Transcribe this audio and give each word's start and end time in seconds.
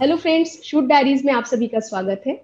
Hello 0.00 0.16
friends 0.16 0.50
shoot 0.64 0.84
diaries 0.84 1.24
में 1.24 1.32
आप 1.32 1.44
सभी 1.44 1.66
का 1.68 1.80
स्वागत 1.80 2.22
है। 2.26 2.34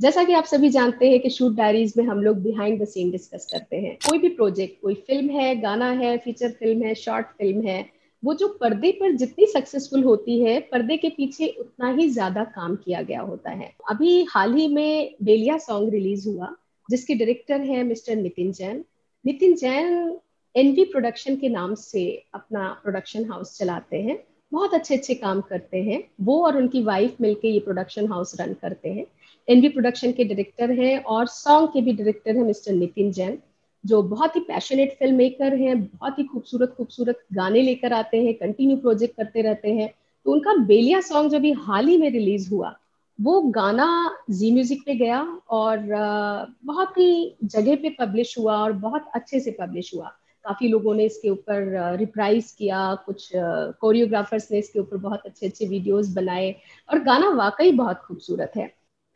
जैसा 0.00 0.24
कि 0.24 0.32
आप 0.32 0.44
सभी 0.44 0.68
जानते 0.68 1.10
हैं 1.10 1.20
कि 1.20 1.30
शूट 1.30 1.54
डायरीज 1.56 1.94
में 1.96 2.04
हम 2.04 2.18
लोग 2.22 2.42
बिहाइंड 2.42 2.82
द 2.82 2.84
सीन 2.84 3.10
डिस्कस 3.10 3.46
करते 3.52 3.76
हैं। 3.76 3.94
कोई 4.08 4.18
भी 4.18 4.28
प्रोजेक्ट 4.28 4.80
कोई 4.82 4.94
फ़िल्म 4.94 5.30
है, 5.30 5.54
गाना 5.60 5.90
है 5.90 6.16
फीचर 6.18 6.50
फ़िल्म 6.50 6.82
है 6.82 6.94
शॉर्ट 6.94 7.26
फ़िल्म 7.38 7.66
है, 7.66 7.88
वो 8.22 8.34
जो 8.34 8.48
पर्दे 8.60 8.92
पर 8.92 9.12
जितनी 9.12 9.46
सक्सेसफुल 9.46 10.04
होती 10.04 10.40
है, 10.42 10.58
पर्दे 10.62 10.96
के 10.96 11.08
पीछे 11.08 11.48
उतना 11.60 11.92
ही 11.92 12.08
ज़्यादा 12.08 12.44
काम 12.44 12.76
किया 12.76 13.02
गया 13.02 13.20
होता 13.20 13.50
है। 13.50 13.72
अभी 13.90 14.22
हाल 14.30 14.54
ही 14.54 14.68
में 14.68 15.14
बेलिया 15.22 15.58
सॉन्ग 15.58 15.92
रिलीज़ 15.92 16.28
हुआ, 16.28 16.54
जिसके 16.88 17.14
डायरेक्टर 17.14 17.60
है 17.60 17.82
mister 17.82 18.16
Nitin 18.16 18.52
Jain 18.52 18.84
Nitin 19.24 19.54
Jain 19.54 20.18
NV 20.54 20.84
production 20.84 21.36
के 21.36 21.48
नाम 21.48 21.74
से 21.74 22.10
अपना 22.34 22.68
प्रोडक्शन 22.82 23.30
हाउस 23.30 23.58
चलाते 23.58 24.02
हैं। 24.02 24.24
बहुत 24.52 24.74
अच्छे 24.74 24.96
अच्छे 24.96 25.14
काम 25.14 25.40
करते 25.40 25.82
हैं। 25.82 26.02
वो 26.20 26.42
और 26.46 26.56
उनकी 26.56 26.82
वाइफ 26.82 27.16
मिलके 27.20 27.48
ये 27.48 27.58
प्रोडक्शन 27.60 28.06
हाउस 28.08 28.40
रन 28.40 28.54
करते 28.62 28.88
हैं। 28.88 29.04
एनवी 29.48 29.68
प्रोडक्शन 29.68 30.12
के 30.12 30.24
डायरेक्टर 30.24 30.70
हैं 30.72 31.02
और 31.04 31.26
सॉन्ग 31.26 31.68
के 31.68 31.80
भी 31.80 31.92
डायरेक्टर 31.92 32.36
हैं 32.36 32.44
मिस्टर 32.44 32.72
नितिन 32.72 33.12
जैन, 33.12 33.38
जो 33.84 34.02
बहुत 34.02 34.36
ही 34.36 34.40
पैशनेट 34.40 34.96
फ़िल्म 34.98 35.16
मेकर 35.16 35.54
हैं, 35.56 35.80
बहुत 35.82 36.18
ही 36.18 36.24
खूबसूरत 36.24 36.74
खूबसूरत 36.76 37.22
गाने 37.32 37.62
लेकर 37.62 37.92
आते 37.92 38.22
हैं 38.24 38.34
कंटिन्यू 38.34 38.76
प्रोजेक्ट 38.76 39.16
करते 39.16 39.42
रहते 39.42 39.72
हैं। 39.72 39.88
तो 40.26 40.32
उनका 40.32 40.54
बेलिया 40.64 41.00
सॉन्ग 41.00 41.30
जो 41.30 41.38
भी 41.40 41.52
हाल 41.58 41.86
ही 41.88 41.96
में 41.96 42.10
रिलीज़ 42.10 42.50
हुआ, 42.50 42.74
वो 43.18 43.40
गाना 43.50 43.88
जी 44.30 44.50
म्यूज़िक 44.52 44.82
पे 44.86 44.94
गया 44.94 45.20
और 45.50 45.86
बहुत 46.64 46.98
ही 46.98 47.36
जगह 47.44 47.76
पे 47.76 47.96
पब्लिश 48.00 48.38
हुआ 48.38 48.56
और 48.56 48.72
बहुत 48.72 49.10
अच्छे 49.14 49.40
से 49.40 49.50
पब्लिश 49.50 49.94
हुआ। 49.94 50.12
काफ़ी 50.44 50.68
लोगों 50.68 50.94
ने 50.94 51.04
इसके 51.04 51.30
ऊपर 51.30 51.96
रिप्राइज 51.98 52.50
किया, 52.58 52.94
कुछ 53.06 53.30
कोरियोग्राफर्स 53.34 54.50
ने 54.52 54.58
इसके 54.58 54.78
ऊपर 54.78 54.96
बहुत 54.96 55.22
अच्छे 55.26 55.46
अच्छे 55.46 55.66
वीडियोस 55.66 56.08
बनाए 56.08 56.54
और 56.88 56.98
गाना 57.02 57.28
वाकई 57.36 57.72
बहुत 57.72 57.98
खूबसूरत 57.98 58.52
है। 58.56 58.70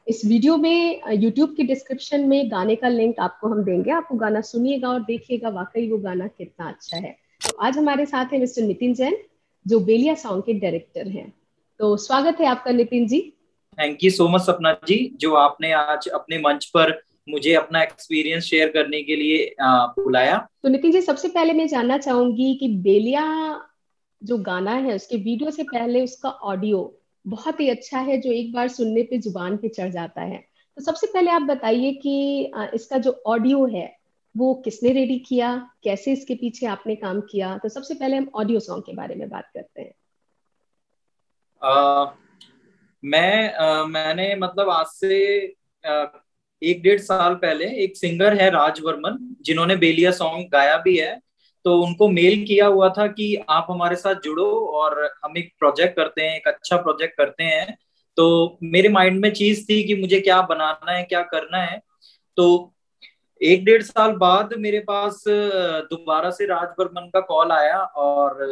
इस 0.06 0.20
वीडियो 0.24 0.56
में 0.56 1.00
यूट्यूब 1.12 1.54
की 1.56 1.62
डिस्क्रिप्शन 1.62 2.24
में 2.28 2.50
गाने 2.50 2.74
का 2.76 2.88
लिंक 2.88 3.20
आपको 3.20 3.48
हम 3.48 3.62
देंगे। 3.64 3.90
आपको 3.90 4.16
गाना 4.16 4.40
सुनिएगा 4.40 4.88
और 4.88 5.00
देखिएगा 5.02 5.48
वाकई 5.50 5.90
वो 5.90 5.98
गाना 5.98 6.26
कितना 6.28 6.68
अच्छा 6.68 6.96
है। 6.96 7.16
तो 7.40 7.56
आज 7.56 7.78
हमारे 7.78 8.06
साथ 8.06 8.32
है 8.32 8.38
मिस्टर 8.40 8.62
नितिन 8.62 8.94
जैन, 8.94 9.16
जो 9.66 9.80
बेलिया 9.80 10.14
सॉन्ग 10.14 10.42
के 10.42 10.54
डायरेक्टर 10.54 11.08
हैं। 11.08 11.32
तो 11.80 11.96
स्वागत 11.96 12.40
है 12.40 12.46
आपका 12.46 12.70
Nitin 12.70 13.06
ji. 13.06 13.20
Thank 13.78 14.04
you 14.04 14.10
so 14.10 14.28
much 14.28 14.40
Sapna 14.40 14.72
ji, 14.86 15.16
जो 15.16 15.34
आपने 15.34 15.72
आज 15.72 16.08
अपने 16.08 16.38
मंच 16.38 16.64
पर 16.66 16.92
मुझे 17.28 17.52
अपना 17.54 17.82
एक्सपीरियंस 17.82 18.44
शेयर 18.44 18.68
करने 18.68 19.02
के 19.02 19.16
लिए 19.16 19.54
बुलाया। 19.60 20.36
तो 20.62 20.68
नितिन 20.68 20.92
जी 20.92 21.00
सबसे 21.00 21.28
पहले 21.28 21.52
मैं 21.52 21.66
जानना 21.68 21.98
चाहूँगी 21.98 22.54
कि 22.54 22.68
बेलिया 22.78 23.24
जो 24.22 24.38
गाना 24.38 24.72
है 24.72 24.94
उसके 24.94 25.16
वीडियो 25.16 25.50
से 25.50 25.62
पहले 25.62 26.02
उसका 26.04 26.28
ऑडियो 26.28 27.00
बहुत 27.26 27.60
ही 27.60 27.68
अच्छा 27.68 27.98
है 27.98 28.20
जो 28.20 28.32
एक 28.32 28.52
बार 28.52 28.68
सुनने 28.68 29.02
पे 29.02 29.18
ज़ुबान 29.18 29.56
पे 29.56 29.68
चढ़ 29.68 29.90
जाता 29.90 30.22
है। 30.22 30.44
तो 30.76 30.82
सबसे 30.82 31.06
पहले 31.06 31.30
आप 31.30 31.42
बताइए 31.42 31.92
कि 31.92 32.14
इसका 32.74 32.98
जो 32.98 33.22
ऑडियो 33.26 33.66
है 33.66 33.96
वो 34.36 34.54
किसने 34.54 34.92
रेडी 34.92 35.18
किया? 35.18 35.50
कैसे 35.84 36.12
इसके 36.12 36.34
पीछे 36.34 36.66
आपने 36.66 36.94
काम 36.96 37.20
किया? 37.20 37.56
तो 37.58 37.68
सबसे 37.68 37.94
पहले 37.94 38.16
हम 38.16 38.30
ऑडियो 38.34 38.60
सॉन्ग 38.60 38.82
के 38.82 38.92
बारे 38.92 39.14
में 39.14 39.28
बात 39.28 39.50
करते 39.54 39.82
हैं। 39.82 39.94
आ, 41.62 42.12
मैं 43.04 43.54
आ, 43.54 43.84
मैंने 43.84 44.34
मतलब 44.36 44.70
आज 44.70 44.86
से 44.86 45.46
एक 46.64 46.82
डेढ़ 46.82 47.00
साल 47.00 47.34
पहले 47.34 47.66
एक 47.84 47.96
सिंगर 47.96 48.34
है 48.34 48.48
राज 48.50 48.80
वर्मन 48.84 49.18
जिन्होंने 49.42 49.76
बेलिया 49.76 50.10
सॉन्ग 50.12 50.48
गाया 50.52 50.76
भी 50.78 50.96
है। 50.96 51.18
तो 51.64 51.80
उनको 51.82 52.08
मेल 52.08 52.44
किया 52.44 52.66
हुआ 52.66 52.88
था 52.88 53.06
कि 53.06 53.34
आप 53.50 53.66
हमारे 53.70 53.96
साथ 53.96 54.14
जुड़ो 54.24 54.46
और 54.74 55.00
हम 55.24 55.36
एक 55.38 55.52
प्रोजेक्ट 55.58 55.96
करते 55.96 56.22
हैं, 56.22 56.36
एक 56.36 56.48
अच्छा 56.48 56.76
प्रोजेक्ट 56.76 57.16
करते 57.16 57.44
हैं। 57.44 57.76
तो 58.16 58.58
मेरे 58.62 58.88
माइंड 58.88 59.20
में 59.20 59.32
चीज़ 59.32 59.64
थी 59.64 59.82
कि 59.84 59.94
मुझे 59.94 60.20
क्या 60.20 60.40
बनाना 60.42 60.92
है, 60.92 61.02
क्या 61.04 61.22
करना 61.22 61.58
है। 61.58 61.80
तो 62.36 62.74
एक 63.40 63.64
डेढ़ 63.64 63.82
साल 63.82 64.12
बाद 64.12 64.54
मेरे 64.58 64.78
पास 64.80 65.24
दोबारा 65.28 66.30
से 66.30 66.46
राज 66.46 66.74
वर्मन 66.80 67.08
का 67.14 67.20
कॉल 67.20 67.52
आया 67.52 67.78
और 67.78 68.42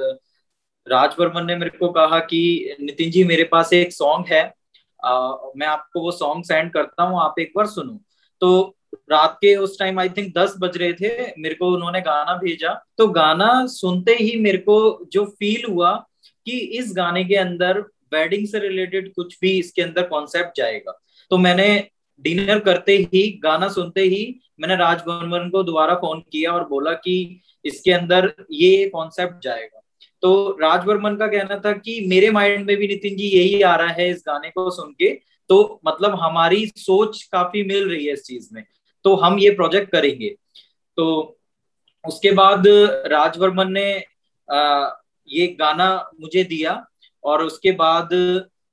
राज 0.87 1.15
वर्मन 1.21 1.47
ने 1.47 1.57
मेरे 1.57 1.79
को 1.79 1.89
कहा 1.89 2.19
कि 2.21 2.77
नितिन 2.81 3.11
जी, 3.11 3.25
मेरे 3.25 3.45
पास 3.45 3.73
एक 3.73 3.93
सॉन्ग 3.93 4.27
है। 4.29 4.43
मैं 5.05 5.67
आपको 5.67 6.01
वो 6.01 6.11
सॉन्ग 6.13 6.45
सेंड 6.45 6.73
करता 6.73 7.03
हूँ, 7.03 7.21
आप 7.21 7.35
एक 7.41 7.53
बार 7.57 7.67
सुनो। 7.67 8.01
तो 8.43 8.77
रात 9.11 9.37
के 9.41 9.55
उस 9.57 9.79
टाइम 9.79 9.99
आई 10.01 10.09
थिंक 10.09 10.33
दस 10.37 10.55
बज 10.61 10.77
रहे 10.77 10.93
थे, 10.93 11.33
मेरे 11.39 11.55
को 11.55 11.73
उन्होंने 11.75 12.01
गाना 12.01 12.35
भेजा। 12.37 12.73
तो 12.99 13.07
गाना 13.11 13.67
सुनते 13.69 14.15
ही 14.15 14.39
मेरे 14.41 14.59
को 14.59 15.09
जो 15.13 15.25
फील 15.39 15.65
हुआ 15.71 15.95
कि 16.47 16.59
इस 16.79 16.93
गाने 16.97 17.25
के 17.25 17.37
अंदर 17.37 17.81
वेडिंग 18.15 18.47
से 18.49 18.59
रिलेटेड 18.59 19.13
कुछ 19.15 19.39
भी 19.41 19.59
इसके 19.59 19.83
अंदर 19.83 20.07
कॉन्सेप्ट 20.09 20.57
जाएगा। 20.57 20.99
तो 21.31 21.39
मैंने 21.39 21.67
डिनर 22.25 22.59
करते 22.59 22.97
ही, 22.97 23.29
गाना 23.45 23.69
सुनते 23.69 24.01
ही 24.01 24.41
मैंने 24.61 24.77
राज 24.77 25.03
वर्मन 25.07 25.49
को 25.51 25.63
दोबारा 25.63 25.95
फ़ोन 25.95 26.21
किया 26.33 26.53
और 26.53 26.67
बोला 26.69 26.93
कि 26.95 27.41
इसके 27.65 27.93
अंदर 27.93 28.33
ये 28.51 28.89
कॉन्सेप्ट 28.89 29.43
जाएगा। 29.45 29.82
तो 30.23 30.59
राजवर्मन 30.61 31.17
का 31.17 31.27
कहना 31.27 31.59
था 31.59 31.73
कि 31.73 32.01
मेरे 32.09 32.31
माइंड 32.31 32.67
में 32.67 32.77
भी 32.77 32.89
नितिन 32.89 33.17
जी 33.17 33.27
यही 33.29 33.63
आ 33.63 33.77
रहा 33.77 33.89
है 33.89 34.11
इस 34.11 34.25
गाने 34.27 34.51
को 34.51 34.71
सुन 34.71 34.93
के। 34.93 35.11
तो 35.49 35.81
मतलब 35.87 36.15
हमारी 36.15 36.67
सोच 36.77 37.23
काफ़ी 37.23 37.63
मिल 37.63 37.89
रही 37.89 38.07
है 38.07 38.13
इस 38.13 38.23
चीज़ 38.23 38.49
में। 38.53 38.65
तो 39.05 39.15
हम 39.17 39.39
ये 39.39 39.51
प्रोजेक्ट 39.51 39.93
करेंगे। 39.93 40.35
तो 40.97 41.39
उसके 42.09 42.33
बाद 42.33 42.65
राजवर्मन 43.07 43.73
ने 43.73 44.05
आ, 44.53 44.91
ये 45.29 45.47
गाना 45.47 46.11
मुझे 46.21 46.45
दिया 46.45 46.87
और 47.25 47.43
उसके 47.43 47.73
बाद 47.73 48.09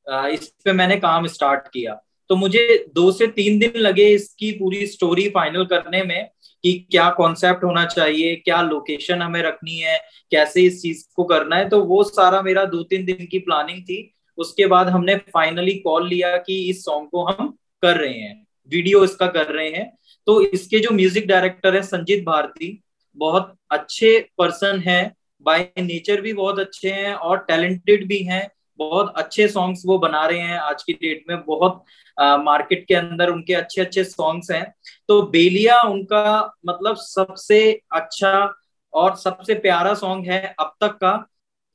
आ, 0.09 0.27
इस 0.27 0.53
पे 0.65 0.73
मैंने 0.73 0.97
काम 0.97 1.27
स्टार्ट 1.27 1.67
किया। 1.67 2.01
तो 2.29 2.35
मुझे 2.35 2.85
दो 2.95 3.11
से 3.11 3.27
तीन 3.27 3.59
दिन 3.59 3.71
लगे 3.75 4.07
इसकी 4.09 4.51
पूरी 4.51 4.87
स्टोरी 4.87 5.29
फाइनल 5.29 5.65
करने 5.65 6.03
में। 6.03 6.29
कि 6.63 6.87
क्या 6.91 7.09
कॉन्सेप्ट 7.09 7.63
होना 7.63 7.85
चाहिए, 7.85 8.35
क्या 8.35 8.61
लोकेशन 8.61 9.21
हमें 9.21 9.41
रखनी 9.41 9.77
है, 9.77 9.97
कैसे 10.31 10.61
इस 10.61 10.81
चीज़ 10.81 11.03
को 11.15 11.23
करना 11.23 11.55
है? 11.55 11.69
तो 11.69 11.81
वो 11.83 12.03
सारा 12.03 12.41
मेरा 12.41 12.65
दो 12.65 12.83
तीन 12.83 13.05
दिन 13.05 13.27
की 13.31 13.39
प्लानिंग 13.39 13.81
थी। 13.83 14.15
उसके 14.37 14.65
बाद 14.65 14.87
हमने 14.87 15.15
फाइनली 15.15 15.73
कॉल 15.73 16.07
लिया 16.07 16.35
कि 16.37 16.69
इस 16.69 16.83
सॉन्ग 16.85 17.09
को 17.09 17.23
हम 17.25 17.47
कर 17.83 17.97
रहे 17.97 18.13
हैं 18.13 18.45
वीडियो 18.69 19.03
इसका 19.03 19.27
कर 19.27 19.45
रहे 19.45 19.69
हैं। 19.69 19.91
तो 20.27 20.41
इसके 20.41 20.79
जो 20.79 20.89
म्यूज़िक 20.91 21.27
डायरेक्टर 21.27 21.75
है, 21.75 21.81
संजीत 21.81 22.23
भारती, 22.23 22.81
बहुत 23.17 23.55
अच्छे 23.71 24.19
पर्सन 24.37 24.83
है। 24.87 25.13
बाय 25.45 25.67
नेचर 25.77 26.21
भी 26.21 26.33
बहुत 26.33 26.59
अच्छे 26.59 26.89
हैं 26.89 27.13
और 27.13 27.37
टैलेंटेड 27.37 28.07
भी 28.07 28.17
हैं। 28.17 28.49
बहुत 28.79 29.13
अच्छे 29.17 29.47
सॉन्ग्स 29.47 29.83
वो 29.85 29.97
बना 29.97 30.25
रहे 30.25 30.39
हैं 30.39 30.57
आज 30.59 30.83
की 30.83 30.93
डेट 30.93 31.23
में, 31.29 31.43
बहुत 31.45 31.83
मार्केट 32.17 32.85
के 32.87 32.95
अंदर 32.95 33.29
उनके 33.29 33.53
अच्छे 33.53 33.81
अच्छे 33.81 34.03
सॉन्ग्स 34.03 34.51
हैं। 34.51 34.73
तो 35.09 35.21
बेलिया 35.23 35.79
उनका 35.81 36.53
मतलब 36.65 36.95
सबसे 36.97 37.59
अच्छा 37.91 38.33
और 38.93 39.15
सबसे 39.15 39.53
प्यारा 39.55 39.93
सॉन्ग 39.93 40.25
है 40.25 40.55
अब 40.59 40.73
तक 40.81 40.97
का। 40.97 41.13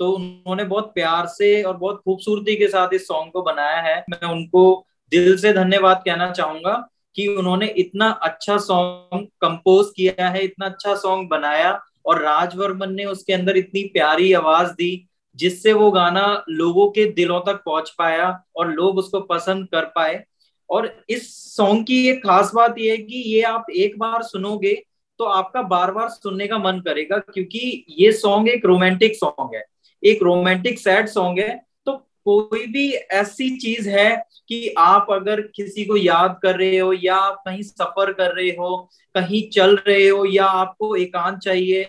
तो 0.00 0.10
उन्होंने 0.10 0.64
बहुत 0.64 0.90
प्यार 0.94 1.26
से 1.26 1.62
और 1.62 1.76
बहुत 1.76 2.00
खूबसूरती 2.04 2.56
के 2.56 2.68
साथ 2.68 2.94
इस 2.94 3.06
सॉन्ग 3.08 3.32
को 3.32 3.42
बनाया 3.42 3.80
है। 3.82 4.04
मैं 4.10 4.28
उनको 4.28 4.86
दिल 5.12 5.36
से 5.36 5.52
धन्यवाद 5.52 6.02
कहना 6.04 6.30
चाहूँगा 6.30 6.72
कि 7.16 7.26
उन्होंने 7.28 7.66
इतना 7.78 8.08
अच्छा 8.22 8.56
सॉन्ग 8.58 9.26
कंपोज 9.40 9.92
किया 9.96 10.28
है, 10.28 10.44
इतना 10.44 10.66
अच्छा 10.66 10.94
सॉन्ग 10.96 11.28
बनाया 11.28 11.80
और 12.06 12.20
राजवर्मन 12.22 12.92
ने 12.92 13.04
उसके 13.04 13.32
अंदर 13.32 13.56
इतनी 13.56 13.82
प्यारी 13.92 14.32
आवाज़ 14.32 14.72
दी। 14.72 15.08
जिससे 15.36 15.72
वो 15.72 15.90
गाना 15.90 16.44
लोगों 16.50 16.88
के 16.90 17.04
दिलों 17.12 17.40
तक 17.40 17.62
पहुँच 17.66 17.90
पाया 17.98 18.28
और 18.56 18.70
लोग 18.70 18.98
उसको 18.98 19.20
पसंद 19.22 19.68
कर 19.68 19.84
पाए। 19.96 20.22
और 20.70 20.90
इस 21.08 21.32
सॉन्ग 21.56 21.84
की 21.86 22.06
एक 22.08 22.22
खास 22.26 22.50
बात 22.54 22.78
यह 22.78 22.92
है 22.92 22.98
कि 22.98 23.22
ये 23.26 23.42
आप 23.42 23.66
एक 23.72 23.98
बार 23.98 24.22
सुनोगे 24.22 24.74
तो 25.20 25.24
आपका 25.24 25.62
बार 25.64 25.90
बार 25.92 26.08
सुनने 26.08 26.46
का 26.46 26.58
मन 26.58 26.80
करेगा, 26.80 27.18
क्योंकि 27.18 27.84
ये 27.90 28.12
सॉन्ग 28.12 28.48
एक 28.48 28.64
रोमांटिक 28.66 29.16
सॉन्ग 29.16 29.54
है। 29.54 29.64
एक 30.02 30.22
रोमांटिक 30.22 30.78
सैड 30.78 31.08
सॉन्ग 31.08 31.38
है। 31.40 31.54
तो 31.86 31.92
कोई 32.24 32.66
भी 32.66 32.90
ऐसी 32.90 33.48
चीज़ 33.56 33.88
है 33.88 34.16
कि 34.48 34.74
आप 34.78 35.06
अगर 35.10 35.40
किसी 35.56 35.84
को 35.84 35.96
याद 35.96 36.38
कर 36.42 36.56
रहे 36.56 36.78
हो 36.78 36.92
या 36.94 37.16
आप 37.16 37.42
कहीं 37.46 37.62
सफ़र 37.62 38.12
कर 38.12 38.34
रहे 38.34 38.48
हो, 38.50 38.76
कहीं 39.14 39.48
चल 39.50 39.76
रहे 39.78 40.08
हो 40.08 40.24
या 40.24 40.44
आपको 40.46 40.94
एकांत 40.96 41.38
चाहिए 41.38 41.82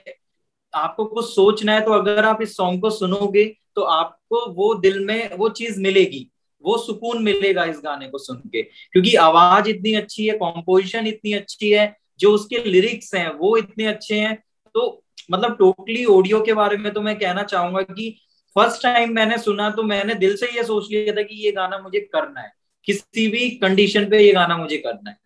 आपको 0.75 1.05
कुछ 1.05 1.25
सोचना 1.25 1.73
है 1.73 1.81
तो 1.81 1.91
अगर 1.91 2.25
आप 2.25 2.41
इस 2.41 2.55
सॉन्ग 2.57 2.81
को 2.81 2.89
सुनोगे 2.89 3.45
तो 3.75 3.81
आपको 3.81 4.45
वो 4.53 4.73
दिल 4.75 5.05
में 5.05 5.35
वो 5.37 5.49
चीज़ 5.49 5.79
मिलेगी, 5.81 6.27
वो 6.63 6.77
सुकून 6.77 7.23
मिलेगा 7.23 7.63
इस 7.65 7.81
गाने 7.83 8.07
को 8.07 8.17
सुन 8.17 8.37
के। 8.37 8.61
क्योंकि 8.61 9.15
आवाज़ 9.15 9.69
इतनी 9.69 9.93
अच्छी 9.93 10.27
है 10.27 10.37
कॉम्पोजिशन 10.37 11.07
इतनी 11.07 11.33
अच्छी 11.33 11.71
है, 11.71 11.95
जो 12.19 12.31
उसके 12.31 12.63
लिरिक्स 12.63 13.13
हैं, 13.15 13.29
वो 13.29 13.57
इतने 13.57 13.85
अच्छे 13.85 14.15
हैं। 14.15 14.43
तो 14.75 15.03
मतलब 15.31 15.55
टोटली 15.57 16.05
ऑडियो 16.05 16.41
के 16.41 16.53
बारे 16.53 16.77
में 16.77 16.93
तो 16.93 17.01
मैं 17.01 17.17
कहना 17.19 17.43
चाहूँगा 17.43 17.81
कि 17.81 18.09
फ़र्स्ट 18.55 18.83
टाइम 18.83 19.13
मैंने 19.13 19.37
सुना 19.37 19.69
तो 19.69 19.83
मैंने 19.83 20.15
दिल 20.15 20.35
से 20.35 20.45
ये 20.45 20.63
सोच 20.63 20.91
लिया 20.91 21.13
था 21.13 21.21
कि 21.21 21.45
ये 21.45 21.51
गाना 21.51 21.77
मुझे 21.77 21.99
करना 21.99 22.41
है। 22.41 22.51
किसी 22.85 23.27
भी 23.27 23.49
कंडीशन 23.49 24.09
पे 24.09 24.19
ये 24.19 24.33
गाना 24.33 24.57
मुझे 24.57 24.77
करना 24.77 25.09
है। 25.09 25.17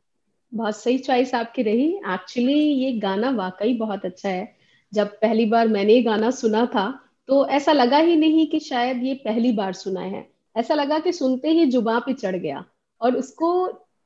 बहुत 0.54 0.82
सही 0.84 0.98
चॉइस 0.98 1.34
आपकी 1.36 1.62
रही। 1.62 1.90
एक्चुअली 2.08 2.54
ये 2.54 2.92
गाना 2.92 3.30
वाकई 3.30 3.74
बहुत 3.74 4.06
अच्छा 4.06 4.30
है। 4.30 4.59
जब 4.94 5.08
पहली 5.22 5.46
बार 5.46 5.68
मैंने 5.68 5.94
ये 5.94 6.02
गाना 6.04 6.30
सुना 6.32 6.66
था 6.66 6.90
तो 7.30 7.46
ऐसा 7.48 7.72
लगा 7.72 7.98
ही 7.98 8.16
नहीं 8.16 8.46
कि 8.48 8.60
शायद 8.60 9.04
ये 9.04 9.14
पहली 9.16 9.52
बार 9.52 9.74
सुना 9.74 10.02
है। 10.02 10.28
ऐसा 10.56 10.74
लगा 10.74 11.00
कि 11.00 11.12
सुनते 11.14 11.50
ही 11.50 11.66
जुबा 11.66 11.98
पे 12.00 12.14
चढ़ 12.14 12.36
गया 12.36 12.64
और 13.02 13.16
उसको 13.16 13.52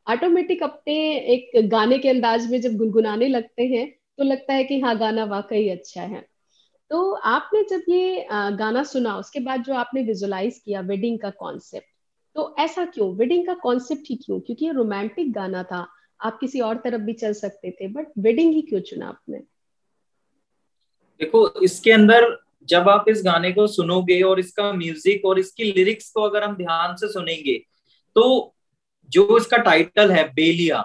ऑटोमेटिक 0.07 0.63
अपने 0.63 0.95
एक 1.33 1.69
गाने 1.69 1.97
के 2.00 2.09
अंदाज 2.09 2.50
में 2.51 2.59
जब 2.62 2.75
गुनगुनाने 2.77 3.27
लगते 3.27 3.63
हैं 3.63 3.88
तो 4.18 4.24
लगता 4.24 4.53
है 4.53 4.63
कि 4.63 4.80
हाँ 4.80 4.97
गाना 5.00 5.24
वाकई 5.25 5.68
अच्छा 5.69 6.01
है। 6.01 6.25
तो 6.91 7.12
आपने 7.13 7.63
जब 7.69 7.83
ये 7.89 8.27
गाना 8.31 8.83
सुना, 8.83 9.15
उसके 9.18 9.39
बाद 9.39 9.63
जो 9.63 9.74
आपने 9.74 10.01
विजुलाइज 10.03 10.62
किया 10.65 10.81
वेडिंग 10.81 11.19
का 11.19 11.29
कॉन्सेप्ट 11.29 11.88
तो 12.36 12.56
ऐसा 12.59 12.86
क्यों? 12.86 13.09
वेडिंग 13.15 13.45
का 13.47 13.53
कॉन्सेप्ट 13.53 14.09
ही 14.09 14.15
क्यों? 14.15 14.39
क्योंकि 14.39 14.65
ये 14.65 14.71
रोमांटिक 14.71 15.31
गाना 15.33 15.63
था, 15.63 15.88
आप 16.19 16.38
किसी 16.39 16.59
और 16.59 16.77
तरफ़ 16.77 17.01
भी 17.01 17.13
चल 17.13 17.33
सकते 17.33 17.71
थे 17.71 17.88
बट 17.88 18.07
वेडिंग 18.19 18.53
ही 18.53 18.62
क्यों 18.62 18.79
चुना 18.81 19.07
आपने? 19.07 19.39
देखो 21.19 21.48
इसके 21.63 21.92
अंदर 21.92 22.38
जब 22.69 22.89
आप 22.89 23.06
इस 23.10 23.21
गाने 23.25 23.51
को 23.51 23.68
सुनोगे 23.68 24.21
और 24.21 24.39
इसका 24.39 24.71
म्यूज़िक 24.74 25.25
और 25.25 25.39
इसकी 25.39 25.71
लिरिक्स 25.71 26.10
को 26.12 26.21
अगर 26.21 26.44
हम 26.44 26.56
ध्यान 26.56 26.95
से 26.95 27.07
सुनेंगे 27.07 27.57
तो 28.15 28.25
जो 29.12 29.38
इसका 29.38 29.57
टाइटल 29.60 30.12
है 30.12 30.24
बेलिया 30.33 30.83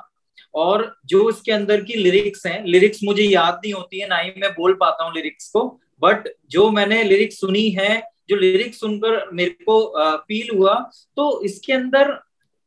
और 0.54 0.94
जो 1.06 1.28
इसके 1.30 1.52
अंदर 1.52 1.82
की 1.84 1.94
लिरिक्स 1.94 2.46
हैं 2.46 2.62
लिरिक्स 2.64 3.00
मुझे 3.04 3.22
याद 3.22 3.54
नहीं 3.54 3.72
होती 3.72 4.00
है 4.00 4.08
ना 4.08 4.16
ही 4.18 4.32
मैं 4.36 4.50
बोल 4.52 4.74
पाता 4.80 5.04
हूँ 5.04 5.14
लिरिक्स 5.14 5.48
को 5.48 5.66
बट 6.02 6.28
जो 6.50 6.70
मैंने 6.70 7.02
लिरिक्स 7.02 7.40
सुनी 7.40 7.68
है 7.70 8.00
जो 8.28 8.36
लिरिक्स 8.36 8.80
सुनकर 8.80 9.30
मेरे 9.32 9.64
को 9.64 9.78
फील 10.18 10.56
हुआ 10.56 10.74
तो 11.16 11.30
इसके 11.44 11.72
अंदर 11.72 12.18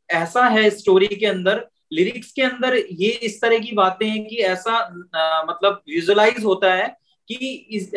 ऐसा 0.09 0.45
है 0.47 0.69
स्टोरी 0.69 1.07
के 1.07 1.25
अंदर 1.25 1.65
लिरिक्स 1.93 2.31
के 2.31 2.41
अंदर 2.41 2.75
ये 2.75 3.09
इस 3.23 3.41
तरह 3.41 3.59
की 3.59 3.71
बातें 3.75 4.07
हैं 4.07 4.25
कि 4.25 4.35
ऐसा 4.45 4.71
आ, 5.15 5.43
मतलब 5.43 5.81
विजुलाइज 5.89 6.43
होता 6.45 6.73
है 6.73 6.95
कि 7.27 7.35
इस, 7.69 7.91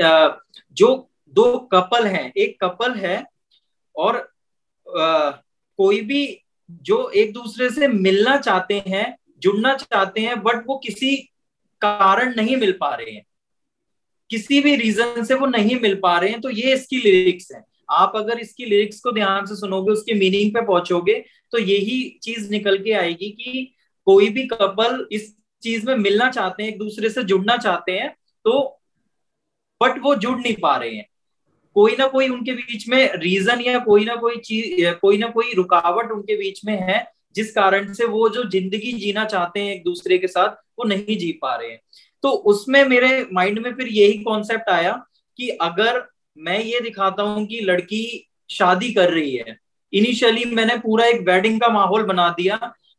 जो 0.73 1.11
दो 1.35 1.59
कपल 1.73 2.07
हैं 2.07 2.33
एक 2.37 2.57
कपल 2.65 2.95
है 2.95 3.23
और 3.97 4.29
कोई 4.87 6.01
भी 6.01 6.41
जो 6.71 7.09
एक 7.11 7.33
दूसरे 7.33 7.71
से 7.71 7.89
मिलना 7.89 8.37
चाहते 8.37 8.83
हैं 8.87 9.17
जुड़ना 9.43 9.75
चाहते 9.75 10.21
हैं 10.21 10.41
बट 10.43 10.65
वो 10.67 10.77
किसी 10.79 11.17
कारण 11.83 12.35
नहीं 12.37 12.57
मिल 12.57 12.73
पा 12.73 12.95
रहे 12.95 13.11
हैं। 13.11 13.25
किसी 14.31 14.61
भी 14.61 14.75
रीजन 14.77 15.25
से 15.25 15.35
वो 15.35 15.47
नहीं 15.47 15.81
मिल 15.81 15.95
पा 16.03 16.19
रहे 16.19 16.31
हैं 16.31 16.41
तो 16.41 16.51
ये 16.51 16.73
इसकी 16.75 16.99
लिरिक्स 16.99 17.51
है। 17.53 17.63
आप 17.91 18.13
अगर 18.17 18.39
इसकी 18.39 18.65
लिरिक्स 18.65 19.01
को 19.01 19.13
ध्यान 19.13 19.47
से 19.47 19.57
सुनोगे 19.57 19.93
उसके 19.93 20.15
मीनिंग 20.15 20.51
पे 20.51 20.61
पहुंचोगे 20.67 21.15
तो 21.53 21.59
यही 21.59 22.19
चीज़ 22.23 22.51
निकल 22.51 22.79
के 22.79 22.93
आएगी 22.93 23.31
कि 23.31 23.75
कोई 24.07 24.29
भी 24.29 24.47
कपल 24.47 25.07
इस 25.13 25.35
चीज़ 25.63 25.87
में 25.87 25.95
मिलना 25.97 26.31
चाहते 26.31 26.63
हैं 26.63 26.71
एक 26.71 26.79
दूसरे 26.79 27.11
से 27.11 27.23
जुड़ना 27.25 27.57
चाहते 27.57 27.93
हैं 27.93 28.09
तो 28.45 28.81
बट 29.81 29.99
वो 30.03 30.15
जुड़ 30.15 30.39
नहीं 30.39 30.55
पा 30.63 30.77
रहे 30.77 30.95
हैं। 30.97 31.07
कोई 31.77 31.97
ना 31.99 32.07
कोई 32.09 32.29
उनके 32.29 32.53
बीच 32.53 32.89
में 32.89 33.13
रीजन 33.15 33.61
या 33.61 33.79
कोई 33.79 34.05
ना 34.05 34.15
कोई 34.17 34.37
चीज़ 34.37 34.91
कोई 35.01 35.19
ना 35.19 35.29
कोई 35.29 35.53
रुकावट 35.55 36.11
उनके 36.13 36.37
बीच 36.37 36.65
में 36.65 36.77
है, 36.83 37.07
जिस 37.35 37.53
कारण 37.53 37.93
से 37.93 38.05
वो 38.05 38.29
जो 38.29 38.45
ज़िंदगी 38.51 38.93
जीना 38.93 39.25
चाहते 39.25 39.61
हैं 39.61 39.75
एक 39.75 39.83
दूसरे 39.85 40.19
के 40.19 40.27
साथ, 40.27 40.49
वो 40.49 40.85
नहीं 40.85 41.17
जी 41.19 41.31
पा 41.43 41.55
रहे 41.57 41.71
हैं। 41.71 41.81
तो 42.23 42.31
उसमें 42.31 42.85
मेरे 42.85 43.27
माइंड 43.33 43.59
में 43.59 43.73
फिर 43.75 43.89
यही 43.89 44.19
कॉन्सेप्ट 44.19 44.69
आया 44.71 44.93
कि 45.39 45.49
अगर 45.63 46.03
मैं 46.37 46.59
ये 46.61 46.81
दिखाता 46.81 47.23
हूँ 47.23 47.47
कि 47.47 47.61
लड़की 47.61 48.31
शादी 48.51 48.93
कर 48.93 49.11
रही 49.11 49.35
है 49.37 49.57
इनिशियली 49.93 50.45
मैंने 50.45 50.77
पूरा 50.77 51.05
एक 51.07 51.21
वेडिंग 51.21 51.61
का 51.61 51.69
माहौल 51.69 52.03
बना 52.03 52.29
दिया 52.29 52.57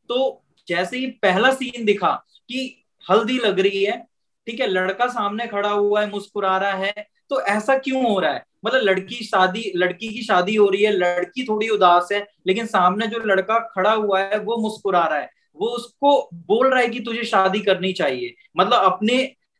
तो 0.10 0.44
जैसे 0.68 0.98
ही 0.98 1.08
पहला 1.22 1.52
सीन 1.54 1.86
दिखा 1.86 2.12
कि 2.50 2.86
हल्दी 3.06 3.38
लग 3.38 3.60
रही 3.60 3.84
है 3.84 3.98
ठीक 4.48 4.60
है, 4.60 4.68
लड़का 4.68 5.08
सामने 5.08 5.48
खड़ा 5.48 5.70
हुआ 5.70 6.02
है, 6.02 6.10
मुस्कुरा 6.10 6.58
रहा 6.58 6.74
है 6.76 6.94
तो 7.32 7.40
ऐसा 7.44 7.78
क्यों 7.78 8.04
हो 8.04 8.20
रहा 8.20 8.32
है? 8.34 8.44
मतलब 8.66 8.82
लड़की 8.82 9.16
शादी, 9.26 9.72
लड़की 9.76 10.08
की 10.10 10.22
शादी 10.24 10.56
हो 10.56 10.68
रही 10.70 10.84
है, 10.84 10.92
लड़की 10.92 11.44
थोड़ी 11.44 11.70
उदास 11.70 12.10
है, 12.12 12.26
लेकिन 12.48 12.66
सामने 12.66 13.08
जो 13.08 13.20
लड़का 13.26 13.58
खड़ा 13.70 13.92
हुआ 13.94 14.20
है, 14.22 14.40
वो 14.40 14.58
मुस्कुरा 14.58 15.06
रहा 15.06 15.20
है। 15.20 15.30
वो 15.58 15.68
उसको 15.68 16.30
बोल 16.48 16.70
रहा 16.70 16.80
है 16.80 16.88
कि 16.88 17.00
तुझे 17.00 17.24
शादी 17.24 17.60
करनी 17.60 17.92
चाहिए। 17.94 18.34
मतलब 18.58 18.84
अपने 18.84 19.16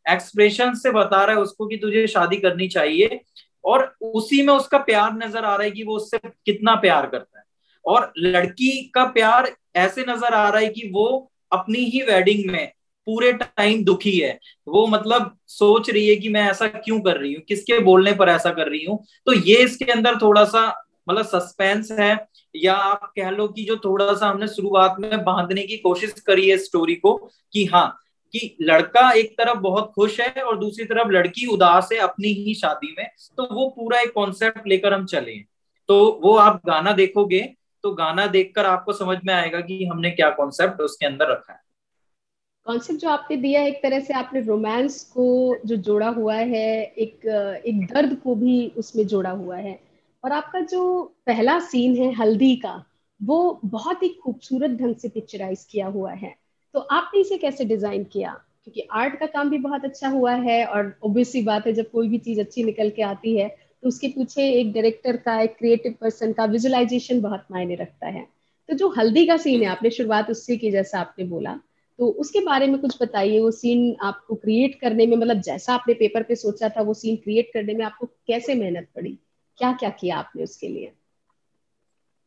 एक्सप्रेशन 0.06 0.74
से 0.74 0.90
बता 0.90 1.24
रहा 1.24 1.36
है 1.36 1.42
उसको 1.42 1.66
कि 1.66 1.76
तुझे 1.76 2.06
शादी 2.06 2.36
करनी 2.36 2.68
चाहिए, 2.68 3.20
और 3.64 3.94
उसी 4.02 4.42
में 4.42 4.52
उसका 4.54 4.78
प्यार 4.80 5.12
नज़र 5.14 5.44
आ 5.44 5.54
रहा 5.54 5.62
है 5.62 5.70
कि 5.70 5.82
वो 5.82 5.96
उससे 5.96 6.18
कितना 6.18 6.74
प्यार 6.76 7.06
करता 7.06 7.38
है। 7.38 7.44
और 7.84 8.12
लड़की 8.18 8.70
का 8.94 9.04
प्यार 9.06 9.52
ऐसे 9.76 10.04
नज़र 10.08 10.34
आ 10.34 10.48
रहा 10.48 10.60
है 10.60 10.68
कि 10.68 10.90
वो 10.94 11.30
अपनी 11.52 11.78
ही 11.78 12.02
वेडिंग 12.02 12.50
में 12.50 12.72
पूरे 13.06 13.32
टाइम 13.32 13.84
दुखी 13.84 14.16
है। 14.18 14.38
वो 14.68 14.86
मतलब 14.86 15.36
सोच 15.48 15.90
रही 15.90 16.08
है 16.08 16.16
कि 16.16 16.28
मैं 16.28 16.48
ऐसा 16.50 16.66
क्यों 16.68 17.00
कर 17.00 17.16
रही 17.16 17.32
हूँ? 17.34 17.42
किसके 17.42 17.78
बोलने 17.80 18.12
पर 18.12 18.28
ऐसा 18.28 18.50
कर 18.50 18.68
रही 18.68 18.84
हूँ? 18.84 18.98
तो 19.26 19.32
ये 19.32 19.56
इसके 19.56 19.92
अंदर 19.92 20.16
थोड़ा 20.16 20.44
सा 20.44 20.66
मतलब 21.08 21.24
सस्पेंस 21.24 21.90
है। 21.92 22.26
या 22.54 22.74
आप 22.74 23.12
कह 23.16 23.30
लो 23.30 23.46
कि 23.48 23.64
जो 23.64 23.76
थोड़ा 23.76 24.12
सा 24.14 24.26
हमने 24.26 24.46
शुरुआत 24.48 24.96
में 25.00 25.24
बांधने 25.24 25.62
की 25.62 25.76
कोशिश 25.76 26.12
करी 26.26 26.48
है 26.50 26.56
स्टोरी 26.58 26.94
को 26.94 27.14
कि 27.52 27.64
हाँ 27.64 27.88
कि 28.34 28.56
लड़का 28.62 29.10
एक 29.10 29.32
तरफ़ 29.32 29.58
बहुत 29.58 29.92
खुश 29.94 30.18
है 30.20 30.42
और 30.42 30.58
दूसरी 30.58 30.84
तरफ़ 30.84 31.08
लड़की 31.08 31.46
उदास 31.46 31.88
है 31.92 31.98
अपनी 31.98 32.28
ही 32.34 32.54
शादी 32.54 32.94
में। 32.98 33.06
तो 33.36 33.48
वो 33.52 33.68
पूरा 33.70 34.00
एक 34.00 34.12
कॉन्सेप्ट 34.12 34.66
लेकर 34.68 34.94
हम 34.94 35.04
चले 35.06 35.38
तो 35.88 35.98
वो 36.22 36.36
आप 36.36 36.60
गाना 36.66 36.92
देखोगे 36.92 37.40
तो 37.84 37.92
गाना 37.92 38.26
देखकर 38.26 38.66
आपको 38.66 38.92
समझ 38.92 39.18
में 39.24 39.32
आएगा 39.34 39.60
कि 39.60 39.84
हमने 39.84 40.10
क्या 40.10 40.30
कॉन्सेप्ट 40.30 40.80
उसके 40.80 41.06
अंदर 41.06 41.30
रखा 41.30 41.52
है। 41.52 41.60
कॉन्सेप्ट 42.66 43.00
जो 43.00 43.08
आपने 43.08 43.36
दिया 43.36 43.60
है, 43.60 43.68
एक 43.68 43.82
तरह 43.82 44.00
से 44.00 44.14
आपने 44.14 44.40
रोमांस 44.40 45.02
को 45.14 45.56
जो 45.66 45.76
जोड़ा 45.78 46.08
हुआ 46.08 46.34
है, 46.34 46.82
एक 46.82 47.26
एक 47.66 47.86
दर्द 47.86 48.16
को 48.16 48.34
भी 48.34 48.66
उसमें 48.76 49.06
जोड़ा 49.06 49.30
हुआ 49.32 49.56
है। 49.56 49.78
और 50.24 50.32
आपका 50.32 50.60
जो 50.62 51.02
पहला 51.26 51.58
सीन 51.60 51.96
है, 51.96 52.12
हल्दी 52.12 52.54
का, 52.56 52.84
वो 53.20 53.60
बहुत 53.64 54.02
ही 54.02 54.08
खूबसूरत 54.24 54.70
ढंग 54.70 54.96
से 54.96 55.08
पिक्चराइज 55.08 55.64
किया 55.70 55.86
हुआ 55.88 56.12
है। 56.12 56.34
तो 56.74 56.80
आपने 56.80 57.20
इसे 57.20 57.36
कैसे 57.38 57.64
डिज़ाइन 57.64 58.04
किया? 58.04 58.32
क्योंकि 58.64 58.86
आर्ट 58.92 59.18
का 59.18 59.26
काम 59.26 59.50
भी 59.50 59.58
बहुत 59.58 59.84
अच्छा 59.84 60.08
हुआ 60.08 60.32
है 60.34 60.64
और 60.66 60.98
ऑब्वियसली 61.04 61.42
बात 61.42 61.66
है, 61.66 61.72
जब 61.72 61.90
कोई 61.90 62.08
भी 62.08 62.18
चीज़ 62.18 62.40
अच्छी 62.40 62.64
निकल 62.64 62.90
के 62.90 63.02
आती 63.02 63.36
है 63.36 63.48
तो 63.82 63.88
उसके 63.88 64.08
पीछे 64.08 64.48
एक 64.50 64.72
डायरेक्टर 64.72 65.16
का, 65.16 65.38
एक 65.40 65.56
क्रिएटिव 65.58 65.94
पर्सन 66.00 66.32
का 66.32 66.44
विजुअलाइजेशन 66.44 67.20
बहुत 67.20 67.44
मायने 67.50 67.74
रखता 67.74 68.06
है। 68.06 68.26
तो 68.68 68.76
जो 68.76 68.88
हल्दी 68.88 69.26
का 69.26 69.36
सीन 69.36 69.62
है, 69.62 69.66
आपने 69.68 69.90
शुरुआत 69.90 70.30
उससे 70.30 70.56
की, 70.56 70.70
जैसा 70.70 71.00
आपने 71.00 71.24
बोला। 71.24 71.58
तो 71.98 72.06
उसके 72.08 72.40
बारे 72.40 72.66
में 72.66 72.80
कुछ 72.80 73.02
बताइए, 73.02 73.40
वो 73.40 73.50
सीन 73.50 73.96
आपको 74.02 74.34
क्रिएट 74.34 74.80
करने 74.80 75.06
में 75.06 75.16
मतलब 75.16 75.40
जैसा 75.40 75.74
आपने 75.74 75.94
पेपर 75.94 76.22
पे 76.22 76.34
सोचा 76.34 76.68
था, 76.68 76.82
वो 76.82 76.94
सीन 76.94 77.16
क्रिएट 77.16 77.50
करने 77.54 77.74
में 77.74 77.84
आपको 77.84 78.06
कैसे 78.06 78.54
मेहनत 78.54 78.88
पड़ी? 78.96 79.18
क्या 79.58 79.72
क्या 79.72 79.90
किया 79.90 80.16
आपने 80.16 80.42
उसके 80.42 80.68
लिए? 80.68 80.92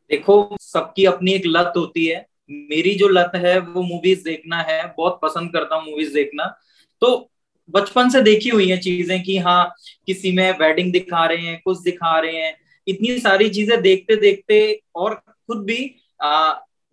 देखो, 0.09 0.57
सबकी 0.61 1.05
अपनी 1.05 1.31
एक 1.31 1.43
लत 1.45 1.73
होती 1.77 2.05
है। 2.05 2.27
मेरी 2.51 2.95
जो 2.95 3.07
लत 3.07 3.31
है, 3.35 3.59
वो 3.59 3.81
मूवीज़ 3.81 4.23
देखना 4.23 4.61
है। 4.61 4.93
बहुत 4.97 5.19
पसंद 5.21 5.53
करता 5.53 5.75
हूँ 5.75 5.91
मूवीज़ 5.91 6.13
देखना। 6.13 6.59
तो 7.01 7.31
बचपन 7.69 8.09
से 8.09 8.21
देखी 8.21 8.49
हुई 8.49 8.69
है 8.69 8.77
चीज़ें 8.77 9.23
कि 9.23 9.37
हाँ 9.37 9.75
किसी 10.07 10.31
में 10.31 10.59
वेडिंग 10.59 10.91
दिखा 10.91 11.25
रहे 11.25 11.37
हैं, 11.37 11.61
कुछ 11.65 11.81
दिखा 11.81 12.19
रहे 12.19 12.35
हैं। 12.35 12.57
इतनी 12.87 13.19
सारी 13.19 13.49
चीज़ें 13.49 13.81
देखते 13.81 14.15
देखते 14.15 14.81
और 14.95 15.15
खुद 15.15 15.63
भी 15.63 15.95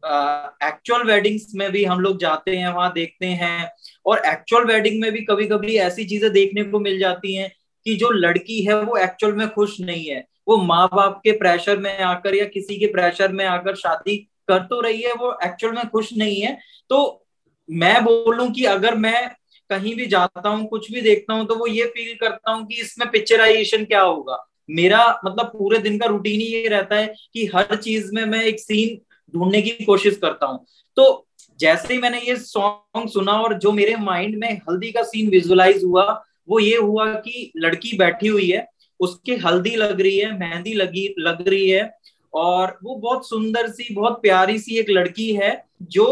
एक्चुअल 0.07 1.03
वेडिंग्स 1.03 1.47
में 1.55 1.71
भी 1.73 1.85
हम 1.85 2.01
लोग 2.01 2.19
जाते 2.21 2.57
हैं, 2.57 2.69
वहाँ 2.69 2.93
देखते 2.93 3.27
हैं 3.27 3.71
और 4.07 4.23
एक्चुअल 4.27 4.65
वेडिंग 4.65 5.01
में 5.03 5.11
भी 5.13 5.21
कभी 5.25 5.47
कभी 5.47 5.77
ऐसी 5.79 6.05
चीज़ें 6.05 6.31
देखने 6.33 6.65
को 6.65 6.81
मिल 6.81 6.99
जाती 6.99 7.35
हैं 7.35 7.51
कि 7.87 7.95
जो 7.97 8.11
लड़की 8.11 8.61
है 8.65 8.81
वो 8.83 8.97
एक्चुअल 8.97 9.33
में 9.33 9.49
खुश 9.49 9.81
नहीं 9.81 10.05
है। 10.05 10.25
वो 10.49 10.57
माँ 10.57 10.87
बाप 10.95 11.21
के 11.25 11.33
प्रेशर 11.39 11.79
में 11.79 11.99
आकर 11.99 12.35
या 12.35 12.45
किसी 12.45 12.79
के 12.79 12.87
प्रेशर 12.87 13.33
में 13.33 13.45
आकर 13.45 13.75
शादी 13.77 14.17
कर 14.49 14.59
तो 14.59 14.81
रही 14.81 15.03
है, 15.03 15.13
वो 15.13 15.39
एक्चुअल 15.45 15.75
में 15.75 15.89
खुश 15.89 16.13
नहीं 16.17 16.41
है। 16.41 16.59
तो 16.91 17.27
मैं 17.69 18.03
बोलूँ 18.05 18.51
कि 18.51 18.65
अगर 18.65 18.95
मैं 18.97 19.29
कहीं 19.71 19.95
भी 19.97 20.07
जाता 20.07 20.49
हूँ, 20.49 20.67
कुछ 20.67 20.91
भी 20.93 21.01
देखता 21.01 21.35
हूँ 21.35 21.47
तो 21.47 21.55
वो 21.55 21.67
ये 21.67 21.85
फील 21.87 22.15
करता 22.21 22.51
हूँ 22.51 22.67
कि 22.67 22.81
इसमें 22.81 23.11
पिक्चराइजेशन 23.11 23.85
क्या 23.85 24.03
होगा। 24.03 24.45
मेरा 24.71 25.01
मतलब 25.25 25.47
पूरे 25.49 25.79
दिन 25.79 25.99
का 25.99 26.07
रूटीन 26.07 26.41
ही 26.41 26.47
ये 26.47 26.69
रहता 26.69 26.97
है 26.97 27.15
कि 27.35 27.45
हर 27.47 27.77
चीज़ 27.77 28.11
में 28.15 28.25
मैं 28.25 28.43
एक 28.45 28.61
सीन 28.61 28.97
ढूँढने 29.35 29.63
की 29.63 29.85
कोशिश 29.85 30.17
करता 30.17 30.47
हूँ। 30.47 30.65
तो 30.97 31.27
जैसे 31.61 31.93
ही 31.95 32.01
मैंने 32.01 32.21
ये 32.21 32.37
सॉन्ग 32.37 33.09
सुना 33.11 33.33
और 33.33 33.55
जो 33.59 33.73
मेरे 33.73 33.97
माइंड 33.97 34.37
में 34.37 34.53
हल्दी 34.69 34.91
का 34.93 35.03
सीन 35.03 35.31
विजुअलाइज 35.31 35.85
हुआ, 35.85 36.05
वो 36.49 36.59
ये 36.61 36.77
हुआ 36.77 37.13
कि 37.15 37.53
लड़की 37.57 37.97
बैठी 37.99 38.29
हुई 38.29 38.51
है, 38.51 38.67
उसके 39.01 39.35
हल्दी 39.37 39.75
लग 39.77 40.01
रही 40.01 40.19
है, 40.19 40.39
मेहंदी 40.39 40.75
लगी, 40.75 41.15
लग 41.19 41.49
रही 41.49 41.69
है 41.71 41.91
और 42.35 42.79
वो 42.85 42.95
बहुत 42.97 43.29
सुंदर 43.29 43.71
सी, 43.71 43.95
बहुत 43.95 44.21
प्यारी 44.23 44.59
सी 44.59 44.79
एक 44.79 44.91
लड़की 44.91 45.35
है 45.35 45.65
जो 45.83 46.07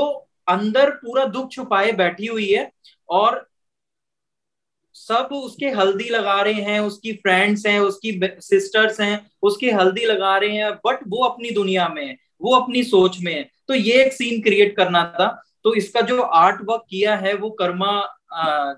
अंदर 0.49 0.91
पूरा 0.93 1.25
दुख 1.27 1.51
छुपाए 1.51 1.93
बैठी 1.93 2.27
हुई 2.27 2.49
है 2.49 2.71
और 3.09 3.47
सब 4.97 5.29
उसके 5.33 5.69
हल्दी 5.69 6.09
लगा 6.09 6.41
रहे 6.43 6.63
हैं, 6.63 6.81
उसकी 6.81 7.13
फ्रेंड्स 7.13 7.67
हैं, 7.67 7.79
उसकी 7.81 8.21
सिस्टर्स 8.41 9.01
हैं, 9.01 9.31
उसकी 9.43 9.71
हल्दी 9.71 10.05
लगा 10.05 10.37
रहे 10.39 10.57
हैं 10.57 10.71
बट 10.87 11.01
वो 11.09 11.25
अपनी 11.25 11.51
दुनिया 11.51 11.89
में 11.89 12.07
है। 12.07 12.17
वो 12.45 12.55
अपनी 12.55 12.83
सोच 12.85 13.19
में 13.21 13.33
है। 13.35 13.49
तो 13.69 13.75
ये 13.75 14.03
एक 14.05 14.13
सीन 14.13 14.41
क्रिएट 14.43 14.77
करना 14.77 15.05
था। 15.15 15.29
तो 15.65 15.75
इसका 15.75 16.01
जो 16.01 16.21
आर्ट 16.21 16.61
वर्क 16.65 16.83
किया 16.91 17.17
है, 17.17 17.35
वो 17.35 17.51
कर्मा 17.53 18.03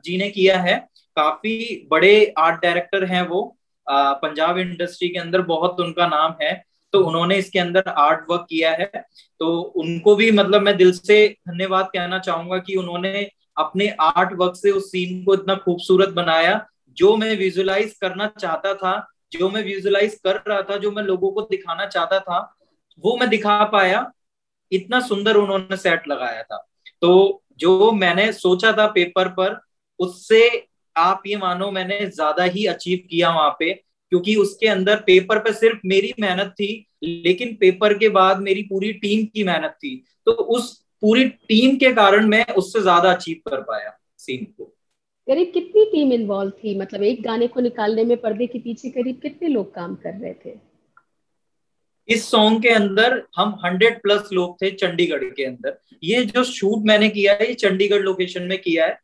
जी 0.04 0.16
ने 0.18 0.28
किया 0.30 0.58
है। 0.60 0.76
काफ़ी 1.16 1.86
बड़े 1.90 2.34
आर्ट 2.38 2.62
डायरेक्टर 2.62 3.04
हैं 3.04 3.26
वो। 3.28 3.56
पंजाब 3.86 4.58
इंडस्ट्री 4.58 5.08
के 5.08 5.18
अंदर 5.18 5.42
बहुत 5.42 5.80
उनका 5.80 6.06
नाम 6.06 6.34
है। 6.42 6.54
तो 6.92 7.00
उन्होंने 7.04 7.36
इसके 7.36 7.58
अंदर 7.58 7.88
आर्ट 7.88 8.24
वर्क 8.30 8.46
किया 8.50 8.70
है। 8.72 8.90
तो 9.40 9.60
उनको 9.76 10.14
भी 10.16 10.30
मतलब 10.30 10.62
मैं 10.62 10.76
दिल 10.76 10.92
से 10.92 11.26
धन्यवाद 11.48 11.90
कहना 11.94 12.18
चाहूँगा 12.18 12.58
कि 12.58 12.76
उन्होंने 12.76 13.28
अपने 13.56 13.88
आर्ट 14.00 14.32
वर्क 14.32 14.56
से 14.56 14.70
उस 14.70 14.90
सीन 14.90 15.22
को 15.24 15.34
इतना 15.34 15.54
खूबसूरत 15.54 16.08
बनाया, 16.08 16.66
जो 16.96 17.16
मैं 17.16 17.36
विजुलाइज 17.36 17.94
करना 18.00 18.26
चाहता 18.40 18.74
था, 18.74 19.06
जो 19.32 19.48
मैं 19.50 19.62
विजुलाइज 19.64 20.14
कर 20.24 20.42
रहा 20.48 20.60
था, 20.62 20.76
जो 20.76 20.90
मैं 20.90 21.02
लोगों 21.02 21.30
को 21.30 21.42
दिखाना 21.42 21.86
चाहता 21.86 22.18
था। 22.20 22.55
वो 23.04 23.16
मैं 23.16 23.28
दिखा 23.28 23.64
पाया, 23.64 24.10
इतना 24.72 25.00
सुंदर 25.00 25.36
उन्होंने 25.36 25.76
सेट 25.76 26.08
लगाया 26.08 26.42
था। 26.42 26.56
तो 27.02 27.42
जो 27.58 27.90
मैंने 27.92 28.32
सोचा 28.32 28.72
था 28.72 28.86
पेपर 28.86 29.28
पर, 29.28 29.60
उससे 30.00 30.66
आप 30.96 31.22
ये 31.26 31.36
मानो 31.36 31.70
मैंने 31.70 31.98
ज़्यादा 32.06 32.44
ही 32.44 32.66
अचीव 32.66 32.98
किया 33.10 33.30
वहाँ 33.30 33.56
पे, 33.58 33.72
क्योंकि 34.12 34.34
उसके 34.36 34.68
अंदर 34.68 34.96
पेपर 34.96 35.38
पे 35.38 35.52
सिर्फ़ 35.52 35.78
मेरी 35.86 36.12
मेहनत 36.20 36.54
थी, 36.60 36.86
लेकिन 37.04 37.54
पेपर 37.54 37.96
के 37.98 38.08
बाद 38.08 38.40
मेरी 38.40 38.62
पूरी 38.62 38.92
टीम 38.94 39.24
की 39.26 39.44
मेहनत 39.44 39.76
थी। 39.84 39.96
तो 40.26 40.32
उस 40.32 40.72
पूरी 41.02 41.24
टीम 41.24 41.76
के 41.76 41.92
कारण 41.92 42.26
मैं 42.26 42.44
उससे 42.54 42.80
ज़्यादा 42.80 43.12
अचीव 43.12 43.50
कर 43.50 43.60
पाया 43.60 43.96
सीन 44.18 44.44
को। 44.44 44.64
करीब 45.28 45.50
कितनी 45.54 45.84
टीम 45.84 46.12
इन्वॉल्व 46.12 46.50
थी? 46.64 46.78
मतलब 46.78 47.02
एक 47.02 47.22
गाने 47.22 47.46
को 47.46 47.60
निकालने 47.60 48.04
में 48.04 48.16
पर्दे 48.16 48.46
के 48.46 48.58
पीछे 48.58 48.90
करीब 48.90 49.20
कितने 49.22 49.48
लोग 49.48 49.74
काम 49.74 49.94
कर 49.94 50.14
रहे 50.14 50.32
थे? 50.34 50.50
इस 52.08 52.30
सॉन्ग 52.30 52.62
के 52.62 52.68
अंदर 52.68 53.22
हम 53.36 53.58
हंड्रेड 53.64 54.02
प्लस 54.02 54.28
लोग 54.32 54.62
थे 54.62 54.70
चंडीगढ़ 54.70 55.24
के 55.24 55.44
अंदर। 55.44 55.78
ये 56.04 56.24
जो 56.24 56.44
शूट 56.44 56.84
मैंने 56.86 57.08
किया 57.08 57.32
है 57.34 57.46
ये 57.48 57.54
चंडीगढ़ 57.54 58.00
लोकेशन 58.00 58.42
में 58.42 58.58
किया 58.58 58.86
है। 58.86 58.98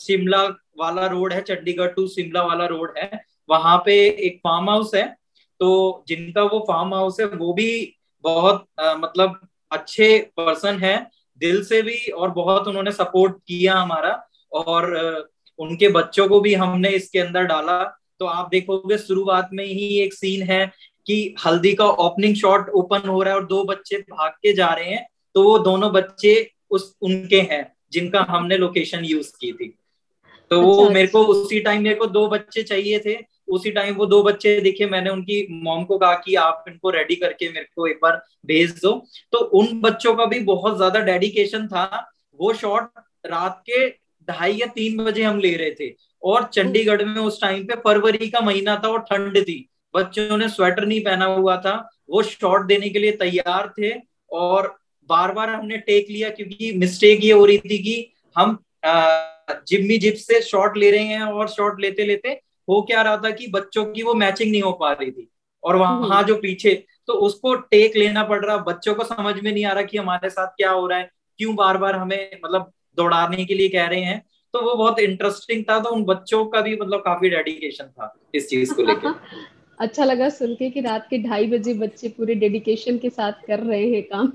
शिमला 0.00 0.42
वाला 0.78 1.06
रोड 1.06 1.32
है 1.32 1.40
चंडीगढ़ 1.42 1.86
टू 1.86 2.06
शिमला 2.08 2.42
वाला 2.42 2.66
रोड 2.66 2.94
है। 2.98 3.24
वहाँ 3.48 3.76
पे 3.86 3.94
एक 4.08 4.38
फार्म 4.38 4.70
हाउस 4.70 4.94
है। 4.94 5.16
तो 5.60 6.04
जिनका 6.08 6.42
वो 6.42 6.58
फार्म 6.68 6.94
हाउस 6.94 7.20
है 7.20 7.26
वो 7.26 7.52
भी 7.52 7.96
बहुत 8.24 8.66
आ, 8.80 8.94
मतलब 8.94 9.48
अच्छे 9.70 10.18
पर्सन 10.36 10.78
है। 10.78 11.10
दिल 11.40 11.64
से 11.64 11.82
भी 11.82 11.96
और 12.10 12.30
बहुत 12.30 12.68
उन्होंने 12.68 12.92
सपोर्ट 12.92 13.36
किया 13.48 13.74
हमारा। 13.74 14.28
और 14.52 14.94
उनके 15.58 15.88
बच्चों 15.88 16.28
को 16.28 16.40
भी 16.40 16.54
हमने 16.54 16.88
इसके 16.88 17.18
अंदर 17.18 17.44
डाला। 17.44 17.82
तो 18.18 18.26
आप 18.26 18.48
देखोगे 18.48 18.98
शुरुआत 18.98 19.50
में 19.52 19.64
ही 19.64 19.98
एक 20.00 20.14
सीन 20.14 20.42
है। 20.42 20.72
कि 21.06 21.34
हल्दी 21.46 21.72
का 21.74 21.86
ओपनिंग 22.00 22.34
शॉट 22.36 22.68
ओपन 22.72 23.08
हो 23.08 23.22
रहा 23.22 23.34
है 23.34 23.40
और 23.40 23.46
दो 23.46 23.62
बच्चे 23.64 23.98
भाग 24.10 24.30
के 24.42 24.52
जा 24.52 24.68
रहे 24.68 24.90
हैं 24.90 25.06
तो 25.34 25.42
वो 25.42 25.58
दोनों 25.58 25.92
बच्चे 25.92 26.34
उस 26.70 26.94
उनके 27.02 27.40
हैं 27.40 27.62
जिनका 27.92 28.26
हमने 28.28 28.56
लोकेशन 28.56 29.04
यूज़ 29.04 29.30
की 29.40 29.52
थी। 29.52 29.74
तो 30.50 30.60
वो 30.60 30.74
अच्छा, 30.74 30.94
मेरे 30.94 31.08
को 31.08 31.22
अच्छा। 31.22 31.40
उसी 31.40 31.60
टाइम 31.60 31.82
मेरे 31.82 31.94
को 31.94 32.06
दो 32.06 32.26
बच्चे 32.28 32.62
चाहिए 32.62 32.98
थे। 32.98 33.16
उसी 33.48 33.70
टाइम 33.70 33.94
वो 33.94 34.06
दो 34.06 34.22
बच्चे 34.22 34.60
दिखे 34.60 34.86
मैंने 34.86 35.10
उनकी 35.10 35.46
मॉम 35.62 35.84
को 35.84 35.98
कहा 35.98 36.14
कि 36.14 36.34
आप 36.34 36.64
इनको 36.68 36.90
रेडी 36.90 37.14
करके 37.14 37.48
मेरे 37.48 37.66
को 37.76 37.86
एक 37.86 37.98
बार 38.02 38.20
भेज 38.46 38.80
दो। 38.82 38.92
तो 39.32 39.38
उन 39.38 39.80
बच्चों 39.80 40.14
का 40.14 40.24
भी 40.24 40.40
बहुत 40.40 40.76
ज़्यादा 40.76 41.00
डेडिकेशन 41.00 41.66
था। 41.66 41.84
वो 42.38 42.52
शॉट 42.54 42.90
रात 43.26 43.62
के 43.70 43.88
ढाई 44.28 44.52
या 44.52 44.66
तीन 44.66 45.04
बजे 45.04 45.22
हम 45.22 45.38
ले 45.38 45.54
रहे 45.56 45.70
थे। 45.70 45.94
और 46.22 46.44
चंडीगढ़ 46.44 47.02
में 47.04 47.20
उस 47.22 47.40
टाइम 47.40 47.64
पे 47.64 47.74
फरवरी 47.76 48.28
का 48.28 48.40
महीना 48.40 48.76
था 48.76 48.88
और 48.88 49.00
ठंड 49.02 49.38
थी। 49.42 49.58
बच्चों 49.94 50.36
ने 50.36 50.48
स्वेटर 50.48 50.86
नहीं 50.86 51.00
पहना 51.00 51.24
हुआ 51.26 51.56
था 51.56 51.76
वो 52.10 52.22
शॉट 52.22 52.66
देने 52.66 52.88
के 52.90 52.98
लिए 52.98 53.12
तैयार 53.16 53.72
थे 53.78 53.92
और 54.30 54.74
बार 55.10 55.32
बार 55.32 55.50
हमने 55.50 55.78
टेक 55.80 56.06
लिया 56.10 56.30
क्योंकि 56.30 56.72
मिस्टेक 56.76 57.24
ये 57.24 57.32
हो 57.32 57.44
रही 57.44 57.58
थी 57.60 57.78
कि 57.78 58.12
हम 58.36 58.58
जिम्मी 59.68 59.98
जिप 59.98 60.14
से 60.16 60.40
शॉट 60.42 60.76
ले 60.76 60.90
रहे 60.90 61.04
हैं 61.04 61.22
और 61.22 61.48
शॉट 61.48 61.80
लेते 61.80 62.04
लेते 62.04 62.40
हो 62.68 62.80
क्या 62.82 63.02
रहा 63.02 63.16
था 63.16 63.30
कि 63.30 63.46
बच्चों 63.46 63.84
की 63.84 64.02
वो 64.02 64.14
मैचिंग 64.14 64.50
नहीं 64.50 64.62
हो 64.62 64.72
पा 64.72 64.92
रही 64.92 65.10
थी 65.10 65.28
और 65.62 65.76
वहाँ 65.76 66.00
हम्म। 66.00 66.22
जो 66.22 66.34
पीछे 66.36 66.74
तो 67.08 67.12
उसको 67.22 67.54
टेक 67.54 67.96
लेना 67.96 68.22
पड़ 68.24 68.44
रहा 68.44 68.56
बच्चों 68.62 68.94
को 68.94 69.04
समझ 69.04 69.34
में 69.36 69.52
नहीं 69.52 69.64
आ 69.64 69.72
रहा 69.72 69.82
कि 69.82 69.98
हमारे 69.98 70.30
साथ 70.30 70.46
क्या 70.56 70.70
हो 70.70 70.86
रहा 70.86 70.98
है 70.98 71.10
क्यों 71.38 71.54
बार 71.56 71.78
बार 71.78 71.96
हमें 71.96 72.30
मतलब 72.44 72.70
दौड़ाने 72.98 73.44
के 73.44 73.54
लिए 73.54 73.68
कह 73.68 73.86
रहे 73.86 74.00
हैं 74.02 74.22
तो 74.54 74.60
वो 74.60 74.74
बहुत 74.74 74.98
इंटरेस्टिंग 75.00 75.64
था 75.64 75.78
तो 75.80 75.90
उन 75.90 76.04
बच्चों 76.04 76.44
का 76.46 76.60
भी 76.60 76.76
मतलब 76.76 77.00
काफ़ी 77.00 77.30
डेडिकेशन 77.30 77.84
था 77.86 78.14
इस 78.34 78.48
चीज़ 78.48 78.74
को 78.74 78.82
लेकर 78.82 79.14
अच्छा 79.78 80.04
लगा 80.04 80.28
सुन 80.28 80.54
के 80.54 80.70
कि 80.70 80.80
रात 80.80 81.06
के 81.10 81.18
ढाई 81.18 81.46
बजे 81.46 81.74
बच्चे 81.74 82.08
पूरे 82.08 82.34
डेडिकेशन 82.34 82.98
के 82.98 83.10
साथ 83.10 83.32
कर 83.46 83.60
रहे 83.60 83.94
हैं 83.94 84.02
काम। 84.02 84.32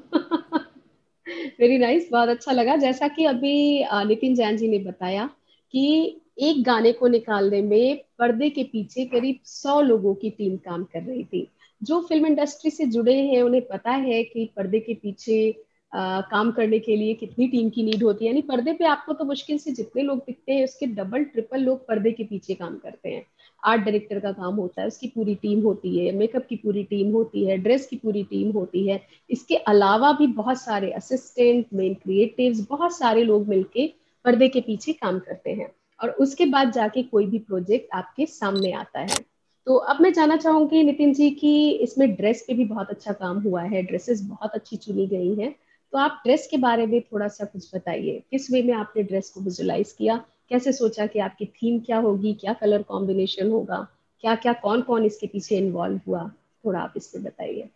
वेरी 1.59 1.77
नाइस 1.77 2.01
nice, 2.01 2.11
बहुत 2.11 2.29
अच्छा 2.29 2.51
लगा। 2.51 2.75
जैसा 2.75 3.07
कि 3.07 3.25
अभी 3.25 3.85
नितिन 4.07 4.35
जैन 4.35 4.57
जी 4.57 4.67
ने 4.67 4.79
बताया 4.79 5.29
कि 5.73 6.21
एक 6.39 6.63
गाने 6.63 6.91
को 6.91 7.07
निकालने 7.07 7.61
में 7.61 8.01
पर्दे 8.19 8.49
के 8.49 8.63
पीछे 8.63 9.05
करीब 9.05 9.39
सौ 9.45 9.81
लोगों 9.81 10.13
की 10.15 10.29
टीम 10.29 10.57
काम 10.57 10.83
कर 10.83 11.01
रही 11.01 11.23
थी। 11.23 11.47
जो 11.83 12.01
फ़िल्म 12.01 12.25
इंडस्ट्री 12.25 12.71
से 12.71 12.85
जुड़े 12.85 13.15
हैं 13.15 13.41
उन्हें 13.41 13.65
पता 13.67 13.91
है 13.91 14.23
कि 14.23 14.49
पर्दे 14.55 14.79
के 14.79 14.93
पीछे 14.93 15.65
आ, 15.93 16.21
काम 16.21 16.51
करने 16.51 16.79
के 16.79 16.95
लिए 16.95 17.13
कितनी 17.13 17.47
टीम 17.47 17.69
की 17.69 17.83
नीड 17.83 18.03
होती 18.03 18.25
है। 18.25 18.31
यानी 18.31 18.41
पर्दे 18.41 18.73
पे 18.73 18.85
आपको 18.85 19.13
तो 19.13 19.25
मुश्किल 19.25 19.57
से 19.57 19.71
जितने 19.71 20.01
लोग 20.03 20.17
दिखते 20.17 20.53
हैं 20.53 20.63
उसके 20.63 20.85
डबल 20.85 21.23
ट्रिपल 21.23 21.61
लोग 21.61 21.87
पर्दे 21.87 22.11
के 22.11 22.23
पीछे 22.23 22.53
काम 22.53 22.77
करते 22.77 23.09
हैं। 23.09 23.25
आर्ट 23.63 23.81
डायरेक्टर 23.81 24.19
का 24.19 24.31
काम 24.31 24.55
होता 24.55 24.81
है, 24.81 24.87
उसकी 24.87 25.07
पूरी 25.07 25.35
टीम 25.35 25.61
होती 25.61 26.05
है, 26.05 26.11
मेकअप 26.11 26.45
की 26.49 26.55
पूरी 26.55 26.83
टीम 26.83 27.11
होती 27.11 27.45
है, 27.45 27.57
ड्रेस 27.57 27.87
की 27.87 27.95
पूरी 27.95 28.23
टीम 28.23 28.51
होती 28.51 28.87
है। 28.87 29.01
इसके 29.29 29.55
अलावा 29.55 30.11
भी 30.11 30.27
बहुत 30.27 30.61
सारे 30.61 30.91
असिस्टेंट 30.91 31.65
मेन 31.73 31.93
क्रिएटिव्स 31.93 32.67
बहुत 32.69 32.97
सारे 32.97 33.23
लोग 33.23 33.47
मिलके 33.47 33.93
पर्दे 34.25 34.47
के 34.47 34.61
पीछे 34.61 34.93
काम 34.93 35.19
करते 35.19 35.49
हैं। 35.49 35.71
और 36.03 36.09
उसके 36.09 36.45
बाद 36.45 36.71
जाके 36.71 37.03
कोई 37.03 37.25
भी 37.25 37.39
प्रोजेक्ट 37.39 37.89
आपके 37.93 38.25
सामने 38.25 38.71
आता 38.71 38.99
है। 38.99 39.39
तो 39.65 39.75
अब 39.75 40.01
मैं 40.01 40.13
जानना 40.13 40.37
चाहूँगी 40.37 40.83
नितिन 40.83 41.13
जी 41.13 41.29
की 41.29 41.69
इसमें 41.69 42.15
ड्रेस 42.15 42.45
पे 42.47 42.53
भी 42.53 42.65
बहुत 42.65 42.89
अच्छा 42.89 43.11
काम 43.11 43.39
हुआ 43.39 43.61
है 43.61 43.83
ड्रेसेस 43.83 44.21
बहुत 44.21 44.51
अच्छी 44.51 44.77
चुनी 44.77 45.07
गई 45.07 45.35
हैं। 45.35 45.55
तो 45.91 45.97
आप 45.97 46.21
ड्रेस 46.25 46.47
के 46.51 46.57
बारे 46.57 46.85
में 46.85 47.01
थोड़ा 47.01 47.27
सा 47.27 47.45
कुछ 47.45 47.75
बताइए। 47.75 48.23
किस 48.31 48.51
वे 48.51 48.63
में 48.63 48.73
आपने 48.73 49.03
ड्रेस 49.03 49.29
को 49.29 49.41
विजुलाइज 49.41 49.91
किया? 49.91 50.25
कैसे 50.51 50.71
सोचा 50.73 51.05
कि 51.05 51.19
आपकी 51.19 51.45
थीम 51.45 51.79
क्या 51.79 51.97
होगी 51.97 52.33
क्या 52.33 52.53
कलर 52.53 52.81
कॉम्बिनेशन 52.81 53.49
होगा 53.51 53.87
क्या 54.23 54.35
क्या 54.35 54.53
कौन 54.53 54.81
कौन 54.81 55.05
इसके 55.05 55.27
पीछे 55.27 55.57
इन्वॉल्व 55.57 55.99
हुआ? 56.07 56.29
थोड़ा 56.65 56.79
आप 56.79 56.93
इसमें 56.97 57.23
बताइए। 57.23 57.69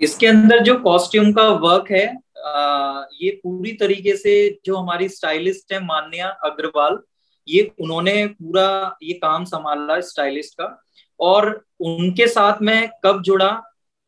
इसके 0.00 0.26
अंदर 0.26 0.62
जो 0.62 0.78
कॉस्ट्यूम 0.78 1.32
का 1.32 1.48
वर्क 1.48 1.90
है 1.90 2.06
आ, 2.38 3.04
ये 3.22 3.30
पूरी 3.42 3.72
तरीके 3.72 4.16
से 4.16 4.58
जो 4.66 4.76
हमारी 4.76 5.08
स्टाइलिस्ट 5.08 5.72
है 5.72 5.80
मान्या 5.84 6.28
अग्रवाल 6.44 6.98
ये 7.48 7.70
उन्होंने 7.80 8.26
पूरा 8.26 8.98
ये 9.02 9.12
काम 9.12 9.44
संभाला 9.44 10.00
स्टाइलिस्ट 10.00 10.54
का। 10.54 10.84
और 11.20 11.64
उनके 11.80 12.26
साथ 12.26 12.62
मैं 12.62 12.88
कब 13.04 13.22
जुड़ा 13.22 13.50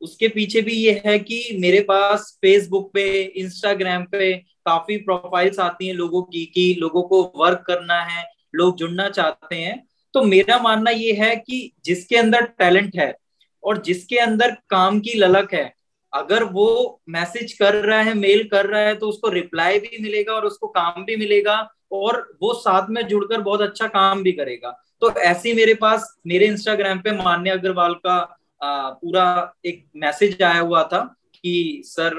उसके 0.00 0.29
पीछे 0.29 0.61
भी 0.62 0.73
ये 0.73 1.03
है 1.07 1.19
कि 1.19 1.57
मेरे 1.61 1.81
पास 1.81 2.37
फेसबुक 2.43 2.91
पे 2.95 3.09
इंस्टाग्राम 3.23 4.05
पे 4.12 4.33
काफ़ी 4.69 4.97
प्रोफाइल्स 4.99 5.59
आती 5.61 5.87
हैं 5.87 5.95
लोगों 5.95 6.23
की 6.25 6.45
कि 6.55 6.75
लोगों 6.81 7.03
को 7.03 7.23
वर्क 7.37 7.65
करना 7.67 8.01
है 8.03 8.25
लोग 8.55 8.77
जुड़ना 8.77 9.09
चाहते 9.11 9.57
हैं। 9.57 9.87
तो 10.15 10.23
मेरा 10.25 10.59
मानना 10.59 10.91
ये 10.91 11.13
है 11.15 11.35
कि 11.37 11.73
जिसके 11.85 12.17
अंदर 12.17 12.45
टैलेंट 12.59 12.97
है 12.97 13.15
और 13.63 13.83
जिसके 13.83 14.19
अंदर 14.19 14.51
काम 14.71 15.01
की 15.01 15.19
ललक 15.19 15.53
है 15.55 15.73
अगर 16.13 16.45
वो 16.45 16.69
मैसेज 17.09 17.53
कर 17.53 17.75
रहा 17.75 18.01
है 18.03 18.15
मेल 18.15 18.43
कर 18.49 18.67
रहा 18.67 18.81
है 18.81 18.95
तो 18.95 19.09
उसको 19.09 19.29
रिप्लाई 19.29 19.79
भी 19.79 20.03
मिलेगा 20.03 20.33
और 20.33 20.47
उसको 20.47 20.67
काम 20.69 21.05
भी 21.05 21.17
मिलेगा 21.17 21.57
और 21.93 22.21
वो 22.43 22.53
साथ 22.55 22.89
में 22.91 23.03
जुड़कर 23.07 23.41
बहुत 23.41 23.61
अच्छा 23.61 23.87
काम 23.89 24.23
भी 24.23 24.33
करेगा। 24.33 24.71
तो 25.01 25.11
ऐसे 25.23 25.55
मेरे 25.55 25.75
पास 25.75 26.15
मेरे 26.27 26.47
इंस्टाग्राम 26.47 27.01
पे 27.01 27.13
मान्य 27.15 27.51
अग्रवाल 27.51 27.95
का 28.07 28.17
आ, 28.61 28.91
पूरा 28.91 29.55
एक 29.65 29.85
मैसेज 29.97 30.43
आया 30.43 30.61
हुआ 30.61 30.83
था 30.85 31.01
कि 31.35 31.83
सर 31.85 32.17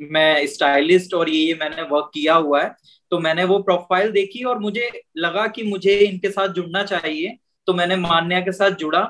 मैं 0.00 0.46
स्टाइलिस्ट 0.46 1.14
और 1.14 1.30
ये 1.30 1.54
मैंने 1.54 1.82
वर्क 1.82 2.10
किया 2.14 2.34
हुआ 2.34 2.62
है 2.62 2.74
तो 3.12 3.18
मैंने 3.18 3.44
वो 3.44 3.58
प्रोफ़ाइल 3.58 4.10
देखी 4.12 4.42
और 4.44 4.58
मुझे 4.58 4.90
लगा 5.16 5.46
कि 5.46 5.62
मुझे 5.62 5.94
इनके 5.96 6.30
साथ 6.30 6.48
जुड़ना 6.48 6.82
चाहिए 6.84 7.36
तो 7.66 7.74
मैंने 7.74 7.96
मान्या 7.96 8.40
के 8.40 8.52
साथ 8.52 8.70
जुड़ा। 8.70 9.02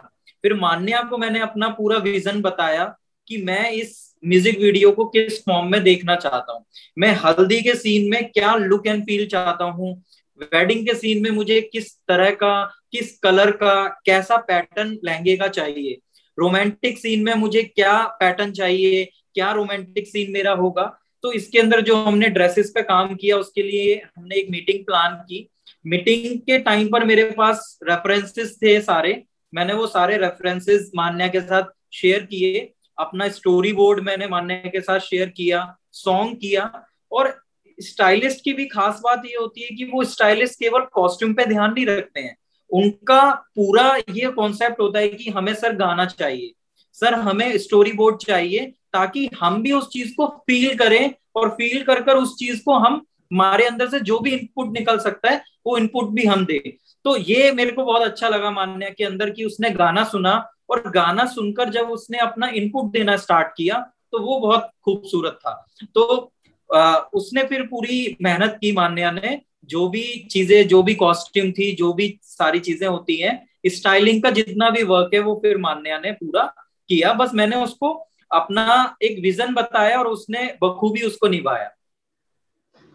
फिर 0.44 0.54
मान्या 0.54 1.02
को 1.02 1.18
मैंने 1.18 1.40
अपना 1.40 1.68
पूरा 1.68 1.98
विजन 1.98 2.40
बताया 2.42 2.84
कि 3.28 3.36
मैं 3.42 3.70
इस 3.70 3.96
म्यूज़िक 4.22 4.58
वीडियो 4.58 4.90
को 4.92 5.04
किस 5.06 5.40
फॉर्म 5.44 5.70
में 5.72 5.82
देखना 5.82 6.16
चाहता 6.16 6.52
हूँ। 6.52 6.64
मैं 6.98 7.12
हल्दी 7.14 7.60
के 7.62 7.74
सीन 7.74 8.10
में 8.10 8.30
क्या 8.30 8.54
लुक 8.54 8.86
एंड 8.86 9.02
फील 9.06 9.26
चाहता 9.26 9.64
हूँ? 9.64 9.94
वेडिंग 10.40 10.86
के 10.86 10.94
सीन 10.94 11.22
में 11.22 11.30
मुझे 11.30 11.60
किस 11.72 11.92
तरह 12.08 12.30
का, 12.32 12.64
किस 12.92 13.18
कलर 13.18 13.50
का, 13.52 13.86
कैसा 14.06 14.36
पैटर्न 14.38 14.98
लहंगे 15.04 15.36
का 15.36 15.48
चाहिए? 15.48 15.98
रोमांटिक 16.38 16.98
सीन 16.98 17.22
में 17.24 17.34
मुझे 17.34 17.62
क्या 17.62 18.02
पैटर्न 18.20 18.52
चाहिए? 18.52 19.08
क्या 19.34 19.52
रोमांटिक 19.52 20.06
सीन 20.06 20.32
मेरा 20.32 20.52
होगा? 20.52 21.00
तो 21.22 21.32
इसके 21.32 21.58
अंदर 21.58 21.80
जो 21.80 21.96
हमने 21.96 22.28
ड्रेसेस 22.28 22.72
पे 22.74 22.82
काम 22.82 23.14
किया, 23.14 23.36
उसके 23.36 23.62
लिए 23.62 24.02
हमने 24.16 24.36
एक 24.36 24.50
मीटिंग 24.50 24.84
प्लान 24.84 25.14
की। 25.14 25.50
मीटिंग 25.86 26.40
के 26.40 26.58
टाइम 26.58 26.88
पर 26.88 27.04
मेरे 27.04 27.30
पास 27.30 27.78
रेफरेंसेस 27.82 28.58
थे 28.62 28.80
सारे। 28.80 29.24
मैंने 29.54 29.72
वो 29.72 29.86
सारे 29.86 30.16
रेफरेंसेस 30.16 30.90
मान्या 30.94 31.28
के 31.28 31.40
साथ 31.40 31.62
शेयर 31.92 32.22
किए। 32.24 32.72
अपना 32.98 33.28
स्टोरी 33.28 33.72
बोर्ड 33.72 34.04
मैंने 34.04 34.26
मान्या 34.26 34.56
के 34.56 34.80
साथ 34.80 34.98
शेयर 34.98 35.28
किया 35.28 35.76
सॉन्ग 35.92 36.36
किया। 36.36 36.86
और 37.12 37.42
स्टाइलिस्ट 37.80 38.44
की 38.44 38.52
भी 38.52 38.66
खास 38.66 39.00
बात 39.04 39.22
ये 39.26 39.36
होती 39.36 39.62
है 39.62 39.68
कि 39.68 39.84
वो 39.84 40.04
स्टाइलिस्ट 40.04 40.58
केवल 40.58 40.80
कॉस्ट्यूम 40.80 41.34
पे 41.34 41.46
ध्यान 41.46 41.72
नहीं 41.72 41.86
रखते 41.86 42.20
हैं। 42.20 42.36
उनका 42.70 43.30
पूरा 43.30 43.96
ये 43.96 44.30
कॉन्सेप्ट 44.30 44.80
होता 44.80 44.98
है 44.98 45.08
कि 45.08 45.30
हमें 45.30 45.54
सर 45.54 45.76
गाना 45.76 46.04
चाहिए। 46.04 46.52
सर 46.92 47.14
हमें 47.14 47.58
स्टोरी 47.58 47.92
बोर्ड 47.92 48.16
चाहिए। 48.16 48.72
ताकि 48.94 49.28
हम 49.40 49.62
भी 49.62 49.72
उस 49.72 49.88
चीज़ 49.88 50.12
को 50.16 50.26
फील 50.46 50.76
करें 50.76 51.12
और 51.36 51.48
फील 51.50 51.82
कर 51.82 52.02
कर 52.02 52.16
उस 52.16 52.34
चीज़ 52.38 52.62
को 52.64 52.74
हम 52.76 53.04
हमारे 53.32 53.64
अंदर 53.66 53.88
से 53.88 54.00
जो 54.00 54.18
भी 54.18 54.30
इनपुट 54.30 54.72
निकल 54.72 54.98
सकता 54.98 55.30
है 55.30 55.42
वो 55.66 55.76
इनपुट 55.78 56.08
भी 56.10 56.24
हम 56.24 56.44
दे। 56.46 56.58
तो 57.04 57.16
ये 57.16 57.50
मेरे 57.52 57.70
को 57.70 57.84
बहुत 57.84 58.02
अच्छा 58.02 58.28
लगा 58.28 58.50
मान्या 58.50 58.88
के 58.88 59.04
अंदर 59.04 59.30
कि 59.30 59.44
उसने 59.44 59.70
गाना 59.72 60.04
सुना 60.04 60.32
और 60.70 60.82
गाना 60.90 61.24
सुनकर 61.26 61.70
जब 61.70 61.90
उसने 61.90 62.18
अपना 62.18 62.48
इनपुट 62.50 62.90
देना 62.92 63.16
स्टार्ट 63.16 63.48
किया 63.56 63.78
तो 64.12 64.18
वो 64.18 64.38
बहुत 64.40 64.70
खूबसूरत 64.84 65.38
था। 65.42 65.66
तो 65.94 66.32
आ, 66.70 66.96
उसने 66.96 67.42
फिर 67.44 67.62
पूरी 67.62 68.16
मेहनत 68.22 68.58
की 68.60 68.72
मान्या 68.72 69.10
ने। 69.10 69.40
जो 69.70 69.88
भी 69.88 70.02
चीज़ें 70.30 70.66
जो 70.68 70.82
भी 70.82 70.94
कॉस्ट्यूम 70.94 71.50
थी 71.52 71.70
जो 71.76 71.92
भी 71.92 72.18
सारी 72.22 72.58
चीज़ें 72.60 72.86
होती 72.88 73.16
हैं 73.16 73.32
स्टाइलिंग 73.66 74.22
का 74.22 74.30
जितना 74.30 74.68
भी 74.70 74.82
वर्क 74.82 75.10
है 75.14 75.20
वो 75.20 75.34
फिर 75.42 75.56
मान्या 75.58 75.98
ने 75.98 76.12
पूरा 76.12 76.42
किया। 76.88 77.12
बस 77.12 77.34
मैंने 77.34 77.56
उसको 77.56 77.92
अपना 78.30 78.96
एक 79.02 79.20
विजन 79.22 79.54
बताया 79.54 79.98
और 79.98 80.06
उसने 80.06 80.46
बखूबी 80.62 81.02
उसको 81.02 81.28
निभाया। 81.28 81.70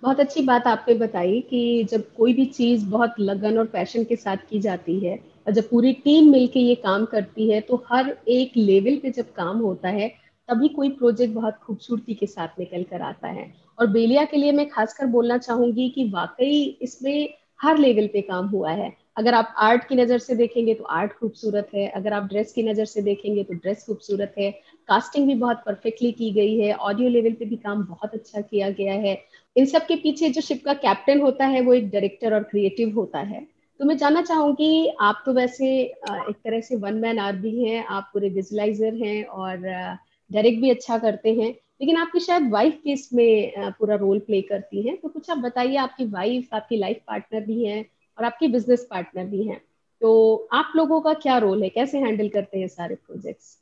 बहुत 0.03 0.19
अच्छी 0.19 0.41
बात 0.41 0.67
आपने 0.67 0.93
बताई 0.95 1.39
कि 1.49 1.83
जब 1.91 2.03
कोई 2.15 2.33
भी 2.33 2.45
चीज़ 2.47 2.85
बहुत 2.85 3.13
लगन 3.19 3.57
और 3.57 3.65
पैशन 3.65 4.03
के 4.03 4.15
साथ 4.15 4.37
की 4.49 4.59
जाती 4.59 4.99
है 4.99 5.15
और 5.47 5.53
जब 5.53 5.69
पूरी 5.69 5.93
टीम 6.03 6.31
मिलके 6.31 6.59
ये 6.59 6.75
काम 6.77 7.05
करती 7.05 7.49
है 7.49 7.59
तो 7.61 7.83
हर 7.87 8.15
एक 8.29 8.57
लेवल 8.57 8.97
पे 8.97 9.11
जब 9.11 9.31
काम 9.33 9.59
होता 9.59 9.89
है, 9.89 10.07
तभी 10.49 10.67
कोई 10.69 10.89
प्रोजेक्ट 10.91 11.33
बहुत 11.33 11.57
खूबसूरती 11.57 12.13
के 12.13 12.25
साथ 12.27 12.59
निकल 12.59 12.83
कर 12.83 13.01
आता 13.01 13.27
है। 13.27 13.53
और 13.79 13.87
बेलिया 13.87 14.23
के 14.25 14.37
लिए 14.37 14.51
मैं 14.51 14.67
खासकर 14.69 15.05
बोलना 15.05 15.37
चाहूँगी 15.37 15.89
कि 15.89 16.09
वाकई 16.09 16.61
इसमें 16.81 17.33
हर 17.59 17.77
लेवल 17.77 18.07
पे 18.07 18.21
काम 18.21 18.47
हुआ 18.47 18.71
है। 18.71 18.91
अगर 19.17 19.33
आप 19.33 19.53
आर्ट 19.59 19.87
की 19.87 19.95
नज़र 19.95 20.17
से 20.17 20.35
देखेंगे 20.35 20.73
तो 20.73 20.83
आर्ट 20.83 21.11
खूबसूरत 21.13 21.69
है, 21.75 21.87
अगर 21.87 22.13
आप 22.13 22.23
ड्रेस 22.23 22.51
की 22.53 22.63
नज़र 22.63 22.85
से 22.85 23.01
देखेंगे 23.01 23.43
तो 23.43 23.53
ड्रेस 23.53 23.85
खूबसूरत 23.87 24.35
है 24.37 24.51
कास्टिंग 24.87 25.27
भी 25.27 25.35
बहुत 25.35 25.63
परफेक्टली 25.65 26.11
की 26.11 26.31
गई 26.31 26.57
है 26.59 26.73
ऑडियो 26.73 27.09
लेवल 27.09 27.33
पे 27.33 27.45
भी 27.45 27.55
काम 27.57 27.83
बहुत 27.83 28.13
अच्छा 28.13 28.41
किया 28.41 28.69
गया 28.71 28.93
है। 28.93 29.17
इन 29.55 29.65
सब 29.65 29.85
के 29.85 29.95
पीछे 29.95 30.29
जो 30.29 30.41
शिप 30.41 30.63
का 30.65 30.73
कैप्टन 30.75 31.21
होता 31.21 31.45
है, 31.45 31.61
वो 31.61 31.73
एक 31.73 31.89
डायरेक्टर 31.89 32.33
और 32.33 32.43
क्रिएटिव 32.43 32.95
होता 32.95 33.19
है। 33.19 33.47
तो 33.79 33.85
मैं 33.85 33.97
जानना 33.97 34.21
चाहूँगी, 34.21 34.87
आप 35.01 35.23
तो 35.25 35.33
वैसे 35.33 35.67
एक 35.79 36.35
तरह 36.35 36.61
से 36.61 36.75
वन 36.75 36.93
मैन 36.93 37.19
आर्मी 37.19 37.63
हैं, 37.63 37.85
आप 37.85 38.09
पूरे 38.13 38.29
विजुलाइजर 38.29 38.93
हैं 38.95 39.23
और 39.25 39.57
डायरेक्ट 39.57 40.61
भी 40.61 40.69
अच्छा 40.69 40.97
करते 40.97 41.33
हैं, 41.33 41.49
लेकिन 41.81 41.97
आपकी 41.97 42.19
शायद 42.19 42.49
वाइफ 42.51 42.79
भी 42.83 42.93
इसमें 42.93 43.53
पूरा 43.79 43.95
रोल 43.95 44.19
प्ले 44.19 44.41
करती 44.41 44.87
हैं। 44.87 44.97
तो 44.97 45.09
कुछ 45.09 45.29
आप 45.29 45.37
बताइए, 45.37 45.75
आपकी 45.77 46.05
वाइफ 46.05 46.53
आपकी 46.53 46.77
लाइफ 46.77 47.01
पार्टनर 47.07 47.45
भी 47.45 47.63
हैं 47.65 47.85
और 48.17 48.25
आपके 48.25 48.47
बिज़नेस 48.47 48.87
पार्टनर 48.91 49.25
भी 49.25 49.43
हैं। 49.43 49.61
तो 50.01 50.47
आप 50.53 50.71
लोगों 50.75 51.01
का 51.01 51.13
क्या 51.15 51.37
रोल 51.37 51.63
है? 51.63 51.69
कैसे 51.69 51.99
हैंडल 51.99 52.29
करते 52.29 52.59
हैं 52.59 52.67
सारे 52.67 52.95
प्रोजेक्ट्स 52.95 53.57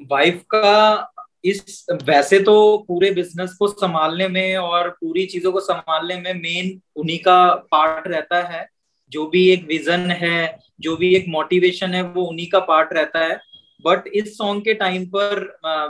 वाइफ 0.00 0.42
का 0.54 1.12
इस, 1.44 1.86
वैसे 2.04 2.38
तो 2.40 2.84
पूरे 2.88 3.10
बिज़नेस 3.10 3.52
को 3.52 3.68
संभालने 3.68 4.26
में 4.28 4.56
और 4.56 4.88
पूरी 4.90 5.24
चीज़ों 5.26 5.52
को 5.52 5.60
संभालने 5.60 6.16
में 6.16 6.32
मेन 6.34 6.80
उन्हीं 6.96 7.18
का 7.18 7.54
पार्ट 7.72 8.08
रहता 8.08 8.42
है। 8.48 8.66
जो 9.12 9.26
भी 9.26 9.48
एक 9.50 9.66
विजन 9.66 10.10
है, 10.10 10.58
जो 10.80 10.96
भी 10.96 11.14
एक 11.16 11.24
मोटिवेशन 11.28 11.94
है, 11.94 12.02
वो 12.02 12.24
उन्हीं 12.24 12.48
का 12.48 12.58
पार्ट 12.60 12.92
रहता 12.92 13.24
है। 13.24 13.40
बट 13.84 14.08
इस 14.14 14.36
सॉन्ग 14.38 14.64
के 14.64 14.74
टाइम 14.74 15.06
पर 15.06 15.44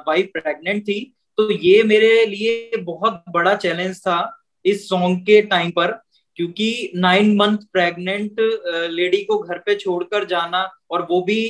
वाइफ 0.09 0.31
प्रेग्नेंट 0.35 0.83
थी 0.83 1.01
तो 1.39 1.51
ये 1.53 1.83
मेरे 1.83 2.27
लिए 2.27 2.77
बहुत 2.77 3.23
बड़ा 3.31 3.55
चैलेंज 3.55 3.99
था 3.99 4.19
इस 4.65 4.89
सॉन्ग 4.89 5.21
के 5.27 5.41
टाइम 5.43 5.71
पर। 5.71 5.99
क्योंकि 6.37 6.91
नाइन 6.97 7.35
मंथ 7.37 7.59
प्रेग्नेंट 7.73 8.41
लेडी 8.91 9.23
को 9.25 9.39
घर 9.39 9.59
पे 9.59 9.75
छोड़कर 9.75 10.25
जाना 10.25 10.63
और 10.91 11.07
वो 11.11 11.21
भी 11.23 11.41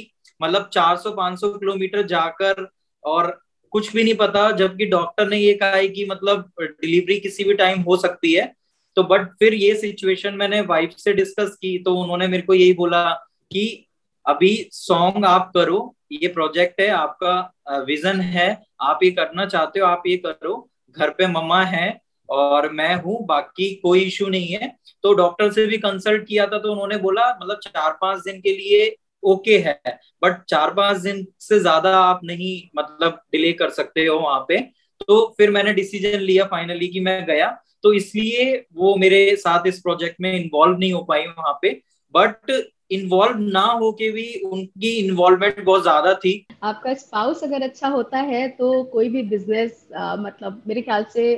मतलब 0.40 0.68
400-500 0.72 1.52
किलोमीटर 1.54 2.02
जाकर 2.06 2.66
और 3.04 3.38
कुछ 3.72 3.92
भी 3.94 4.04
नहीं 4.04 4.14
पता, 4.14 4.50
जबकि 4.52 4.86
डॉक्टर 4.86 5.28
ने 5.28 5.38
ये 5.38 5.52
कहा 5.54 5.70
है 5.70 5.88
कि 5.88 6.06
मतलब 6.10 6.50
डिलीवरी 6.60 7.18
किसी 7.20 7.44
भी 7.44 7.54
टाइम 7.54 7.80
हो 7.80 7.96
सकती 7.96 8.32
है। 8.32 8.52
तो 8.96 9.02
बट 9.04 9.28
फिर 9.38 9.54
ये 9.54 9.74
सिचुएशन 9.76 10.34
मैंने 10.34 10.60
वाइफ 10.62 10.94
से 10.98 11.12
डिस्कस 11.12 11.54
की 11.56 11.78
तो 11.78 11.94
उन्होंने 11.96 12.26
मेरे 12.28 12.42
को 12.42 12.54
यही 12.54 12.72
बोला 12.74 13.02
कि 13.50 13.86
अभी 14.26 14.68
सॉन्ग 14.72 15.24
आप 15.24 15.50
करो, 15.54 15.94
ये 16.12 16.28
प्रोजेक्ट 16.28 16.80
है, 16.80 16.88
आपका 16.88 17.82
विजन 17.86 18.20
है, 18.20 18.62
आप 18.80 19.00
ये 19.02 19.10
करना 19.10 19.46
चाहते 19.46 19.80
हो, 19.80 19.86
आप 19.86 20.02
ये 20.06 20.16
करो, 20.16 20.68
घर 20.96 21.10
पे 21.10 21.26
मम्मा 21.28 21.62
है 21.64 22.00
और 22.28 22.70
मैं 22.72 22.94
हूँ, 22.96 23.24
बाकी 23.26 23.74
कोई 23.74 24.00
इशू 24.00 24.26
नहीं 24.28 24.48
है। 24.48 24.74
तो 25.02 25.12
डॉक्टर 25.14 25.52
से 25.52 25.66
भी 25.66 25.78
कंसल्ट 25.78 26.26
किया 26.26 26.46
था 26.46 26.58
तो 26.58 26.72
उन्होंने 26.72 26.96
बोला 26.98 27.28
मतलब 27.32 27.58
चार 27.58 27.96
पाँच 28.00 28.22
दिन 28.24 28.40
के 28.40 28.52
लिए 28.52 28.88
ओके 29.22 29.58
है 29.58 29.98
बट 30.22 30.42
चार 30.44 30.74
पाँच 30.74 30.96
दिन 30.98 31.26
से 31.40 31.58
ज़्यादा 31.60 31.96
आप 31.98 32.20
नहीं 32.24 32.52
मतलब 32.76 33.20
डिले 33.32 33.52
कर 33.52 33.70
सकते 33.70 34.06
हो 34.06 34.18
वहाँ 34.18 34.44
पे। 34.48 34.60
तो 35.00 35.34
फिर 35.38 35.50
मैंने 35.50 35.72
डिसीज़न 35.74 36.18
लिया 36.20 36.44
फाइनली 36.44 36.88
कि 36.88 37.00
मैं 37.00 37.24
गया। 37.26 37.48
तो 37.82 37.92
इसलिए 37.92 38.54
वो 38.74 38.94
मेरे 38.96 39.36
साथ 39.36 39.66
इस 39.66 39.80
प्रोजेक्ट 39.80 40.20
में 40.20 40.32
इन्वॉल्व 40.32 40.78
नहीं 40.78 40.92
हो 40.92 41.02
पाई 41.02 41.24
वहाँ 41.26 41.58
पे। 41.62 41.80
बट 42.14 42.50
इन्वॉल्व 42.90 43.38
ना 43.40 43.60
हो 43.60 43.90
के 43.92 44.10
भी 44.10 44.32
उनकी 44.44 44.90
इन्वॉल्वमेंट 44.98 45.60
बहुत 45.64 45.82
ज़्यादा 45.82 46.14
थी। 46.14 46.46
आपका 46.62 46.94
स्पाउस 46.94 47.44
अगर 47.44 47.62
अच्छा 47.62 47.88
होता 47.88 48.18
है 48.18 48.48
तो 48.48 48.82
कोई 48.84 49.08
भी 49.08 49.22
बिज़नेस 49.22 49.86
मतलब 49.92 50.62
मेरे 50.68 50.82
ख्याल 50.82 51.04
से 51.04 51.34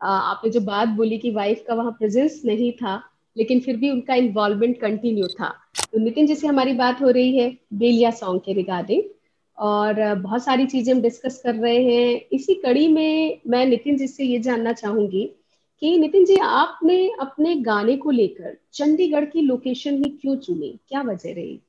आपने 0.00 0.50
जो 0.50 0.60
बात 0.60 0.88
बोली 0.88 1.18
कि 1.18 1.30
वाइफ 1.30 1.64
का 1.68 1.74
वहाँ 1.74 1.92
प्रेजेंस 1.92 2.40
नहीं 2.44 2.72
था 2.72 3.02
लेकिन 3.38 3.60
फिर 3.60 3.76
भी 3.76 3.90
उनका 3.90 4.14
इन्वॉल्वमेंट 4.14 4.80
कंटिन्यू 4.80 5.26
था। 5.26 5.48
तो 5.92 5.98
नितिन 5.98 6.26
जी 6.26 6.34
से 6.34 6.46
हमारी 6.46 6.72
बात 6.72 7.02
हो 7.02 7.10
रही 7.10 7.38
है, 7.38 7.56
बेलिया 7.72 8.10
सॉन्ग 8.10 8.40
के 8.40 8.52
रिगार्डिंग 8.52 9.02
और 9.58 10.14
बहुत 10.14 10.44
सारी 10.44 10.66
चीज़ें 10.66 10.94
हम 10.94 11.00
डिस्कस 11.00 11.40
कर 11.44 11.54
रहे 11.54 11.82
हैं। 11.84 12.20
इसी 12.32 12.54
कड़ी 12.54 12.88
में 12.88 13.40
मैं 13.46 13.66
नितिन 13.66 13.96
जी 13.96 14.06
से 14.06 14.24
ये 14.24 14.38
जानना 14.38 14.72
चाहूँगी 14.72 15.30
कि 15.80 15.98
नितिन 15.98 16.24
जी, 16.24 16.36
आपने 16.36 17.10
अपने 17.20 17.54
गाने 17.56 17.96
को 17.96 18.10
लेकर 18.10 18.56
चंडीगढ़ 18.72 19.24
की 19.24 19.40
लोकेशन 19.40 19.94
ही 19.94 20.10
क्यों 20.10 20.36
चुनी? 20.36 20.78
क्या 20.88 21.02
वजह 21.02 21.34
रही? 21.34 21.60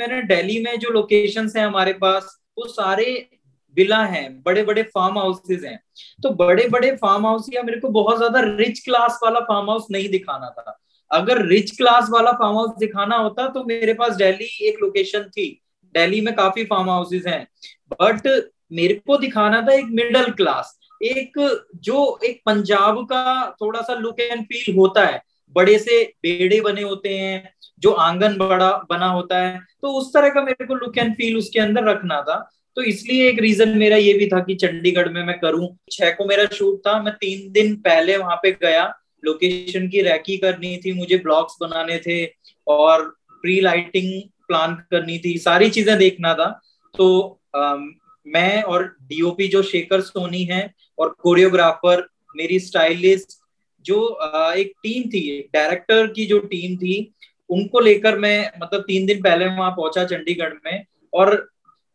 मैंने 0.00 0.22
दिल्ली 0.22 0.60
में 0.62 0.78
जो 0.78 0.90
लोकेशन 0.90 1.50
है 1.56 1.64
हमारे 1.64 1.92
पास, 1.92 2.40
वो 2.58 2.66
सारे 2.66 3.28
विला 3.76 4.02
हैं 4.04 4.42
बड़े 4.42 4.62
बड़े 4.64 4.82
फार्म 4.94 5.18
हाउसेज 5.18 5.64
हैं। 5.64 5.78
तो 6.22 6.30
बड़े 6.36 6.66
बड़े 6.68 6.90
फार्म 6.96 7.26
हाउस 7.26 7.46
या 7.54 7.62
मेरे 7.62 7.80
को 7.80 7.88
बहुत 7.90 8.16
ज़्यादा 8.16 8.40
रिच 8.46 8.80
क्लास 8.84 9.18
वाला 9.24 9.40
फार्म 9.42 9.70
हाउस 9.70 9.86
नहीं 9.90 10.08
दिखाना 10.08 10.48
था। 10.50 10.78
अगर 11.10 11.44
रिच 11.46 11.76
क्लास 11.76 12.08
वाला 12.10 12.32
फार्म 12.32 12.56
हाउस 12.56 12.70
दिखाना 12.78 13.16
होता 13.16 13.48
तो 13.48 13.64
मेरे 13.64 13.94
पास 13.94 14.14
दिल्ली 14.16 14.48
एक 14.68 14.78
लोकेशन 14.82 15.28
थी। 15.28 15.48
दिल्ली 15.94 16.20
में 16.20 16.34
काफ़ी 16.34 16.64
फार्म 16.64 16.90
हाउसेज 16.90 17.26
हैं। 17.26 17.46
बट 17.92 18.28
मेरे 18.72 18.94
को 19.06 19.16
दिखाना 19.18 19.60
था 19.62 19.72
एक 19.72 19.86
मिडिल 19.92 20.30
क्लास 20.32 20.78
एक 21.00 21.32
जो 21.84 22.18
एक 22.24 22.40
पंजाब 22.46 23.04
का 23.04 23.56
थोड़ा 23.60 23.80
सा 23.80 23.94
लुक 23.94 24.20
एंड 24.20 24.44
फील 24.44 24.76
होता 24.76 25.04
है। 25.06 25.20
बड़े 25.56 25.78
से 25.78 26.02
बेड़े 26.22 26.60
बने 26.60 26.82
होते 26.82 27.08
हैं, 27.08 27.52
जो 27.80 27.90
आँगन 27.92 28.36
बड़ा, 28.38 28.70
बना 28.90 29.06
होता 29.06 29.38
है। 29.38 29.58
तो 29.82 29.92
उस 29.92 30.12
तरह 30.14 30.28
का 30.28 30.42
मेरे 30.42 30.66
को 30.66 30.74
लुक 30.74 30.98
एंड 30.98 31.14
फील 31.14 31.36
उसके 31.38 31.60
अंदर 31.60 31.84
रखना 31.84 32.20
था। 32.22 32.38
तो 32.76 32.82
इसलिए 32.82 33.28
एक 33.28 33.38
रीजन 33.40 33.76
मेरा 33.78 33.96
ये 33.96 34.12
भी 34.12 34.26
था 34.26 34.40
कि 34.40 34.54
चंडीगढ़ 34.54 35.08
में 35.08 35.22
मैं 35.24 35.38
करूँ। 35.40 35.68
छह 35.92 36.10
को 36.10 36.24
मेरा 36.24 36.44
शूट 36.54 36.78
था 36.86 37.00
मैं 37.02 37.12
तीन 37.14 37.50
दिन 37.52 37.74
पहले 37.76 38.16
वहाँ 38.16 38.36
पे 38.36 38.50
गया। 38.52 38.84
लोकेशन 39.24 39.88
की 39.88 40.02
रैकी 40.02 40.36
करनी 40.36 40.76
थी 40.76 40.92
मुझे 40.92 41.16
ब्लॉग्स 41.16 41.56
बनाने 41.60 41.98
थे 41.98 42.24
और 42.66 43.04
प्री 43.42 43.60
लाइटिंग 43.60 44.20
प्लान 44.48 44.74
करनी 44.90 45.18
थी 45.18 45.36
सारी 45.38 45.70
चीज़ें 45.70 45.96
देखना 45.98 46.34
था। 46.34 46.48
तो 46.94 47.40
आ, 47.56 47.74
मैं 48.26 48.62
और 48.62 48.84
डीओपी 49.02 49.48
जो 49.48 49.62
शेखर 49.62 50.00
सोनी 50.00 50.44
है 50.44 50.62
और 50.98 51.14
कोरियोग्राफर 51.20 52.06
मेरी 52.36 52.58
स्टाइलिस्ट 52.60 53.38
जो 53.84 54.04
आ, 54.06 54.52
एक 54.52 54.72
टीम 54.82 55.08
थी 55.08 55.50
डायरेक्टर 55.54 56.06
की 56.06 56.26
जो 56.26 56.38
टीम 56.38 56.76
थी 56.76 57.14
उनको 57.50 57.80
लेकर 57.80 58.18
मैं 58.18 58.50
मतलब 58.62 58.80
तीन 58.80 59.06
दिन 59.06 59.22
पहले 59.22 59.46
वहाँ 59.46 59.70
पहुँचा 59.70 60.04
चंडीगढ़ 60.04 60.54
में 60.66 60.84
और 61.12 61.36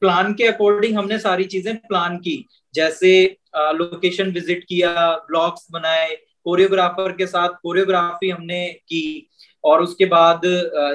प्लान 0.02 0.34
के 0.34 0.48
अकॉर्डिंग 0.48 0.98
हमने 0.98 1.20
सारी 1.20 1.44
चीज़ें 1.46 1.76
प्लान 1.78 2.18
की। 2.18 2.46
जैसे 2.74 3.14
लोकेशन 3.56 4.32
विज़िट 4.32 4.64
किया 4.64 4.94
ब्लॉग्स 5.28 5.68
बनाए 5.72 6.16
कोरियोग्राफर 6.46 7.12
के 7.12 7.26
साथ 7.28 7.50
कोरियोग्राफी 7.64 8.30
हमने 8.30 8.68
की 8.88 9.30
और 9.64 9.82
उसके 9.84 10.06
बाद 10.08 10.42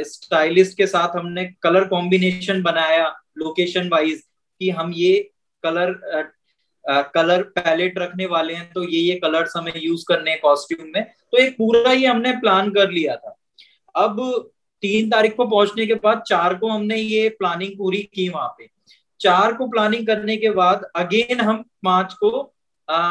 स्टाइलिस्ट 0.06 0.76
के 0.76 0.86
साथ 0.86 1.16
हमने 1.16 1.44
कलर 1.62 1.84
कॉम्बिनेशन 1.88 2.62
बनाया 2.62 3.08
लोकेशन 3.38 3.88
वाइज 3.88 4.22
कि 4.60 4.70
हम 4.70 4.92
ये 4.94 5.18
कलर 5.64 5.92
कलर 7.14 7.42
पैलेट 7.54 7.98
रखने 7.98 8.26
वाले 8.26 8.54
हैं 8.54 8.70
तो 8.72 8.82
ये 8.84 8.98
ये 9.00 9.14
कलर्स 9.22 9.52
हमें 9.56 9.72
यूज़ 9.76 10.04
करने 10.08 10.30
हैं 10.30 10.40
कॉस्ट्यूम 10.40 10.86
में। 10.94 11.02
तो 11.04 11.38
एक 11.38 11.56
पूरा 11.58 11.90
ही 11.90 12.04
हमने 12.04 12.32
प्लान 12.32 12.70
कर 12.70 12.90
लिया 12.90 13.16
था। 13.16 13.36
अब 13.94 14.20
तीन 14.82 15.10
तारीख 15.10 15.34
को 15.36 15.44
पहुँचने 15.46 15.86
के 15.86 15.94
बाद 15.96 16.22
चार 16.26 16.54
को 16.54 16.68
हमने 16.68 16.96
ये 16.96 17.28
प्लानिंग 17.38 17.76
पूरी 17.78 18.02
की 18.14 18.28
वहाँ 18.28 18.48
पे। 18.58 18.68
चार 19.20 19.54
को 19.54 19.66
प्लानिंग 19.68 20.06
करने 20.06 20.36
के 20.36 20.50
बाद 20.50 20.84
अगेन 20.96 21.40
हम 21.40 21.62
पाँच 21.84 22.14
को 22.14 22.30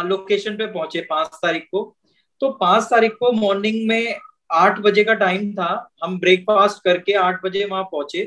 लोकेशन 0.08 0.58
पे 0.58 0.66
पहुँचे 0.66 1.02
पाँच 1.02 1.28
तारीख 1.36 1.68
को। 1.72 1.96
तो 2.42 2.50
पाँच 2.52 2.84
तारीख 2.84 3.14
को 3.20 3.32
मॉर्निंग 3.32 3.88
में 3.88 4.16
आठ 4.50 4.80
बजे 4.80 5.04
का 5.04 5.14
टाइम 5.14 5.52
था। 5.54 5.90
हम 6.04 6.20
ब्रेकफास्ट 6.20 6.84
करके 6.84 7.14
आठ 7.14 7.44
बजे 7.44 7.66
वहाँ 7.66 7.84
पहुँचे। 7.84 8.24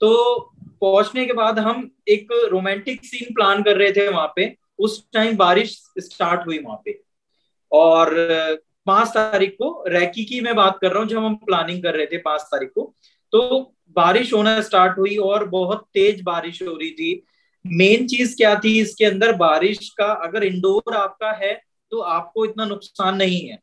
तो 0.00 0.52
पहुँचने 0.80 1.24
के 1.26 1.32
बाद 1.32 1.58
हम 1.58 1.90
एक 2.08 2.32
रोमांटिक 2.50 3.04
सीन 3.04 3.34
प्लान 3.34 3.62
कर 3.62 3.76
रहे 3.76 3.92
थे 3.92 4.08
वहाँ 4.08 4.32
पे। 4.36 4.54
उस 4.78 5.02
टाइम 5.12 5.36
बारिश 5.36 5.76
स्टार्ट 5.98 6.46
हुई 6.46 6.58
वहाँ 6.58 6.80
पे। 6.84 7.00
और 7.72 8.14
पाँच 8.86 9.08
तारीख 9.08 9.52
को 9.52 9.84
रैकी 9.88 10.24
की 10.24 10.40
मैं 10.40 10.54
बात 10.56 10.78
कर 10.80 10.90
रहा 10.90 10.98
हूँ, 10.98 11.08
जब 11.08 11.18
हम 11.18 11.34
प्लानिंग 11.36 11.82
कर 11.82 11.94
रहे 11.94 12.06
थे 12.06 12.18
पाँच 12.18 12.40
तारीख 12.42 12.70
को। 12.74 12.92
तो 13.32 13.74
बारिश 13.98 14.32
होना 14.32 14.60
स्टार्ट 14.62 14.98
हुई 14.98 15.16
और 15.24 15.44
बहुत 15.48 15.86
तेज 15.94 16.20
बारिश 16.22 16.62
हो 16.62 16.74
रही 16.74 16.90
थी। 16.92 17.22
मेन 17.64 18.06
चीज़ 18.06 18.36
क्या 18.36 18.54
थी? 18.56 18.78
इसके 18.80 19.04
अंदर 19.04 19.32
बारिश 19.36 19.88
का 19.98 20.12
अगर 20.24 20.44
इंडोर 20.44 20.94
आपका 20.96 21.32
है 21.36 21.54
तो 21.92 22.00
आपको 22.00 22.44
इतना 22.44 22.64
नुकसान 22.66 23.16
नहीं 23.16 23.40
है। 23.40 23.58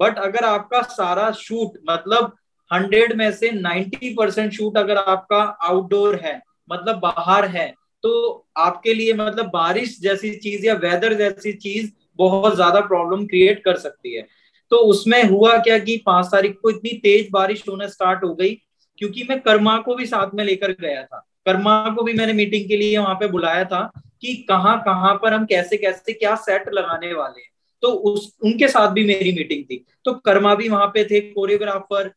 बट 0.00 0.18
अगर 0.20 0.44
आपका 0.46 0.80
सारा 0.90 1.30
शूट 1.32 1.78
मतलब 1.90 2.32
हंड्रेड 2.70 3.12
में 3.12 3.30
से 3.32 3.50
नाइन्टी 3.52 4.12
परसेंट 4.14 4.52
शूट 4.52 4.76
अगर 4.78 4.96
आपका 4.98 5.42
आउटडोर 5.62 6.20
है 6.24 6.40
मतलब 6.70 6.98
बाहर 6.98 7.44
है 7.48 7.66
तो 8.04 8.12
आपके 8.58 8.94
लिए 8.94 9.12
मतलब 9.14 9.50
बारिश 9.50 9.98
जैसी 10.00 10.30
चीज़ 10.36 10.66
या 10.66 10.74
वेदर 10.76 11.14
जैसी 11.14 11.52
चीज़ 11.54 11.90
बहुत 12.18 12.54
ज़्यादा 12.54 12.80
प्रॉब्लम 12.82 13.24
क्रिएट 13.26 13.62
कर 13.64 13.76
सकती 13.78 14.14
है। 14.14 14.26
तो 14.72 14.76
उसमें 14.86 15.22
हुआ 15.24 15.56
क्या 15.58 15.78
कि 15.78 15.96
पाँच 16.06 16.26
तारीख 16.26 16.56
को 16.62 16.70
इतनी 16.70 16.90
तेज 16.98 17.28
बारिश 17.32 17.62
होना 17.68 17.86
स्टार्ट 17.88 18.24
हो 18.24 18.34
गई 18.34 18.54
क्योंकि 18.98 19.26
मैं 19.30 19.40
कर्मा 19.40 19.78
को 19.78 19.94
भी 19.94 20.06
साथ 20.06 20.34
में 20.34 20.44
लेकर 20.44 20.72
गया 20.72 21.02
था। 21.02 21.26
कर्मा 21.46 21.90
को 21.90 22.02
भी 22.02 22.12
मैंने 22.12 22.32
मीटिंग 22.32 22.68
के 22.68 22.76
लिए 22.76 22.98
वहाँ 22.98 23.14
पे 23.14 23.26
बुलाया 23.26 23.64
था 23.64 23.90
कि 24.20 24.34
कहाँ 24.48 24.78
कहाँ 24.80 25.14
पर 25.14 25.34
हम 25.34 25.46
कैसे 25.46 25.76
कैसे, 25.76 26.12
क्या 26.12 26.34
सेट 26.34 26.68
लगाने 26.72 27.12
वाले 27.14 27.40
हैं। 27.40 27.50
तो 27.82 27.88
उस, 27.88 28.36
उनके 28.44 28.68
साथ 28.68 28.88
भी 28.88 29.04
मेरी 29.04 29.32
मीटिंग 29.32 29.64
थी। 29.64 29.84
तो 30.04 30.12
कर्मा 30.14 30.54
भी 30.54 30.68
वहाँ 30.68 30.86
पे 30.86 31.04
थे 31.04 31.20
कोरियोग्राफर 31.20 32.08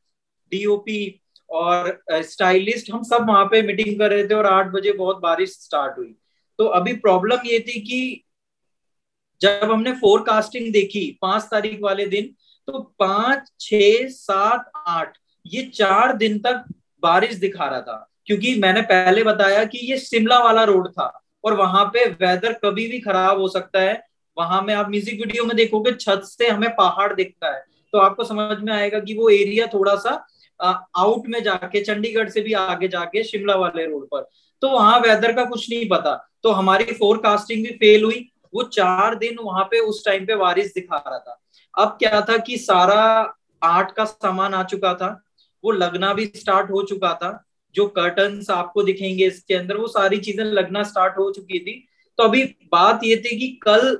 डीओपी 0.52 1.22
और 1.50 2.04
स्टाइलिस्ट 2.12 2.92
हम 2.92 3.04
सब 3.04 3.26
वहाँ 3.28 3.46
पे 3.46 3.62
मीटिंग 3.62 4.00
कर 4.00 4.12
रहे 4.12 4.28
थे 4.28 4.34
और 4.34 4.46
आठ 4.46 4.68
बजे 4.68 4.92
बहुत 4.92 5.20
बारिश 5.20 5.50
स्टार्ट 5.50 5.98
हुई। 5.98 6.16
तो 6.58 6.66
अभी 6.66 6.94
प्रॉब्लम 6.94 7.38
ये 7.46 7.60
थी 7.60 7.80
कि 7.82 8.22
जब 9.42 9.60
हमने 9.64 9.92
फोरकास्टिंग 9.92 10.74
देखी 10.74 11.20
पाँच 11.22 11.44
तारीख 11.44 11.80
वाले 11.82 12.06
दिन 12.06 12.34
तो 12.68 12.80
पाँच, 13.00 13.52
छ, 13.60 13.70
सात, 14.10 14.72
आठ 14.76 15.18
ये 15.46 15.62
चार 15.74 16.16
दिन 16.18 16.38
तक 16.40 16.64
बारिश 17.04 17.36
दिखा 17.36 17.66
रहा 17.66 17.82
था, 17.82 18.08
क्योंकि 18.28 18.54
मैंने 18.60 18.82
पहले 18.84 19.24
बताया 19.24 19.64
कि 19.66 19.78
ये 19.82 19.98
शिमला 20.00 20.40
वाला 20.40 20.64
रोड 20.64 20.88
था 20.90 21.12
और 21.44 21.54
वहाँ 21.54 21.86
पे 21.86 22.06
वेदर 22.12 22.54
कभी 22.56 22.88
भी 22.88 23.00
खराब 23.00 23.40
हो 23.40 23.48
सकता 23.50 23.82
है। 23.82 24.02
वहाँ 24.38 24.62
में 24.62 24.74
आप 24.74 24.90
म्यूज़िक 24.90 25.20
वीडियो 25.20 25.44
में 25.46 25.56
देखोगे, 25.58 25.92
छत 25.94 26.22
से 26.26 26.48
हमें 26.48 26.70
पहाड़ 26.76 27.14
दिखता 27.14 27.54
है। 27.54 27.64
तो 27.94 27.98
आपको 28.00 28.24
समझ 28.24 28.58
में 28.60 28.74
आएगा 28.74 29.00
कि 29.00 29.14
वो 29.14 29.30
एरिया 29.30 29.68
थोड़ा 29.74 29.96
सा 29.98 30.26
आउट 30.60 31.28
में 31.28 31.42
जाके, 31.44 31.82
चंडीगढ़ 31.82 32.30
से 32.30 32.42
भी 32.42 32.54
आगे 32.54 32.88
जाके 32.88 33.24
शिमला 33.24 33.56
वाले 33.56 33.86
रोड 33.86 34.06
पर। 34.06 34.30
तो 34.62 34.70
वहाँ 34.70 35.00
वेदर 35.00 35.34
का 35.34 35.44
कुछ 35.46 35.70
नहीं 35.70 35.88
पता। 35.90 36.16
तो 36.44 36.52
हमारी 36.52 36.86
फोरकास्टिंग 36.94 37.64
भी 37.64 37.72
फेल 37.74 38.04
हुई। 38.04 38.30
वो 38.54 38.64
चार 38.66 39.16
दिन 39.16 39.38
वहाँ 39.42 39.64
पे 39.64 39.80
उस 39.82 40.04
टाइम 40.06 40.26
पे 40.26 40.36
बारिश 40.36 40.72
दिखा 40.76 40.98
रहा 40.98 41.18
था। 41.20 41.40
अब 41.74 41.98
क्या 42.00 42.22
था 42.22 42.38
कि 42.38 42.58
सारा 42.58 43.02
आर्ट 43.62 43.92
का 43.92 44.06
सामान 44.06 44.54
आ 44.54 44.64
चुका 44.66 44.94
था। 44.94 45.10
वो 45.66 45.72
लगना 45.74 46.14
भी 46.14 46.26
स्टार्ट 46.36 46.72
हो 46.72 46.82
चुका 46.84 47.14
था। 47.14 47.32
जो 47.76 47.86
कर्टन 47.90 48.42
आपको 48.52 48.84
दिखेंगे 48.84 49.26
इसके 49.28 49.54
अंदर, 49.54 49.78
वो 49.78 49.88
सारी 49.88 50.18
चीज़ें 50.18 50.44
लगना 50.44 50.84
स्टार्ट 50.84 51.18
हो 51.18 51.32
चुकी 51.32 51.60
थी। 51.60 51.74
तो 52.20 52.24
अभी 52.24 52.44
बात 52.72 53.04
ये 53.04 53.16
थी 53.18 53.38
कि 53.40 53.48
कल 53.64 53.96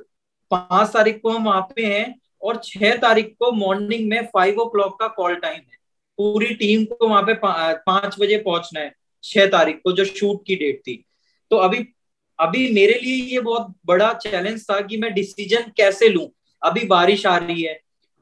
पाँच 0.50 0.88
तारीख 0.88 1.20
को 1.22 1.30
हम 1.30 1.44
वहाँ 1.44 1.60
पे 1.76 1.86
हैं 1.86 2.14
और 2.42 2.60
छह 2.64 2.96
तारीख 2.96 3.34
को 3.40 3.50
मॉर्निंग 3.52 4.08
में 4.10 4.26
फाइव 4.26 4.60
ओ 4.60 4.66
क्लॉक 4.68 4.98
का 5.00 5.08
कॉल 5.08 5.34
टाइम 5.36 5.56
है। 5.56 5.76
पूरी 6.18 6.54
टीम 6.54 6.84
को 6.84 7.08
वहाँ 7.08 7.22
पे 7.22 7.34
पाँच 7.34 8.16
बजे 8.20 8.36
पहुँचना 8.38 8.80
है, 8.80 8.92
छह 9.24 9.46
तारीख 9.46 9.80
को, 9.84 9.92
जो 9.92 10.04
शूट 10.04 10.42
की 10.46 10.56
डेट 10.56 10.80
थी। 10.80 11.04
तो 11.50 11.56
अभी 11.58 11.86
अभी 12.38 12.70
मेरे 12.72 12.98
लिए 13.02 13.22
ये 13.24 13.40
बहुत 13.40 13.74
बड़ा 13.86 14.12
चैलेंज 14.14 14.62
था 14.62 14.80
कि 14.80 14.96
मैं 14.96 15.12
डिसीज़न 15.14 15.70
कैसे 15.76 16.08
लूँ। 16.08 16.26
अभी 16.62 16.84
बारिश 16.86 17.26
आ 17.26 17.36
रही 17.36 17.62
है 17.62 17.78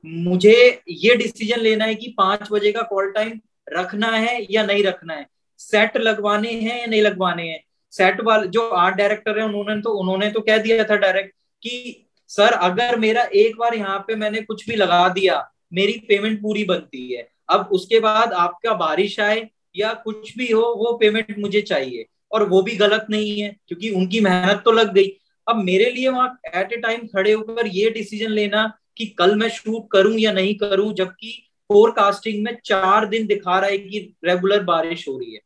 मुझे 0.06 0.80
ये 0.88 1.16
डिसीज़न 1.16 1.60
लेना 1.60 1.84
है 1.84 1.94
कि 1.94 2.14
पाँच 2.18 2.48
बजे 2.52 2.72
का 2.72 2.82
कॉल 2.82 3.10
टाइम 3.10 3.40
रखना 3.72 4.06
है 4.06 4.46
या 4.50 4.66
नहीं 4.66 4.84
रखना 4.84 5.14
है? 5.14 5.26
सेट 5.58 5.96
लगवाने 5.96 6.52
हैं 6.52 6.80
या 6.80 6.86
नहीं 6.86 7.02
लगवाने 7.02 7.48
हैं? 7.48 7.64
सेट 7.90 8.20
वाले, 8.20 8.48
जो 8.48 8.68
आर्ट 8.68 8.96
डायरेक्टर 8.96 9.38
है, 9.38 9.44
उन्होंने 9.44 9.80
तो 9.80 9.90
उन्होंने 9.90 10.30
तो 10.30 10.40
कह 10.40 10.58
दिया 10.58 10.84
था 10.84 10.96
डायरेक्ट 10.96 11.34
कि, 11.62 12.06
सर, 12.28 12.52
अगर 12.52 12.98
मेरा 12.98 13.22
एक 13.22 13.56
बार 13.56 13.74
यहाँ 13.74 13.98
पे 13.98 14.14
मैंने 14.14 14.40
कुछ 14.40 14.68
भी 14.68 14.76
लगा 14.76 15.08
दिया, 15.08 15.52
मेरी 15.72 15.92
पेमेंट 16.08 16.42
पूरी 16.42 16.64
बनती 16.64 17.14
है। 17.14 17.28
अब 17.48 17.68
उसके 17.72 18.00
बाद 18.00 18.32
आपका 18.32 18.72
बारिश 18.74 19.20
आए 19.20 19.50
या 19.76 19.94
कुछ 19.94 20.38
भी 20.38 20.52
हो, 20.52 20.60
वो 20.60 20.98
पेमेंट 20.98 21.38
मुझे 21.38 21.60
चाहिए। 21.60 22.06
और 22.32 22.48
वो 22.48 22.62
भी 22.62 22.76
गलत 22.76 23.06
नहीं 23.10 23.40
है, 23.40 23.56
क्योंकि 23.68 23.90
उनकी 23.90 24.20
मेहनत 24.20 24.62
तो 24.64 24.72
लग 24.72 24.94
गई। 24.94 25.08
अब 25.48 25.56
मेरे 25.56 25.90
लिए 25.90 26.08
वहाँ 26.08 26.40
एट 26.54 26.72
ए 26.72 26.76
टाइम 26.76 27.06
खड़े 27.06 27.32
होकर 27.32 27.66
ये 27.66 27.90
डिसीज़न 27.90 28.30
लेना 28.30 28.78
कि 28.96 29.06
कल 29.06 29.34
मैं 29.34 29.48
शूट 29.48 29.86
करूँ 29.92 30.18
या 30.18 30.32
नहीं 30.32 30.54
करूँ, 30.54 30.92
जबकि 30.94 31.50
फोरकास्टिंग 31.70 32.44
में 32.44 32.58
चार 32.64 33.06
दिन 33.06 33.26
दिखा 33.26 33.58
रहा 33.58 33.70
है 33.70 33.78
कि 33.78 34.14
रेगुलर 34.24 34.62
बारिश 34.62 35.08
हो 35.08 35.18
रही 35.18 35.34
है। 35.34 35.40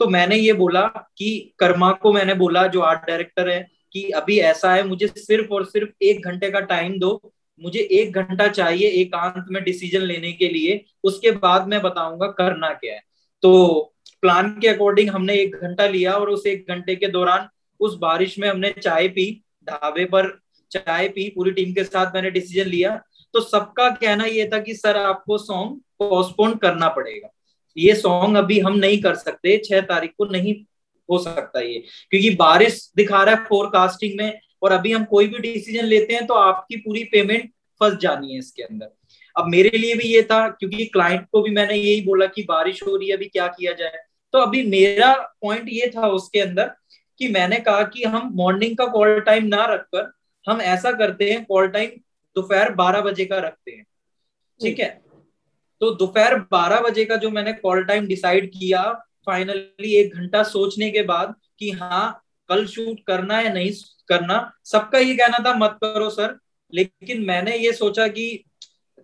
तो 0.00 0.06
मैंने 0.06 0.36
ये 0.36 0.52
बोला 0.52 0.82
कि 1.18 1.54
कर्मा 1.58 1.92
को 1.92 2.12
मैंने 2.12 2.34
बोला, 2.34 2.66
जो 2.66 2.80
आर्ट 2.80 3.00
डायरेक्टर 3.00 3.48
है, 3.48 3.68
कि 3.92 4.10
अभी 4.10 4.38
ऐसा 4.38 4.74
है, 4.74 4.82
मुझे 4.82 5.06
सिर्फ़ 5.06 5.48
और 5.48 5.64
सिर्फ़ 5.64 5.90
एक 6.02 6.24
घंटे 6.24 6.50
का 6.50 6.60
टाइम 6.60 6.98
दो, 6.98 7.32
मुझे 7.62 7.80
एक 7.80 8.12
घंटा 8.12 8.48
चाहिए 8.48 8.88
एकांत 8.88 9.44
में 9.50 9.64
डिसीज़न 9.64 10.00
लेने 10.00 10.32
के 10.32 10.48
लिए, 10.48 10.84
उसके 11.04 11.30
बाद 11.30 11.68
मैं 11.68 11.82
बताऊँगा 11.82 12.26
करना 12.26 12.72
क्या 12.72 12.94
है। 12.94 13.00
तो 13.42 13.94
प्लान 14.22 14.50
के 14.60 14.68
अकॉर्डिंग 14.68 15.10
हमने 15.10 15.34
एक 15.34 15.56
घंटा 15.56 15.86
लिया 15.86 16.12
और 16.12 16.30
उस 16.30 16.46
एक 16.46 16.66
घंटे 16.68 16.96
के 16.96 17.06
दौरान 17.06 17.48
उस 17.80 17.96
बारिश 17.98 18.38
में 18.38 18.48
हमने 18.48 18.74
चाय 18.82 19.08
पी, 19.08 19.44
ढाबे 19.68 20.04
पर 20.04 20.40
चाय 20.70 21.08
पी, 21.08 21.28
पूरी 21.28 21.50
टीम 21.50 21.72
के 21.72 21.84
साथ 21.84 22.14
मैंने 22.14 22.30
डिसीज़न 22.30 22.68
लिया। 22.68 23.02
तो 23.34 23.40
सबका 23.40 23.90
कहना 23.90 24.24
ये 24.24 24.50
था 24.52 24.58
कि, 24.58 24.74
सर, 24.74 24.96
आपको 24.96 25.38
सॉन्ग 25.38 25.80
पोस्टपोन 25.98 26.54
करना 26.54 26.88
पड़ेगा। 26.88 27.28
ये 27.76 27.94
सॉन्ग 27.94 28.36
अभी 28.36 28.58
हम 28.60 28.76
नहीं 28.76 29.02
कर 29.02 29.14
सकते, 29.14 29.62
छह 29.64 29.80
तारीख 29.80 30.10
को 30.18 30.24
नहीं 30.24 30.54
हो 31.10 31.18
सकता 31.18 31.60
ये। 31.60 31.82
क्योंकि 32.10 32.30
बारिश 32.30 32.92
दिखा 32.96 33.22
रहा 33.22 33.34
है 33.34 33.44
फोरकास्टिंग 33.44 34.18
में 34.18 34.40
और 34.62 34.72
अभी 34.72 34.92
हम 34.92 35.04
कोई 35.04 35.26
भी 35.26 35.38
डिसीज़न 35.38 35.84
लेते 35.84 36.14
हैं 36.14 36.26
तो 36.26 36.34
आपकी 36.34 36.76
पूरी 36.76 37.04
पेमेंट 37.04 37.50
फंस 37.80 37.98
जानी 37.98 38.32
है 38.32 38.38
इसके 38.38 38.62
अंदर। 38.62 38.88
अब 39.36 39.46
मेरे 39.46 39.78
लिए 39.78 39.94
भी 39.94 40.04
ये 40.04 40.22
था, 40.22 40.48
क्योंकि 40.48 40.86
क्लाइंट 40.86 41.26
को 41.32 41.42
भी 41.42 41.50
मैंने 41.50 41.74
यही 41.74 42.00
बोला 42.00 42.26
कि, 42.26 42.42
बारिश 42.42 42.82
हो 42.82 42.96
रही 42.96 43.08
है, 43.08 43.16
अभी 43.16 43.24
क्या 43.24 43.46
किया 43.46 43.72
जाए? 43.72 43.98
तो 44.32 44.38
अभी 44.38 44.62
मेरा 44.62 45.14
पॉइंट 45.42 45.64
ये 45.68 45.92
था 45.96 46.08
उसके 46.08 46.40
अंदर 46.40 46.70
कि 47.18 47.28
मैंने 47.28 47.56
कहा 47.56 47.82
कि 47.82 48.04
हम 48.04 48.30
मॉर्निंग 48.34 48.76
का 48.76 48.86
कॉल 48.86 49.20
टाइम 49.20 49.44
ना 49.44 49.64
रखकर 49.64 50.12
हम 50.46 50.60
ऐसा 50.60 50.92
करते 50.92 51.30
हैं 51.30 51.44
कॉल 51.44 51.68
टाइम 51.68 51.90
दोपहर 52.36 52.72
बारह 52.74 53.00
बजे 53.00 53.24
का 53.24 53.38
रखते 53.38 53.70
हैं। 53.70 53.84
ठीक 54.60 54.80
है? 54.80 54.88
तो 55.80 55.90
दोपहर 55.94 56.34
बारह 56.52 56.80
बजे 56.80 57.04
का 57.04 57.16
जो 57.16 57.30
मैंने 57.30 57.52
कॉल 57.52 57.84
टाइम 57.84 58.06
डिसाइड 58.06 58.50
किया 58.50 58.82
फाइनली 59.26 59.94
एक 59.96 60.14
घंटा 60.14 60.42
सोचने 60.42 60.90
के 60.90 61.02
बाद 61.02 61.34
कि 61.58 61.70
हाँ 61.72 62.22
कल 62.48 62.66
शूट 62.66 63.00
करना 63.06 63.38
है 63.38 63.52
नहीं 63.54 63.70
करना 64.08 64.38
सबका 64.64 64.98
ये 64.98 65.14
कहना 65.14 65.38
था 65.44 65.54
मत 65.54 65.78
करो 65.82 66.08
सर। 66.10 66.38
लेकिन 66.72 67.24
मैंने 67.24 67.56
ये 67.56 67.72
सोचा 67.72 68.06
कि 68.08 68.44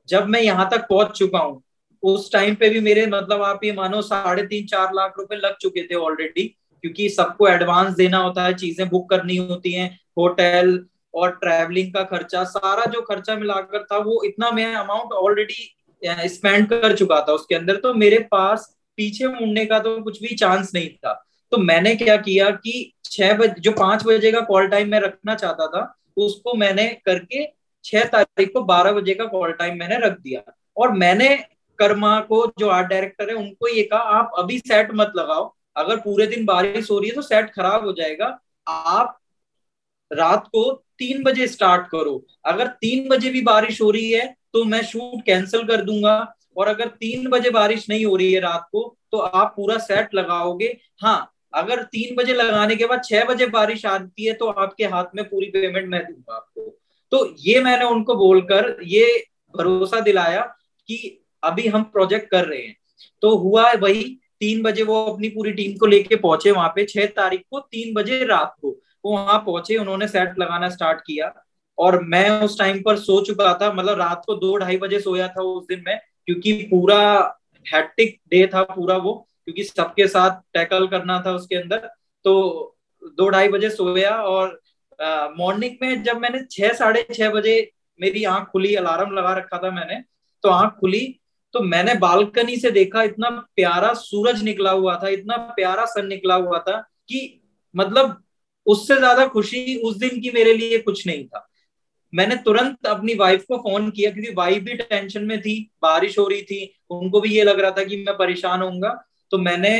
जब 0.09 0.27
मैं 0.27 0.40
यहाँ 0.40 0.68
तक 0.70 0.87
पहुँच 0.88 1.16
चुका 1.18 1.38
हूँ 1.38 1.62
उस 2.03 2.31
टाइम 2.33 2.55
पे 2.55 2.68
भी 2.68 2.81
मेरे 2.81 3.07
मतलब 3.07 3.42
आप 3.42 3.64
ये 3.64 3.73
मानो 3.73 4.01
साढ़े 4.03 4.47
तीन 4.47 4.66
चार 4.66 4.92
लाख 4.94 5.14
रुपए 5.18 5.37
लग 5.37 5.57
चुके 5.57 5.83
थे 5.83 5.94
ऑलरेडी 5.94 6.47
क्योंकि 6.85 7.09
सबको 7.09 7.49
एडवांस 7.49 7.94
देना 7.97 8.18
होता 8.18 8.44
है 8.44 8.55
चीज़ें 8.55 8.88
बुक 8.88 9.09
करनी 9.11 9.37
होती 9.37 9.73
हैं 9.73 9.88
होटल 10.18 10.79
और 11.14 11.31
ट्रैवलिंग 11.33 11.92
का 11.94 12.03
खर्चा, 12.05 12.44
सारा 12.44 12.85
जो 12.85 13.00
खर्चा 13.03 13.37
मिलाकर 13.37 13.83
था, 13.83 13.98
वो 13.98 14.22
इतना 14.24 14.50
मैं 14.50 14.74
अमाउंट 14.74 15.12
ऑलरेडी 15.12 15.70
स्पेंड 16.29 16.68
कर 16.68 16.96
चुका 16.96 17.20
था 17.20 17.33
उसके 17.33 17.55
अंदर। 17.55 17.77
तो 17.77 17.92
मेरे 17.94 18.18
पास 18.31 18.66
पीछे 18.98 19.29
मुड़ने 19.29 19.64
का 19.66 19.79
तो 19.79 20.00
कुछ 20.03 20.20
भी 20.22 20.35
चांस 20.35 20.70
नहीं 20.74 20.88
था। 20.88 21.12
तो 21.53 21.59
मैंने 21.59 21.94
क्या 21.96 22.16
किया 22.16 22.50
कि 22.50 22.92
छह 23.05 23.33
बजे, 23.35 23.61
जो 23.61 23.72
पाँच 23.72 24.05
बजे 24.07 24.33
का 24.33 24.40
कॉल 24.42 24.68
टाइम 24.68 24.88
मैं 24.88 25.00
रखना 25.00 25.35
चाहता 25.35 25.66
था, 25.66 25.94
उसको 26.16 26.55
मैंने 26.55 26.87
करके 27.07 27.46
छह 27.85 28.05
तारीख 28.05 28.53
को 28.53 28.61
बारह 28.64 28.92
बजे 28.92 29.14
का 29.14 29.24
कॉल 29.27 29.53
टाइम 29.53 29.79
मैंने 29.79 29.98
रख 29.98 30.18
दिया। 30.18 30.40
और 30.77 30.92
मैंने 30.92 31.29
कर्मा 31.79 32.18
को, 32.20 32.46
जो 32.59 32.68
आर्ट 32.68 32.88
डायरेक्टर 32.88 33.31
है, 33.31 33.35
उनको 33.37 33.68
ये 33.68 33.83
कहा, 33.83 34.00
आप 34.00 34.33
अभी 34.38 34.59
सेट 34.59 34.88
मत 34.94 35.12
लगाओ। 35.16 35.53
अगर 35.77 35.96
पूरे 35.96 36.27
दिन 36.27 36.44
बारिश 36.44 36.90
हो 36.90 36.98
रही 36.98 37.09
है 37.09 37.14
तो 37.14 37.22
सेट 37.22 37.50
खराब 37.50 37.85
हो 37.85 37.92
जाएगा। 37.92 38.27
आप 38.66 39.18
रात 40.14 40.46
को 40.46 40.70
तीन 40.98 41.22
बजे 41.22 41.46
स्टार्ट 41.48 41.87
करो। 41.88 42.24
अगर 42.44 42.66
तीन 42.81 43.09
बजे 43.09 43.31
भी 43.31 43.40
बारिश 43.42 43.81
हो 43.83 43.90
रही 43.90 44.11
है 44.11 44.35
तो 44.53 44.64
मैं 44.64 44.83
शूट 44.85 45.24
कैंसिल 45.27 45.66
कर 45.66 45.83
दूँगा। 45.83 46.35
और 46.57 46.68
अगर 46.68 46.88
तीन 46.90 47.29
बजे 47.29 47.50
बारिश 47.50 47.88
नहीं 47.90 48.05
हो 48.07 48.16
रही 48.16 48.33
है 48.33 48.40
रात 48.40 48.68
को 48.72 48.83
तो 49.12 49.18
आप 49.18 49.53
पूरा 49.57 49.77
सेट 49.81 50.14
लगाओगे। 50.14 50.77
हाँ 51.03 51.31
अगर 51.55 51.83
तीन 51.85 52.14
बजे 52.16 52.35
लगाने 52.35 52.77
के 52.77 52.87
बाद 52.87 53.03
छह 53.05 53.24
बजे 53.24 53.46
बारिश 53.48 53.85
आती 53.87 54.24
है 54.24 54.33
तो 54.35 54.46
आपके 54.48 54.85
हाथ 54.85 55.14
में 55.16 55.24
पूरी 55.24 55.46
पेमेंट 55.48 55.88
मैं 55.88 56.05
दूँगा 56.05 56.35
आपको। 56.37 56.62
तो 57.12 57.35
ये 57.40 57.61
मैंने 57.61 57.85
उनको 57.85 58.14
बोलकर 58.16 58.77
ये 58.85 59.07
भरोसा 59.55 60.00
दिलाया 60.00 60.40
कि 60.88 60.96
अभी 61.42 61.66
हम 61.68 61.83
प्रोजेक्ट 61.85 62.31
कर 62.31 62.44
रहे 62.44 62.61
हैं। 62.61 62.77
तो 63.22 63.37
हुआ 63.37 63.72
वही, 63.72 64.03
तीन 64.40 64.62
बजे 64.62 64.83
वो 64.83 65.05
अपनी 65.05 65.29
पूरी 65.29 65.53
टीम 65.53 65.77
को 65.79 65.87
लेके 65.87 66.16
पहुँचे 66.16 66.50
वहाँ 66.50 66.68
पे, 66.68 66.85
छह 66.85 67.07
तारीख 67.07 67.42
को, 67.50 67.61
तीन 67.61 67.94
बजे 67.94 68.24
रात 68.24 68.55
को। 68.62 68.77
वो 69.05 69.12
वहाँ 69.12 69.38
पहुँचे, 69.38 69.77
उन्होंने 69.77 70.09
सेट 70.09 70.38
लगाना 70.38 70.69
स्टार्ट 70.71 71.01
किया। 71.01 71.33
और 71.79 72.03
मैं 72.05 72.40
उस 72.43 72.59
टाइम 72.59 72.83
पर 72.83 72.97
सो 72.99 73.21
चुका 73.25 73.53
था 73.61 73.73
मतलब 73.73 73.99
रात 73.99 74.23
को 74.27 74.35
दो 74.37 74.57
ढाई 74.57 74.77
बजे 74.79 75.01
सोया 75.01 75.29
था 75.29 75.43
उस 75.43 75.67
दिन 75.69 75.83
में, 75.87 75.99
क्योंकि 76.27 76.53
पूरा 76.71 77.01
हैट्रिक 77.67 78.19
डे 78.31 78.47
था 78.47 78.62
पूरा 78.64 78.97
वो, 78.97 79.14
क्योंकि 79.45 79.64
सबके 79.64 80.07
साथ 80.09 80.40
टैकल 80.55 80.87
करना 80.88 81.23
था 81.27 81.33
उसके 81.33 81.57
अंदर। 81.57 81.90
तो 82.25 82.77
दो 83.19 83.29
ढाई 83.29 83.49
बजे 83.49 83.71
सोया 83.71 84.11
और 84.11 84.61
मॉर्निंग 85.38 85.77
में 85.83 86.03
जब 86.03 86.19
मैंने 86.19 86.40
छह, 86.51 86.73
साढ़े 86.73 87.07
छह 87.12 87.31
बजे 87.31 87.71
मेरी 88.01 88.25
आँख 88.25 88.49
खुली 88.49 88.75
अलार्म 88.75 89.12
लगा 89.12 89.33
रखा 89.35 89.59
था 89.59 89.71
मैंने 89.71 90.03
तो 90.45 90.49
आँख 90.51 90.73
खुली 90.81 91.01
तो 91.55 91.61
मैंने 91.62 91.95
बालकनी 91.95 92.57
से 92.57 92.71
देखा 92.71 93.03
इतना 93.03 93.29
प्यारा 93.57 93.93
सूरज 93.95 94.43
निकला 94.43 94.71
हुआ 94.71 94.97
था, 95.03 95.09
इतना 95.09 95.37
प्यारा 95.57 95.85
सन 95.87 96.07
निकला 96.07 96.35
हुआ 96.35 96.59
था 96.59 96.79
कि 97.09 97.40
मतलब 97.75 98.23
उससे 98.66 98.96
ज़्यादा 98.96 99.27
खुशी 99.27 99.77
उस 99.77 99.96
दिन 99.96 100.20
की 100.20 100.31
मेरे 100.31 100.55
लिए 100.55 100.79
कुछ 100.79 101.07
नहीं 101.07 101.27
था। 101.27 101.48
मैंने 102.12 102.37
तुरंत 102.37 102.87
अपनी 102.87 103.14
वाइफ 103.14 103.44
को 103.44 103.57
फ़ोन 103.59 103.90
किया, 103.90 104.11
क्योंकि 104.11 104.33
वाइफ 104.35 104.62
भी 104.62 104.74
टेंशन 104.74 105.24
में 105.24 105.40
थी, 105.40 105.70
बारिश 105.83 106.18
हो 106.18 106.27
रही 106.29 106.42
थी, 106.42 106.74
उनको 106.90 107.20
भी 107.20 107.31
ये 107.31 107.44
लग 107.44 107.61
रहा 107.61 107.70
था 107.70 107.85
कि 107.85 107.96
मैं 107.98 108.16
परेशान 108.18 108.62
होऊँगा। 108.62 108.90
तो 109.33 109.38
मैंने 109.38 109.79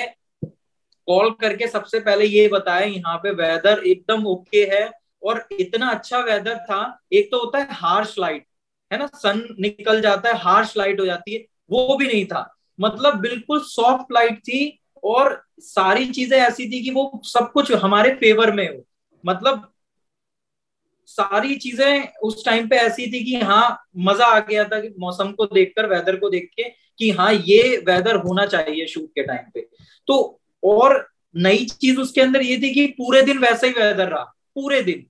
कॉल 1.08 1.30
करके 1.40 1.66
सबसे 1.68 2.00
पहले 2.00 2.26
ये 2.26 2.48
बताया, 2.48 2.86
यहाँ 2.86 3.16
पे 3.18 3.30
वेदर 3.32 3.82
एकदम 3.86 4.26
ओके 4.26 4.64
है 4.66 4.90
और 5.22 5.46
इतना 5.52 5.90
अच्छा 5.90 6.18
वेदर 6.20 6.56
था, 6.60 7.00
एक 7.12 7.30
तो 7.30 7.38
होता 7.38 7.58
है 7.58 7.68
हार्श 7.72 8.14
लाइट 8.18 8.46
है 8.90 8.98
ना? 8.98 9.06
सन 9.06 9.46
निकल 9.60 10.00
जाता 10.00 10.28
है 10.28 10.38
हार्श 10.38 10.76
लाइट 10.76 11.00
हो 11.00 11.06
जाती 11.06 11.34
है, 11.34 11.44
वो 11.70 11.96
भी 11.96 12.06
नहीं 12.06 12.24
था। 12.26 12.50
मतलब 12.78 13.20
बिल्कुल 13.20 13.60
सॉफ्ट 13.62 14.12
लाइट 14.12 14.38
थी 14.40 14.80
और 15.04 15.42
सारी 15.60 16.06
चीज़ें 16.08 16.38
ऐसी 16.38 16.66
थी 16.66 16.82
कि 16.84 16.90
वो 16.90 17.20
सब 17.24 17.50
कुछ 17.52 17.72
हमारे 17.74 18.10
फेवर 18.14 18.52
में 18.52 18.66
हो। 18.68 18.84
मतलब 19.24 19.70
सारी 21.08 21.54
चीज़ें 21.54 22.08
उस 22.22 22.44
टाइम 22.44 22.68
पे 22.68 22.76
ऐसी 22.76 23.06
थी 23.12 23.24
कि 23.24 23.36
हाँ 23.36 23.78
मज़ा 23.98 24.26
आ 24.26 24.38
गया 24.40 24.64
था 24.64 24.80
कि 24.80 24.94
मौसम 24.98 25.32
को 25.32 25.46
देखकर 25.46 25.86
वेदर 25.86 26.16
को 26.16 26.30
देख 26.30 26.48
के 26.56 26.68
कि 26.98 27.10
हाँ 27.10 27.32
ये 27.32 27.76
वेदर 27.86 28.16
होना 28.16 28.46
चाहिए 28.46 28.86
शूट 28.86 29.08
के 29.08 29.22
टाइम 29.22 29.50
पे। 29.54 29.66
तो 30.08 30.40
और 30.62 31.06
नई 31.34 31.64
चीज़ 31.80 32.00
उसके 32.00 32.20
अंदर 32.20 32.42
ये 32.42 32.56
थी 32.56 32.72
कि 32.74 32.86
पूरे 32.98 33.22
दिन 33.22 33.38
वैसा 33.38 33.66
ही 33.66 33.72
वेदर 33.72 34.08
रहा, 34.08 34.22
पूरे 34.54 34.80
दिन। 34.82 35.04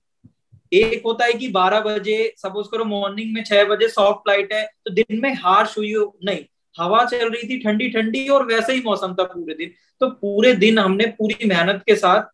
एक 0.71 1.03
होता 1.05 1.25
है 1.25 1.33
कि 1.33 1.47
12 1.47 1.79
बजे 1.81 2.33
सपोज़ 2.37 2.67
करो 2.71 2.85
मॉर्निंग 2.85 3.33
में 3.33 3.43
छह 3.43 3.63
बजे 3.63 3.87
सॉफ्ट 3.87 4.27
लाइट 4.29 4.53
है 4.53 4.65
तो 4.85 4.91
दिन 4.91 5.19
में 5.21 5.33
हार्श 5.35 5.77
हुई 5.77 5.93
हो, 5.93 6.17
नहीं। 6.23 6.43
हवा 6.77 7.03
चल 7.05 7.29
रही 7.29 7.47
थी 7.49 7.59
ठंडी 7.59 7.89
ठंडी 7.89 8.27
और 8.29 8.45
वैसे 8.45 8.73
ही 8.73 8.81
मौसम 8.81 9.13
था 9.13 9.23
पूरे 9.25 9.53
दिन। 9.55 9.71
तो 10.01 10.09
पूरे 10.11 10.53
दिन 10.55 10.79
हमने 10.79 11.05
पूरी 11.17 11.47
मेहनत 11.47 11.83
के 11.87 11.95
साथ 11.95 12.27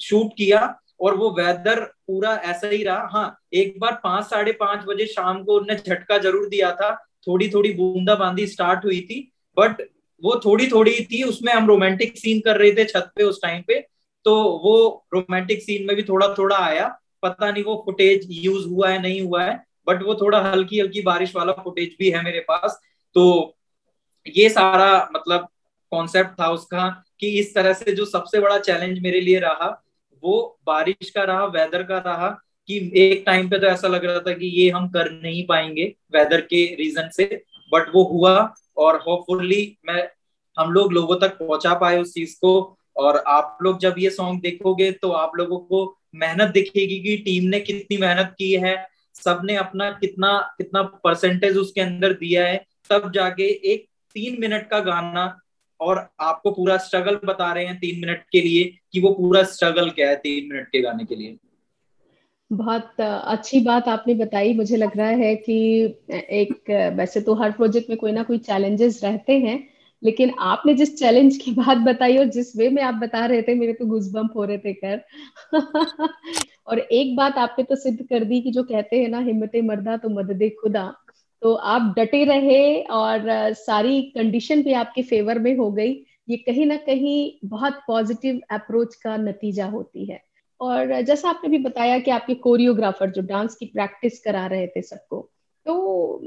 शूट 0.00 0.32
किया 0.36 0.62
और 1.00 1.14
वो 1.14 1.30
वेदर 1.30 1.80
पूरा 1.80 2.34
ऐसा 2.44 2.68
ही 2.68 2.82
रहा। 2.82 3.08
हाँ 3.12 3.38
एक 3.54 3.78
बार 3.80 4.00
पाँच, 4.04 4.24
साढ़े 4.24 4.52
पाँच 4.52 4.84
बजे 4.86 5.06
शाम 5.06 5.42
को 5.44 5.58
उन्हें 5.60 5.76
झटका 5.78 6.18
ज़रूर 6.18 6.48
दिया 6.48 6.72
था। 6.72 6.94
थोड़ी 7.26 7.48
थोड़ी 7.50 7.72
बूंदा 7.72 8.14
बांदी 8.14 8.46
स्टार्ट 8.46 8.84
हुई 8.84 9.00
थी 9.00 9.20
बट 9.56 9.82
वो 10.22 10.40
थोड़ी 10.44 10.66
थोड़ी 10.66 10.92
थी, 11.04 11.22
उसमें 11.22 11.52
हम 11.52 11.66
रोमांटिक 11.68 12.16
सीन 12.18 12.40
कर 12.40 12.56
रहे 12.56 12.70
थे 12.72 12.84
छत 12.84 13.10
पे 13.16 13.22
उस 13.22 13.40
टाइम 13.42 13.62
पे। 13.68 13.80
तो 14.26 14.34
वो 14.58 15.06
रोमांटिक 15.14 15.62
सीन 15.62 15.86
में 15.86 15.94
भी 15.96 16.02
थोड़ा 16.02 16.28
थोड़ा 16.38 16.56
आया। 16.58 16.86
पता 17.22 17.50
नहीं 17.50 17.64
वो 17.64 17.82
फुटेज 17.86 18.26
यूज़ 18.30 18.66
हुआ 18.68 18.88
है, 18.90 19.00
नहीं 19.02 19.20
हुआ 19.20 19.42
है 19.44 19.64
बट 19.86 20.02
वो 20.02 20.14
थोड़ा 20.14 20.40
हल्की 20.42 20.80
हल्की 20.80 21.02
बारिश 21.02 21.34
वाला 21.36 21.52
फुटेज 21.54 21.96
भी 21.98 22.10
है 22.10 22.22
मेरे 22.24 22.40
पास। 22.48 22.80
तो 23.16 23.55
ये 24.26 24.48
सारा 24.48 25.08
मतलब 25.14 25.48
कॉन्सेप्ट 25.92 26.40
था 26.40 26.50
उसका 26.50 26.88
कि 27.20 27.28
इस 27.38 27.54
तरह 27.54 27.72
से 27.72 27.92
जो 27.92 28.04
सबसे 28.04 28.40
बड़ा 28.40 28.58
चैलेंज 28.58 28.98
मेरे 28.98 29.20
लिए 29.20 29.38
रहा, 29.40 29.68
वो 30.22 30.58
बारिश 30.66 31.10
का 31.10 31.22
रहा 31.24 31.44
वेदर 31.46 31.82
का 31.82 31.98
रहा, 31.98 32.28
कि 32.68 32.92
एक 32.96 33.22
टाइम 33.26 33.48
पे 33.48 33.58
तो 33.58 33.66
ऐसा 33.66 33.88
लग 33.88 34.04
रहा 34.04 34.20
था 34.20 34.32
कि 34.32 34.46
ये 34.60 34.70
हम 34.70 34.88
कर 34.88 35.10
नहीं 35.12 35.46
पाएँगे 35.46 35.84
वेदर 36.12 36.40
के 36.40 36.64
रीजन 36.74 37.08
से 37.12 37.24
बट 37.72 37.90
वो 37.94 38.02
हुआ 38.04 38.54
और 38.76 38.96
होपफुली 38.98 39.76
मैं, 39.88 40.08
हम 40.56 40.72
लोग 40.72 40.92
लोगों 40.92 41.16
तक 41.16 41.38
पहुँचा 41.38 41.74
पाए 41.74 41.98
उस 41.98 42.14
चीज़ 42.14 42.34
को 42.36 42.78
और 42.96 43.16
आप 43.26 43.58
लोग 43.62 43.78
जब 43.80 43.94
ये 43.98 44.10
सॉन्ग 44.10 44.40
देखोगे 44.42 44.90
तो 44.92 45.10
आप 45.12 45.32
लोगों 45.36 45.58
को 45.60 45.98
मेहनत 46.14 46.50
दिखेगी 46.50 46.98
कि 47.00 47.16
टीम 47.24 47.48
ने 47.50 47.60
कितनी 47.60 47.96
मेहनत 47.98 48.34
की 48.38 48.52
है, 48.54 48.76
सबने 49.14 49.56
अपना 49.56 49.90
कितना 49.92 50.38
कितना 50.58 50.82
परसेंटेज 51.04 51.56
उसके 51.56 51.80
अंदर 51.80 52.12
दिया 52.14 52.46
है, 52.46 52.64
तब 52.90 53.10
जाके 53.12 53.44
एक 53.72 53.86
तीन 54.16 54.36
मिनट 54.40 54.68
का 54.68 54.80
गाना 54.80 55.24
और 55.80 56.08
आपको 56.20 56.50
पूरा 56.50 56.76
स्ट्रगल 56.76 57.18
बता 57.24 57.52
रहे 57.52 57.64
हैं 57.64 57.78
तीन 57.78 58.00
मिनट 58.00 58.22
के 58.32 58.40
लिए 58.40 58.64
कि 58.92 59.00
वो 59.00 59.10
पूरा 59.12 59.42
स्ट्रगल 59.44 59.90
क्या 59.90 60.08
है 60.08 60.16
तीन 60.16 60.48
मिनट 60.52 60.68
के 60.68 60.80
गाने 60.80 61.04
के 61.04 61.16
लिए। 61.16 61.36
बहुत 62.50 63.00
अच्छी 63.00 63.60
बात 63.60 63.88
आपने 63.88 64.14
बताई। 64.14 64.52
मुझे 64.54 64.76
लग 64.76 64.96
रहा 64.96 65.08
है 65.08 65.34
कि 65.36 65.56
एक 66.10 66.70
वैसे 66.96 67.20
तो 67.20 67.34
हर 67.34 67.52
प्रोजेक्ट 67.52 67.90
में 67.90 67.98
कोई 67.98 68.12
ना 68.12 68.22
कोई 68.22 68.38
चैलेंजेस 68.38 69.00
रहते 69.04 69.38
हैं, 69.38 69.56
लेकिन 70.02 70.32
आपने 70.40 70.74
जिस 70.74 70.98
चैलेंज 70.98 71.36
की 71.36 71.52
बात 71.52 71.78
बताई 71.78 72.16
और 72.16 72.24
जिस 72.24 72.56
वे 72.56 72.68
में 72.68 72.82
आप 72.82 72.94
बता 72.94 73.24
रहे 73.26 73.42
थे, 73.42 73.54
मेरे 73.54 73.72
तो 73.72 73.86
गुजबम्प 73.86 74.36
हो 74.36 74.44
रहे 74.44 74.58
थे 74.58 74.72
कर 74.74 75.04
और 76.66 76.78
एक 76.78 77.16
बात 77.16 77.38
आपने 77.38 77.64
तो 77.64 77.76
सिद्ध 77.76 78.02
कर 78.02 78.24
दी 78.24 78.40
कि 78.40 78.50
जो 78.50 78.62
कहते 78.62 79.00
हैं 79.00 79.08
ना, 79.08 79.20
हिम्मत 79.20 79.56
मर्दा 79.64 79.96
तो 79.96 80.08
मदद 80.08 80.50
खुदा। 80.62 80.92
तो 81.42 81.54
आप 81.54 81.94
डटे 81.98 82.24
रहे 82.24 82.82
और 82.82 83.52
सारी 83.52 84.02
कंडीशन 84.02 84.62
भी 84.62 84.72
आपके 84.72 85.02
फेवर 85.02 85.38
में 85.38 85.56
हो 85.56 85.70
गई, 85.72 85.92
ये 86.28 86.36
कहीं 86.36 86.66
ना 86.66 86.76
कहीं 86.76 87.48
बहुत 87.48 87.80
पॉजिटिव 87.86 88.40
अप्रोच 88.50 88.94
का 88.94 89.16
नतीजा 89.16 89.66
होती 89.66 90.04
है। 90.06 90.20
और 90.60 91.00
जैसा 91.02 91.28
आपने 91.28 91.50
भी 91.50 91.58
बताया 91.58 91.98
कि 91.98 92.10
आपके 92.10 92.34
कोरियोग्राफर 92.34 93.10
जो 93.10 93.22
डांस 93.22 93.54
की 93.54 93.66
प्रैक्टिस 93.66 94.18
करा 94.24 94.46
रहे 94.46 94.66
थे 94.66 94.82
सबको 94.82 95.28
तो 95.66 96.20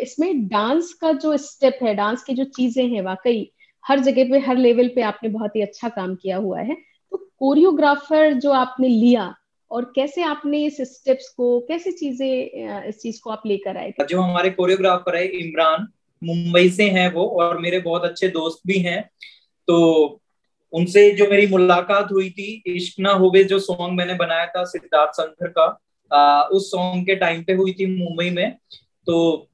इसमें 0.00 0.48
डांस 0.48 0.92
का 0.92 1.12
जो 1.12 1.36
स्टेप 1.36 1.78
है 1.82 1.94
डांस 1.94 2.22
की 2.22 2.34
जो 2.34 2.44
चीज़ें 2.44 2.86
हैं, 2.88 3.02
वाकई 3.02 3.52
हर 3.84 4.00
जगह 4.00 4.30
पे, 4.30 4.38
हर 4.38 4.56
लेवल 4.56 4.88
पे 4.88 5.02
आपने 5.02 5.28
बहुत 5.28 5.56
ही 5.56 5.62
अच्छा 5.62 5.88
काम 5.88 6.14
किया 6.14 6.36
हुआ 6.36 6.60
है। 6.60 6.74
तो 6.74 7.16
कोरियोग्राफर 7.38 8.32
जो 8.34 8.50
आपने 8.52 8.88
लिया 8.88 9.34
और 9.70 9.92
कैसे 9.94 10.22
आपने 10.22 10.64
इस 10.66 10.80
स्टेप्स 10.80 11.28
को 11.28 11.60
कैसे 11.60 11.92
चीज़ें 11.92 12.84
इस 12.88 13.00
चीज़ 13.02 13.20
को 13.20 13.30
आप 13.30 13.42
लेकर 13.46 13.76
आए? 13.76 13.92
जो 14.08 14.20
हमारे 14.20 14.50
कोरियोग्राफर 14.50 15.16
है 15.16 15.26
इमरान 15.26 15.86
मुंबई 16.22 16.70
से 16.70 16.88
हैं 16.90 17.12
वो 17.12 17.26
और 17.40 17.58
मेरे 17.58 17.78
बहुत 17.78 18.04
अच्छे 18.04 18.28
दोस्त 18.28 18.60
भी 18.66 18.78
हैं। 18.78 19.02
तो 19.68 20.20
उनसे 20.72 21.10
जो 21.10 21.26
मेरी 21.30 21.46
मुलाकात 21.46 22.12
हुई 22.12 22.30
थी 22.30 22.62
इश्क 22.66 23.00
ना 23.00 23.12
होवे 23.12 23.44
जो 23.44 23.58
सॉन्ग 23.58 23.96
मैंने 23.98 24.14
बनाया 24.14 24.46
था 24.46 24.64
सिद्धार्थ 24.64 25.10
शंकर 25.10 25.48
का 25.48 25.78
आ, 26.10 26.42
उस 26.42 26.70
सॉन्ग 26.70 27.06
के 27.06 27.14
टाइम 27.16 27.42
पे 27.42 27.52
हुई 27.52 27.72
थी 27.72 27.86
मुंबई 27.86 28.30
में। 28.30 28.56
तो 29.06 29.48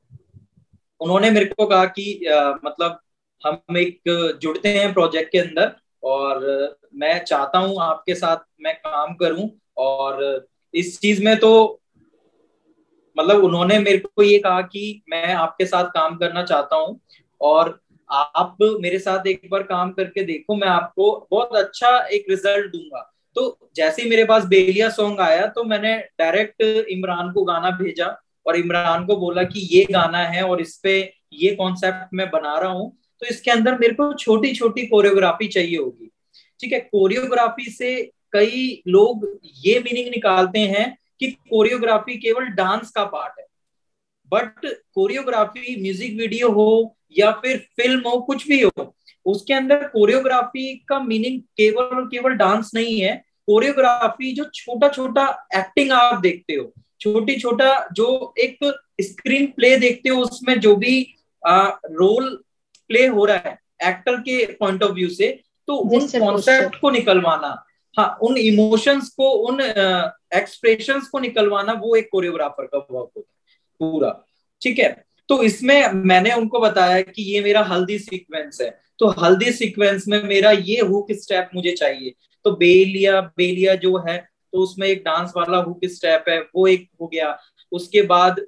उन्होंने 1.01 1.31
मेरे 1.31 1.47
को 1.47 1.67
कहा 1.67 1.85
कि 1.85 2.27
आ, 2.27 2.51
मतलब 2.65 2.99
हम 3.47 3.77
एक 3.77 4.01
जुड़ते 4.43 4.69
हैं 4.69 4.93
प्रोजेक्ट 4.93 5.33
के 5.33 5.39
अंदर 5.39 5.73
और 6.03 6.79
मैं 6.95 7.25
चाहता 7.25 7.59
हूँ 7.59 7.81
आपके 7.81 8.15
साथ 8.15 8.37
मैं 8.61 8.75
काम 8.75 9.15
करूँ। 9.15 9.49
और 9.77 10.47
इस 10.75 11.01
चीज़ 11.01 11.25
में 11.25 11.37
तो 11.39 11.81
मतलब 13.17 13.45
उन्होंने 13.45 13.79
मेरे 13.79 13.99
को 13.99 14.23
ये 14.23 14.39
कहा 14.39 14.61
कि 14.63 15.03
मैं 15.09 15.33
आपके 15.35 15.67
साथ 15.67 15.85
काम 15.91 16.17
करना 16.17 16.43
चाहता 16.45 16.77
हूँ 16.77 17.01
और 17.41 17.79
आप 18.11 18.57
मेरे 18.81 18.99
साथ 18.99 19.27
एक 19.27 19.49
बार 19.51 19.63
काम 19.63 19.91
करके 19.93 20.23
देखो, 20.23 20.55
मैं 20.57 20.69
आपको 20.69 21.29
बहुत 21.31 21.57
अच्छा 21.57 21.99
एक 21.99 22.27
रिज़ल्ट 22.31 22.71
दूँगा। 22.73 23.01
तो 23.37 23.71
जैसे 23.77 24.03
ही 24.03 24.09
मेरे 24.11 24.25
पास 24.25 24.45
बेलिया 24.45 24.89
सॉन्ग 24.91 25.21
आया 25.21 25.47
तो 25.47 25.65
मैंने 25.65 25.97
डायरेक्ट 26.19 26.63
इमरान 26.63 27.33
को 27.33 27.45
गाना 27.45 27.71
भेजा 27.79 28.07
और 28.47 28.57
इमरान 28.57 29.05
को 29.07 29.17
बोला 29.17 29.43
कि 29.43 29.61
ये 29.73 29.85
गाना 29.91 30.19
है 30.19 30.43
और 30.43 30.61
इस 30.61 30.77
पे 30.83 30.99
ये 31.33 31.55
कॉन्सेप्ट 31.55 32.15
मैं 32.15 32.29
बना 32.31 32.59
रहा 32.59 32.71
हूँ। 32.71 32.91
तो 33.23 33.27
इसके 33.27 33.51
अंदर 33.51 33.79
मेरे 33.79 33.95
को 33.95 34.13
छोटी 34.15 34.55
छोटी 34.55 34.87
कोरियोग्राफी 34.87 35.49
चाहिए 35.49 35.77
होगी। 35.79 36.11
ठीक 36.61 36.73
है 36.73 36.79
कोरियोग्राफी 36.83 37.71
से 37.71 37.91
कई 38.37 38.83
लोग 38.89 39.29
ये 39.65 39.79
मीनिंग 39.81 40.09
निकालते 40.11 40.59
हैं 40.69 40.87
कि 41.21 41.31
कोरियोग्राफी 41.51 42.17
केवल 42.19 42.45
डांस 42.57 42.91
का 42.91 43.05
पार्ट 43.07 43.39
है। 43.39 43.47
बट 44.33 44.67
कोरियोग्राफी 44.95 45.81
म्यूज़िक 45.83 46.17
वीडियो 46.19 46.51
हो 46.53 46.97
या 47.19 47.31
फिर 47.43 47.57
फ़िल्म 47.77 48.09
हो 48.09 48.19
कुछ 48.23 48.47
भी 48.49 48.61
हो 48.61 48.93
उसके 49.27 49.55
अंदर 49.55 49.83
कोरियोग्राफी 49.89 50.75
का 50.89 50.99
मीनिंग 51.01 51.41
केवल 51.57 51.97
और 51.97 52.07
केवल 52.09 52.33
डांस 52.35 52.71
नहीं 52.75 53.01
है। 53.01 53.15
कोरियोग्राफी 53.49 54.33
जो 54.33 54.45
छोटा 54.55 54.89
छोटा 54.89 55.27
एक्टिंग 55.57 55.93
आप 55.93 56.21
देखते 56.21 56.55
हो 56.55 56.73
छोटी 57.01 57.39
छोटा 57.41 57.73
जो 57.93 58.35
एक 58.39 58.59
स्क्रीन 59.03 59.47
प्ले 59.47 59.77
देखते 59.79 60.09
हो 60.09 60.21
उसमें 60.23 60.59
जो 60.61 60.75
भी 60.77 60.95
आ, 61.43 61.67
रोल 61.69 62.35
प्ले 62.91 63.07
हो 63.07 63.25
रहा 63.25 63.49
है 63.49 63.59
एक्टर 63.85 64.17
के 64.21 64.45
पॉइंट 64.53 64.83
ऑफ़ 64.83 64.93
व्यू 64.93 65.09
से 65.11 65.29
तो 65.69 65.77
उन 65.77 66.07
कॉन्सेप्ट 66.09 66.81
को 66.81 66.91
निकलवाना। 66.91 67.55
हाँ 67.97 68.19
उन 68.23 68.37
इमोशंस 68.37 69.09
को, 69.11 69.31
उन 69.31 69.61
एक्सप्रेशंस 69.61 71.09
को 71.09 71.19
निकलवाना 71.19 71.73
वो 71.75 71.95
एक 71.97 72.09
कोरियोग्राफर 72.13 72.65
का 72.65 72.79
वर्क 72.79 73.11
होता 73.17 73.19
है, 73.19 73.57
पूरा। 73.81 74.11
ठीक 74.63 74.79
है? 74.79 75.05
तो 75.29 75.43
इसमें 75.43 75.93
मैंने 75.95 76.33
उनको 76.33 76.61
बताया 76.61 77.01
कि 77.01 77.23
ये 77.25 77.41
मेरा 77.41 77.63
हल्दी 77.63 77.99
सीक्वेंस 77.99 78.59
है। 78.63 78.69
तो 78.99 79.09
हल्दी 79.15 79.53
सीक्वेंस 79.53 80.05
में 80.09 80.23
मेरा 80.25 80.51
ये 80.51 80.81
हुक 80.81 81.13
स्टेप 81.13 81.51
मुझे 81.55 81.73
चाहिए? 81.73 82.15
तो 82.45 82.51
बेलिया 82.53 83.21
बेलिया 83.37 83.75
जो 83.75 83.97
है 83.99 84.19
तो 84.53 84.59
उसमें 84.59 84.87
एक 84.89 85.03
डांस 85.05 85.33
वाला 85.37 85.59
हुक 85.59 85.81
स्टेप 85.85 86.25
है, 86.29 86.41
वो 86.41 86.67
एक 86.67 86.89
हो 87.01 87.07
गया। 87.07 87.37
उसके 87.73 88.03
बाद 88.03 88.41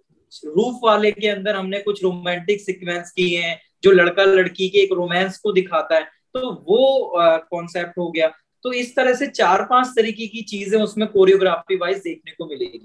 रूफ 0.47 0.79
वाले 0.83 1.11
के 1.13 1.29
अंदर 1.29 1.57
हमने 1.57 1.79
कुछ 1.79 2.03
रोमांटिक 2.05 2.61
सीक्वेंस 2.61 3.11
किए 3.11 3.39
हैं, 3.39 3.59
जो 3.83 3.91
लड़का 3.91 4.25
लड़की 4.25 4.69
के 4.69 4.79
एक 4.79 4.93
रोमांस 4.93 5.39
को 5.39 5.53
दिखाता 5.53 5.97
है। 5.97 6.05
तो 6.35 6.51
वो 6.69 7.13
कॉन्सेप्ट 7.51 7.99
हो 7.99 8.11
गया। 8.11 8.31
तो 8.65 8.73
इस 8.73 8.95
तरह 8.97 9.15
से 9.15 9.27
चार 9.27 9.63
पाँच 9.65 9.87
तरीके 9.97 10.27
की 10.27 10.43
चीज़ें 10.43 10.81
उसमें 10.83 11.09
कोरियोग्राफी 11.09 11.77
वाइज 11.77 11.99
देखने 11.99 12.33
को 12.33 12.47
मिलेगी। 12.47 12.79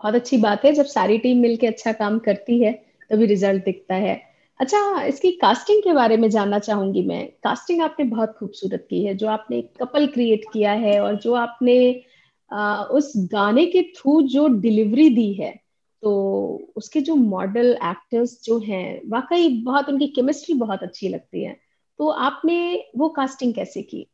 बहुत 0.00 0.14
अच्छी 0.14 0.36
बात 0.36 0.64
है 0.64 0.72
जब 0.72 0.84
सारी 0.84 1.18
टीम 1.18 1.38
मिलके 1.38 1.66
अच्छा 1.66 1.92
काम 1.92 2.18
करती 2.18 2.62
है 2.62 2.72
तभी 3.10 3.26
रिज़ल्ट 3.26 3.64
दिखता 3.64 3.94
है। 3.94 4.20
अच्छा 4.60 5.02
इसकी 5.02 5.30
कास्टिंग 5.32 5.82
के 5.82 5.92
बारे 5.92 6.16
में 6.16 6.28
जानना 6.30 6.58
चाहूँगी 6.58 7.02
मैं। 7.02 7.26
कास्टिंग 7.44 7.82
आपने 7.82 8.04
बहुत 8.04 8.34
खूबसूरत 8.38 8.86
की 8.90 9.04
है 9.04 9.14
जो 9.14 9.28
आपने 9.28 9.60
कपल 9.80 10.06
क्रिएट 10.06 10.44
किया 10.52 10.72
है 10.72 10.98
और 11.00 11.16
जो 11.16 11.34
आपने 11.34 12.02
आ, 12.50 12.82
उस 12.82 13.12
गाने 13.16 13.66
के 13.66 13.82
थ्रू 13.96 14.20
जो 14.22 14.46
डिलीवरी 14.48 15.08
दी 15.10 15.32
है 15.32 15.50
तो 16.02 16.72
उसके 16.76 17.00
जो 17.00 17.14
मॉडल 17.14 17.72
एक्टर्स 17.84 18.38
जो 18.44 18.58
हैं 18.58 19.00
वाकई 19.08 19.48
बहुत 19.62 19.88
उनकी 19.88 20.06
केमिस्ट्री 20.06 20.54
बहुत 20.54 20.82
अच्छी 20.82 21.08
लगती 21.08 21.44
है। 21.44 21.56
तो 21.98 22.08
आपने 22.08 22.84
वो 22.96 23.08
कास्टिंग 23.08 23.54
कैसे 23.54 23.82
की? 23.82 24.06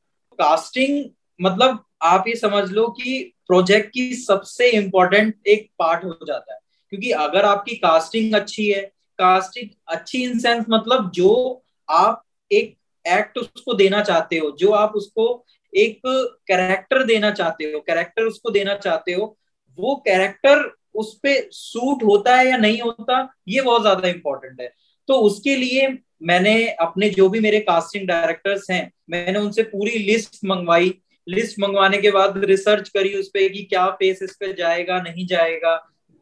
कास्टिंग 0.42 1.04
मतलब 1.40 1.84
आप 2.02 2.24
ये 2.28 2.34
समझ 2.36 2.70
लो 2.70 2.86
कि 2.90 3.20
प्रोजेक्ट 3.46 3.90
की 3.94 4.14
सबसे 4.14 4.70
इम्पोर्टेंट 4.70 5.34
एक 5.46 5.68
पार्ट 5.78 6.04
हो 6.04 6.18
जाता 6.26 6.52
है। 6.54 6.58
क्योंकि 6.92 7.10
अगर 7.10 7.44
आपकी 7.44 7.76
कास्टिंग 7.76 8.34
अच्छी 8.34 8.66
है 8.66 8.82
कास्टिंग 9.18 9.68
अच्छी 9.88 10.22
इन 10.24 10.38
सेंस 10.38 10.64
मतलब 10.68 11.10
जो 11.10 11.62
आप 11.88 12.22
एक 12.50 12.76
एक्ट 13.04 13.38
उसको 13.38 13.74
देना 13.74 14.02
चाहते 14.02 14.38
हो, 14.38 14.50
जो 14.50 14.70
आप 14.72 14.92
उसको 14.96 15.44
एक 15.72 16.00
कैरेक्टर 16.46 17.02
देना 17.04 17.30
चाहते 17.30 17.64
हो 17.64 17.80
कैरेक्टर 17.80 18.22
उसको 18.22 18.50
देना 18.50 18.74
चाहते 18.74 19.12
हो, 19.12 19.36
वो 19.78 19.94
कैरेक्टर 20.06 20.70
उस 20.94 21.14
पर 21.16 21.48
सूट 21.52 22.02
होता 22.04 22.36
है 22.36 22.48
या 22.48 22.56
नहीं 22.56 22.80
होता, 22.80 23.28
ये 23.48 23.60
बहुत 23.60 23.82
ज़्यादा 23.82 24.08
इंपॉर्टेंट 24.08 24.60
है। 24.60 24.72
तो 25.08 25.14
उसके 25.20 25.56
लिए 25.56 25.86
मैंने 26.22 26.54
अपने 26.80 27.08
जो 27.10 27.28
भी 27.28 27.40
मेरे 27.40 27.60
कास्टिंग 27.60 28.06
डायरेक्टर्स 28.08 28.70
हैं, 28.70 28.90
मैंने 29.10 29.38
उनसे 29.38 29.62
पूरी 29.64 29.98
लिस्ट 29.98 30.38
मंगवाई। 30.44 30.94
लिस्ट 31.26 31.58
मंगवाने 31.60 31.98
के 31.98 32.10
बाद 32.10 32.44
रिसर्च 32.44 32.88
करी 32.88 33.12
उस 33.14 33.28
पर 33.28 33.48
कि 33.48 33.62
क्या 33.62 33.86
फेस 33.90 34.22
इस 34.22 34.36
पे 34.36 34.52
जाएगा, 34.52 35.00
नहीं 35.00 35.26
जाएगा, 35.26 35.74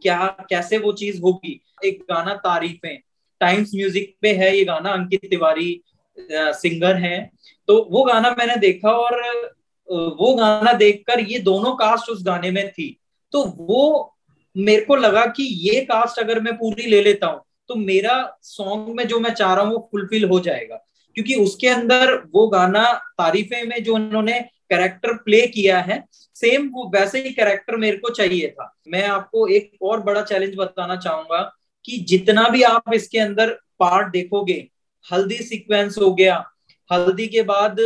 क्या, 0.03 0.27
कैसे 0.51 0.79
वो 0.79 0.93
चीज़ 0.93 1.21
होगी। 1.21 1.61
एक 1.85 2.03
गाना 2.11 2.35
तारीफें 2.37 2.99
टाइम्स 3.41 3.71
म्यूज़िक 3.75 4.15
पे 4.23 4.33
है 4.35 4.57
ये 4.57 4.65
गाना, 4.65 4.91
अंकित 4.91 5.29
तिवारी 5.31 5.83
सिंगर 6.19 6.97
हैं। 6.97 7.31
तो 7.69 7.77
वो 7.91 8.03
गाना 8.05 8.35
मैंने 8.39 8.57
देखा 8.57 8.91
और 8.91 9.21
वो 9.89 10.35
गाना 10.35 10.73
देखकर 10.75 11.21
ये 11.21 11.39
दोनों 11.41 11.75
कास्ट 11.77 12.11
उस 12.11 12.25
गाने 12.27 12.51
में 12.51 12.69
थी। 12.71 12.97
तो 13.33 13.45
वो 13.59 14.17
मेरे 14.57 14.85
को 14.85 14.97
लगा 14.97 15.25
कि 15.27 15.43
ये 15.43 15.81
कास्ट 15.85 16.19
अगर 16.19 16.41
मैं 16.41 16.57
पूरी 16.57 16.87
ले 16.87 17.01
लेता 17.03 17.27
हूँ 17.27 17.43
तो 17.71 17.75
मेरा 17.77 18.15
सॉन्ग 18.43 18.89
में 18.97 19.07
जो 19.09 19.19
मैं 19.21 19.31
चाह 19.31 19.55
रहा 19.55 19.65
हूँ 19.65 19.73
वो 19.73 19.89
फुलफिल 19.93 20.25
हो 20.25 20.39
जाएगा। 20.41 20.77
क्योंकि 21.17 21.35
उसके 21.35 21.69
अंदर 21.69 22.15
वो 22.33 22.47
गाना 22.49 22.83
तारीफे 23.19 23.63
में 23.63 23.83
जो 23.85 23.95
उन्होंने 23.95 24.41
कैरेक्टर 24.71 25.13
प्ले 25.15 25.47
किया 25.47 25.79
है 25.81 26.05
सेम 26.37 26.69
वो 26.69 26.91
वैसे 26.95 27.23
ही 27.23 27.31
कैरेक्टर 27.31 27.77
मेरे 27.77 27.97
को 27.97 28.11
चाहिए 28.11 28.49
था। 28.51 28.75
मैं 28.89 29.07
आपको 29.07 29.47
एक 29.49 29.73
और 29.83 30.01
बड़ा 30.01 30.23
चैलेंज 30.23 30.55
बताना 30.57 30.97
चाहूँगा 30.97 31.43
कि 31.85 31.99
जितना 32.09 32.49
भी 32.49 32.63
आप 32.63 32.95
इसके 32.95 33.19
अंदर 33.19 33.51
पार्ट 33.81 34.13
देखोगे 34.13 34.67
हल्दी 35.13 35.37
सीक्वेंस 35.37 35.99
हो 35.99 36.13
गया 36.15 36.45
हल्दी 36.91 37.27
के 37.27 37.43
बाद 37.43 37.81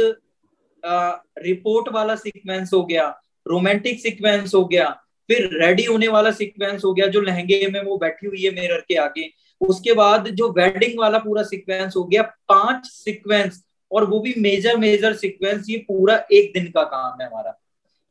आ, 0.83 1.11
रिपोर्ट 1.39 1.89
वाला 1.89 2.17
सीक्वेंस 2.17 2.73
हो 2.75 2.85
गया 2.85 3.09
रोमांटिक 3.47 4.01
सीक्वेंस 4.01 4.55
हो 4.55 4.65
गया 4.65 4.89
फिर 5.29 5.49
रेडी 5.63 5.85
होने 5.85 6.09
वाला 6.09 6.31
सीक्वेंस 6.31 6.85
हो 6.85 6.93
गया 6.95 7.07
जो 7.07 7.21
लहंगे 7.21 7.67
में 7.73 7.83
वो 7.83 7.97
बैठी 7.99 8.27
हुई 8.27 8.43
है 8.43 8.51
मिरर 8.51 8.85
के 8.89 8.95
आगे। 8.95 9.31
उसके 9.61 9.93
बाद 9.93 10.29
जो 10.29 10.51
वेडिंग 10.53 10.99
वाला 10.99 11.19
पूरा 11.19 11.43
सिक्वेंस 11.43 11.97
हो 11.97 12.05
गया, 12.05 12.23
पाँच 12.23 12.87
सिक्वेंस 12.87 13.63
और 13.91 14.05
वो 14.05 14.21
भी 14.21 14.35
मेजर 14.39 14.77
मेजर 14.77 15.15
सिक्वेंस 15.15 15.67
ये 15.71 15.77
पूरा 15.89 16.17
एक 16.33 16.53
दिन 16.55 16.67
का 16.67 16.83
काम 16.85 17.21
है 17.21 17.27
हमारा। 17.27 17.59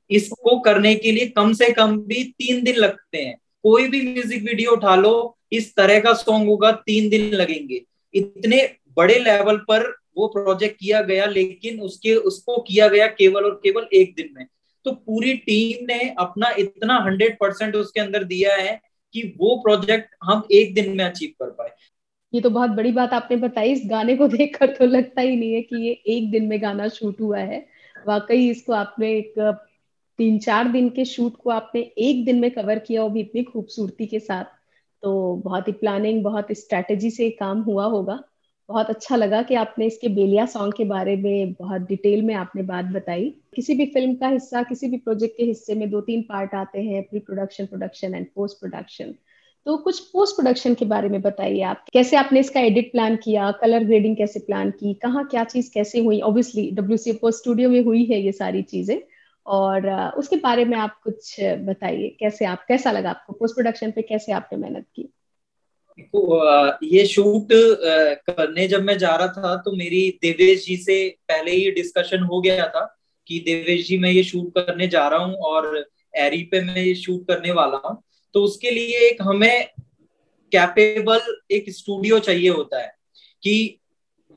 इसको 0.09 0.59
करने 0.59 0.93
के 0.95 1.11
लिए 1.11 1.27
कम 1.27 1.53
से 1.53 1.71
कम 1.73 1.97
भी 1.97 2.23
तीन 2.39 2.63
दिन 2.63 2.75
लगते 2.75 3.17
हैं। 3.17 3.37
कोई 3.63 3.87
भी 3.87 4.01
म्यूज़िक 4.03 4.43
वीडियो 4.43 4.71
उठा 4.71 4.95
लो, 4.95 5.37
इस 5.51 5.75
तरह 5.75 5.99
का 5.99 6.13
सॉन्ग 6.13 6.47
होगा, 6.47 6.71
तीन 6.71 7.09
दिन 7.09 7.33
लगेंगे। 7.33 7.81
इतने 8.13 8.69
बड़े 8.97 9.19
लेवल 9.19 9.57
पर 9.67 9.89
वो 10.17 10.27
प्रोजेक्ट 10.27 10.79
किया 10.79 11.01
गया, 11.01 11.25
लेकिन 11.25 11.79
उसके, 11.79 12.15
उसको 12.15 12.57
किया 12.61 12.87
गया 12.87 13.07
केवल 13.07 13.45
और 13.45 13.59
केवल 13.63 13.87
एक 13.93 14.13
दिन 14.15 14.29
में। 14.37 14.45
तो 14.85 14.91
पूरी 14.91 15.33
टीम 15.37 15.85
ने 15.85 16.09
अपना 16.19 16.49
इतना 16.59 16.97
हंड्रेड 16.97 17.37
परसेंट 17.39 17.75
उसके 17.75 17.99
अंदर 17.99 18.23
दिया 18.23 18.55
है 18.55 18.79
कि 19.13 19.21
वो 19.37 19.55
प्रोजेक्ट 19.55 20.15
हम 20.23 20.43
एक 20.51 20.73
दिन 20.75 20.97
में 20.97 21.03
अचीव 21.05 21.29
कर 21.29 21.49
पाए। 21.49 21.69
ये 22.33 22.41
तो 22.41 22.49
बहुत 22.49 22.69
बड़ी 22.69 22.91
बात 22.91 23.13
आपने 23.13 23.37
बताई। 23.37 23.71
इस 23.71 23.81
गाने 23.85 24.15
को 24.17 24.27
देखकर 24.27 24.75
तो 24.75 24.85
लगता 24.85 25.21
ही 25.21 25.35
नहीं 25.35 25.53
है 25.53 25.61
कि 25.61 25.75
ये 25.75 25.91
एक 26.07 26.31
दिन 26.31 26.45
में 26.45 26.61
गाना 26.61 26.87
शूट 26.87 27.21
हुआ 27.21 27.39
है। 27.39 27.65
वाकई 28.07 28.49
इसको 28.49 28.73
आपने 28.73 29.11
एक 29.17 29.33
तीन 30.17 30.39
चार 30.39 30.67
दिन 30.67 30.89
के 30.89 31.05
शूट 31.05 31.35
को 31.35 31.49
आपने 31.49 31.81
एक 31.81 32.25
दिन 32.25 32.39
में 32.39 32.51
कवर 32.51 32.79
किया 32.79 33.03
वो 33.03 33.09
भी 33.09 33.19
इतनी 33.19 33.43
खूबसूरती 33.43 34.05
के 34.05 34.19
साथ। 34.19 34.43
तो 35.03 35.35
बहुत 35.35 35.67
ही 35.67 35.73
प्लानिंग 35.73 36.23
बहुत 36.23 36.47
स्ट्रैटेजी 36.51 37.09
से 37.09 37.29
काम 37.29 37.61
हुआ 37.61 37.85
होगा। 37.85 38.19
बहुत 38.69 38.89
अच्छा 38.89 39.15
लगा 39.15 39.41
कि 39.41 39.55
आपने 39.55 39.85
इसके 39.85 40.07
बेलिया 40.09 40.45
सॉन्ग 40.45 40.73
के 40.73 40.83
बारे 40.85 41.15
में 41.15 41.53
बहुत 41.53 41.81
डिटेल 41.81 42.21
में 42.21 42.33
आपने 42.35 42.61
बात 42.63 42.85
बताई। 42.85 43.29
किसी 43.55 43.73
भी 43.75 43.85
फ़िल्म 43.85 44.15
का 44.15 44.27
हिस्सा, 44.27 44.61
किसी 44.63 44.87
भी 44.87 44.97
प्रोजेक्ट 44.97 45.37
के 45.37 45.43
हिस्से 45.43 45.75
में 45.75 45.89
दो 45.91 46.01
तीन 46.01 46.21
पार्ट 46.21 46.53
आते 46.55 46.81
हैं 46.81 47.03
pre 47.03 47.19
production 47.19 47.65
production 47.65 48.15
and 48.15 48.25
post 48.35 48.59
production 48.59 49.13
तो 49.65 49.75
कुछ 49.77 49.99
पोस्ट 50.07 50.35
प्रोडक्शन 50.35 50.73
के 50.73 50.85
बारे 50.85 51.09
में 51.09 51.21
बताइए 51.21 51.61
आप। 51.61 51.85
कैसे 51.93 52.15
आपने 52.17 52.39
इसका 52.39 52.59
एडिट 52.59 52.91
प्लान 52.91 53.15
किया? 53.15 53.51
कलर 53.51 53.83
ग्रेडिंग 53.83 54.15
कैसे 54.17 54.39
प्लान 54.39 54.71
की? 54.71 54.93
कहाँ 54.93 55.25
क्या 55.27 55.43
चीज़ 55.43 55.71
कैसे 55.73 55.99
हुई? 55.99 56.19
ऑब्वियसली 56.21 56.69
डब्ल्यू 56.71 57.31
स्टूडियो 57.31 57.69
में 57.69 57.81
हुई 57.83 58.03
है 58.05 58.19
ये 58.21 58.31
सारी 58.31 58.61
चीज़ें। 58.61 58.99
और 59.45 59.89
उसके 60.17 60.35
बारे 60.35 60.65
में 60.65 60.77
आप 60.77 60.99
कुछ 61.03 61.35
बताइए। 61.41 62.09
कैसे 62.19 62.45
आप, 62.45 62.65
कैसा 62.67 62.91
लगा 62.91 63.09
आपको? 63.09 63.33
पोस्ट 63.33 63.55
प्रोडक्शन 63.55 63.91
पे 63.91 64.01
कैसे 64.01 64.31
आपने 64.31 64.57
मेहनत 64.59 64.85
की? 64.95 65.09
ये 65.97 67.05
शूट 67.05 67.47
करने 68.27 68.67
जब 68.67 68.83
मैं 68.83 68.97
जा 68.97 69.15
रहा 69.15 69.27
था 69.27 69.55
तो 69.55 69.71
मेरी 69.71 70.09
देवेश 70.21 70.65
जी 70.65 70.77
से 70.77 70.97
पहले 71.29 71.51
ही 71.51 71.71
डिस्कशन 71.71 72.23
हो 72.23 72.41
गया 72.41 72.67
था 72.67 72.85
कि 73.27 73.39
देवेश 73.39 73.87
जी 73.87 73.97
मैं 73.97 74.11
ये 74.11 74.23
शूट 74.23 74.53
करने 74.55 74.87
जा 74.87 75.07
रहा 75.07 75.19
हूँ 75.19 75.35
और 75.45 75.85
एरी 76.17 76.41
पे 76.43 76.61
मैं 76.61 76.77
ये 76.77 76.95
शूट 76.95 77.27
करने 77.27 77.51
वाला 77.51 77.77
हूँ। 77.85 78.01
तो 78.35 78.43
उसके 78.43 78.71
लिए 78.71 78.97
एक 79.09 79.21
हमें 79.21 79.67
कैपेबल 80.51 81.21
एक 81.51 81.69
स्टूडियो 81.69 82.19
चाहिए 82.19 82.49
होता 82.49 82.81
है 82.81 82.91
कि 83.43 83.79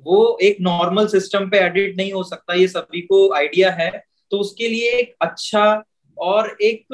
वो 0.06 0.38
एक 0.42 0.56
नॉर्मल 0.60 1.06
सिस्टम 1.08 1.48
पे 1.50 1.58
एडिट 1.58 1.96
नहीं 1.96 2.12
हो 2.12 2.22
सकता, 2.24 2.54
ये 2.54 2.68
सभी 2.68 3.00
को 3.00 3.32
आइडिया 3.34 3.70
है। 3.70 3.90
तो 4.32 4.38
उसके 4.38 4.68
लिए 4.68 4.90
एक 4.90 5.14
अच्छा 5.20 5.82
और 6.18 6.56
एक 6.62 6.86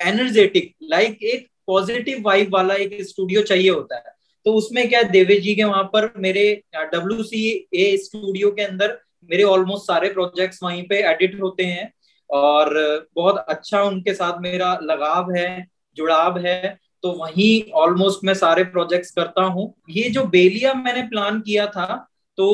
एनर्जेटिक 0.00 0.74
लाइक 0.82 1.22
एक 1.24 1.46
पॉजिटिव 1.68 2.22
वाइब 2.22 2.54
वाला 2.54 2.74
एक 2.76 3.02
स्टूडियो 3.02 3.42
चाहिए 3.42 3.70
होता 3.70 3.96
है। 3.96 4.16
तो 4.46 4.52
उसमें 4.54 4.88
क्या 4.88 5.02
देवेश 5.10 5.42
जी 5.42 5.54
के 5.54 5.64
वहाँ 5.64 5.82
पर 5.92 6.12
मेरे 6.18 6.44
डब्ल्यू 6.92 7.22
सी 7.24 7.44
ए 7.74 7.96
स्टूडियो 7.98 8.50
के 8.50 8.62
अंदर 8.62 8.98
मेरे 9.30 9.42
ऑलमोस्ट 9.44 9.86
सारे 9.86 10.08
प्रोजेक्ट्स 10.10 10.62
वहीं 10.62 10.82
पे 10.88 11.02
एडिट 11.04 11.40
होते 11.42 11.64
हैं 11.64 11.92
और 12.30 12.74
बहुत 13.16 13.44
अच्छा 13.48 13.82
उनके 13.82 14.14
साथ 14.14 14.40
मेरा 14.40 14.72
लगाव 14.82 15.32
है, 15.32 15.66
जुड़ाव 15.96 16.38
है। 16.38 16.78
तो 17.04 17.10
वहीं 17.14 17.70
ऑलमोस्ट 17.74 18.24
मैं 18.24 18.34
सारे 18.34 18.64
प्रोजेक्ट्स 18.66 19.10
करता 19.12 19.42
हूँ। 19.44 19.72
ये 19.90 20.08
जो 20.10 20.24
बेलिया 20.26 20.72
मैंने 20.76 21.02
प्लान 21.08 21.40
किया 21.40 21.66
था 21.68 22.06
तो 22.38 22.46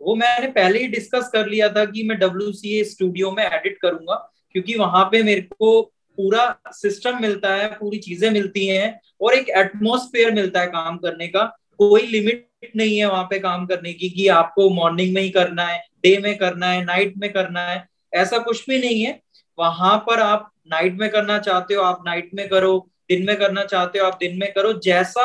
वो 0.00 0.14
मैंने 0.16 0.46
पहले 0.52 0.78
ही 0.78 0.86
डिस्कस 0.88 1.28
कर 1.32 1.46
लिया 1.48 1.68
था 1.68 1.84
कि 1.86 2.02
मैं 2.02 2.18
डब्ल्यू 2.18 2.52
सी 2.52 2.78
ए 2.78 2.82
स्टूडियो 2.84 3.30
में 3.30 3.42
एडिट 3.44 3.78
करूँगा, 3.82 4.14
क्योंकि 4.54 4.74
वहाँ 4.76 5.04
पे 5.12 5.22
मेरे 5.22 5.40
को 5.42 5.80
पूरा 6.18 6.56
सिस्टम 6.72 7.20
मिलता 7.22 7.54
है, 7.54 7.68
पूरी 7.70 7.98
चीज़ें 7.98 8.30
मिलती 8.30 8.66
हैं 8.66 9.00
और 9.20 9.34
एक 9.34 9.48
एटमोस्फेयर 9.58 10.32
मिलता 10.32 10.60
है 10.60 10.66
काम 10.68 10.96
करने 10.98 11.28
का। 11.28 11.44
कोई 11.78 12.02
लिमिट 12.02 12.70
नहीं 12.76 12.98
है 12.98 13.06
वहाँ 13.06 13.24
पे 13.24 13.38
काम 13.38 13.66
करने 13.66 13.92
की 13.92 14.08
कि 14.10 14.26
आपको 14.30 14.68
मॉर्निंग 14.70 15.14
में 15.14 15.20
ही 15.22 15.30
करना 15.30 15.66
है 15.66 15.82
डे 16.04 16.16
में 16.18 16.36
करना 16.38 16.66
है 16.66 16.84
नाइट 16.84 17.14
में 17.18 17.32
करना 17.32 17.60
है, 17.60 17.86
ऐसा 18.12 18.38
कुछ 18.38 18.64
भी 18.68 18.78
नहीं 18.78 19.02
है। 19.02 19.20
वहाँ 19.58 19.96
पर 20.06 20.20
आप 20.20 20.50
नाइट 20.70 20.98
में 20.98 21.08
करना 21.10 21.38
चाहते 21.38 21.74
हो, 21.74 21.82
आप 21.82 22.02
नाइट 22.06 22.30
में 22.34 22.48
करो, 22.48 22.88
दिन 23.08 23.26
में 23.26 23.36
करना 23.36 23.64
चाहते 23.64 23.98
हो, 23.98 24.06
आप 24.06 24.16
दिन 24.20 24.38
में 24.38 24.52
करो, 24.52 24.72
जैसा 24.74 25.24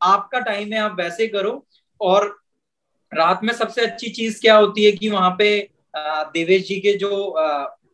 आपका 0.00 0.38
टाइम 0.40 0.72
है 0.72 0.78
आप 0.78 0.96
वैसे 0.98 1.26
करो। 1.28 1.64
और 2.00 2.36
रात 3.12 3.40
में 3.44 3.52
सबसे 3.54 3.80
अच्छी 3.80 4.08
चीज़ 4.10 4.40
क्या 4.40 4.56
होती 4.56 4.84
है 4.84 4.92
कि 4.92 5.08
वहाँ 5.08 5.34
पे 5.38 5.48
देवेश 5.96 6.66
जी 6.68 6.74
के 6.80 6.92
जो 6.92 7.10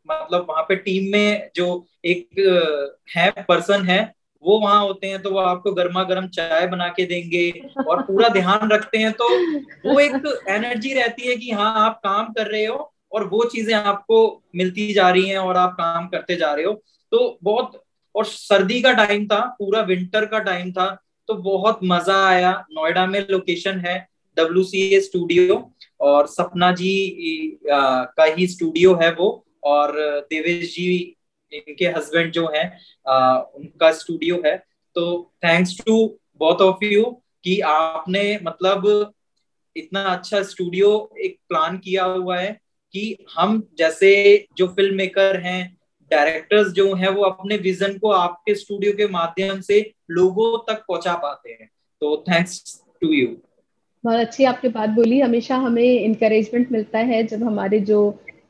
मतलब 0.07 0.47
वहाँ 0.49 0.63
पे 0.63 0.77
टीम 0.77 1.11
में 1.13 1.51
जो 1.57 1.87
एक 2.05 2.89
है 3.17 3.31
पर्सन 3.49 3.85
है, 3.85 4.15
वो 4.45 4.59
वहाँ 4.61 4.81
होते 4.81 5.07
हैं 5.07 5.21
तो 5.23 5.31
वो 5.31 5.39
आपको 5.41 5.73
गर्मा 5.73 6.03
गर्म 6.05 6.27
चाय 6.29 6.67
बना 6.67 6.89
के 6.89 7.05
देंगे 7.07 7.51
और 7.81 8.03
पूरा 8.03 8.29
ध्यान 8.29 8.69
रखते 8.71 8.99
हैं 8.99 9.13
तो 9.13 9.29
वो 9.85 9.99
एक 10.01 10.43
एनर्जी 10.49 10.93
रहती 10.95 11.29
है 11.29 11.37
कि 11.37 11.51
हाँ 11.51 11.73
आप 11.85 12.01
काम 12.05 12.33
कर 12.33 12.47
रहे 12.47 12.65
हो 12.65 12.93
और 13.13 13.25
वो 13.29 13.45
चीज़ें 13.45 13.75
आपको 13.75 14.43
मिलती 14.57 14.93
जा 14.93 15.09
रही 15.11 15.29
हैं 15.29 15.39
और 15.39 15.57
आप 15.57 15.73
काम 15.75 16.07
करते 16.09 16.37
जा 16.37 16.53
रहे 16.53 16.65
हो। 16.65 16.73
तो 17.13 17.39
बहुत, 17.43 17.81
और 18.15 18.25
सर्दी 18.25 18.81
का 18.83 18.93
टाइम 18.95 19.27
था, 19.27 19.41
पूरा 19.59 19.81
विंटर 19.83 20.25
का 20.27 20.39
टाइम 20.41 20.73
था 20.73 20.87
तो 21.29 21.35
बहुत 21.35 21.79
मज़ा 21.85 22.25
आया। 22.27 22.53
नोएडा 22.73 23.07
में 23.07 23.21
लोकेशन 23.31 23.79
है 23.87 23.97
डब्ल्यू 24.37 24.65
सी 24.65 24.81
ए 24.89 25.01
स्टूडियो 25.01 25.57
और 26.01 26.27
सपना 26.27 26.71
जी 26.73 27.59
का 27.67 28.25
ही 28.27 28.47
स्टूडियो 28.47 28.95
है 28.95 29.13
वो। 29.15 29.44
और 29.65 29.93
देवेश 30.31 30.75
जी, 30.75 31.17
इनके 31.53 31.87
हस्बैंड 31.89 32.33
जो 32.33 32.47
हैं 32.55 32.67
उनका 33.55 33.91
स्टूडियो 33.93 34.43
है। 34.47 34.57
तो 34.97 35.33
thanks 35.45 35.77
to 35.87 35.97
both 36.39 36.61
of 36.63 36.85
you 36.85 37.05
कि 37.45 37.61
आपने 37.61 38.39
मतलब 38.43 39.13
इतना 39.77 40.03
अच्छा 40.07 40.43
स्टूडियो 40.43 40.91
एक 41.21 41.39
प्लान 41.49 41.79
किया 41.79 42.05
हुआ 42.05 42.39
है 42.39 42.59
कि 42.95 43.17
हम 43.37 43.63
जैसे 43.79 44.13
जो 44.57 44.67
फ़िल्म 44.67 44.97
मेकर 44.97 45.41
हैं 45.41 45.77
डायरेक्टर्स 46.11 46.69
जो 46.73 46.95
हैं, 46.95 47.09
वो 47.09 47.23
अपने 47.23 47.57
विजन 47.57 47.97
को 47.99 48.11
आपके 48.11 48.55
स्टूडियो 48.55 48.93
के 48.93 49.07
माध्यम 49.09 49.61
से 49.61 49.81
लोगों 50.11 50.59
तक 50.67 50.85
पहुँचा 50.89 51.15
पाते 51.15 51.51
हैं। 51.51 51.69
तो 52.03 52.17
थैंक्स 52.29 52.83
टू 53.01 53.13
यू 53.13 53.27
बहुत 54.05 54.21
अच्छी 54.21 54.45
आपने 54.45 54.71
बात 54.71 54.91
बोली। 54.91 55.21
हमेशा 55.21 55.57
हमें 55.57 55.83
इंकरेजमेंट 55.83 56.73
मिलता 56.73 56.99
है 57.01 57.23
जब 57.25 57.43
हमारे 57.43 57.81
जो 57.81 57.99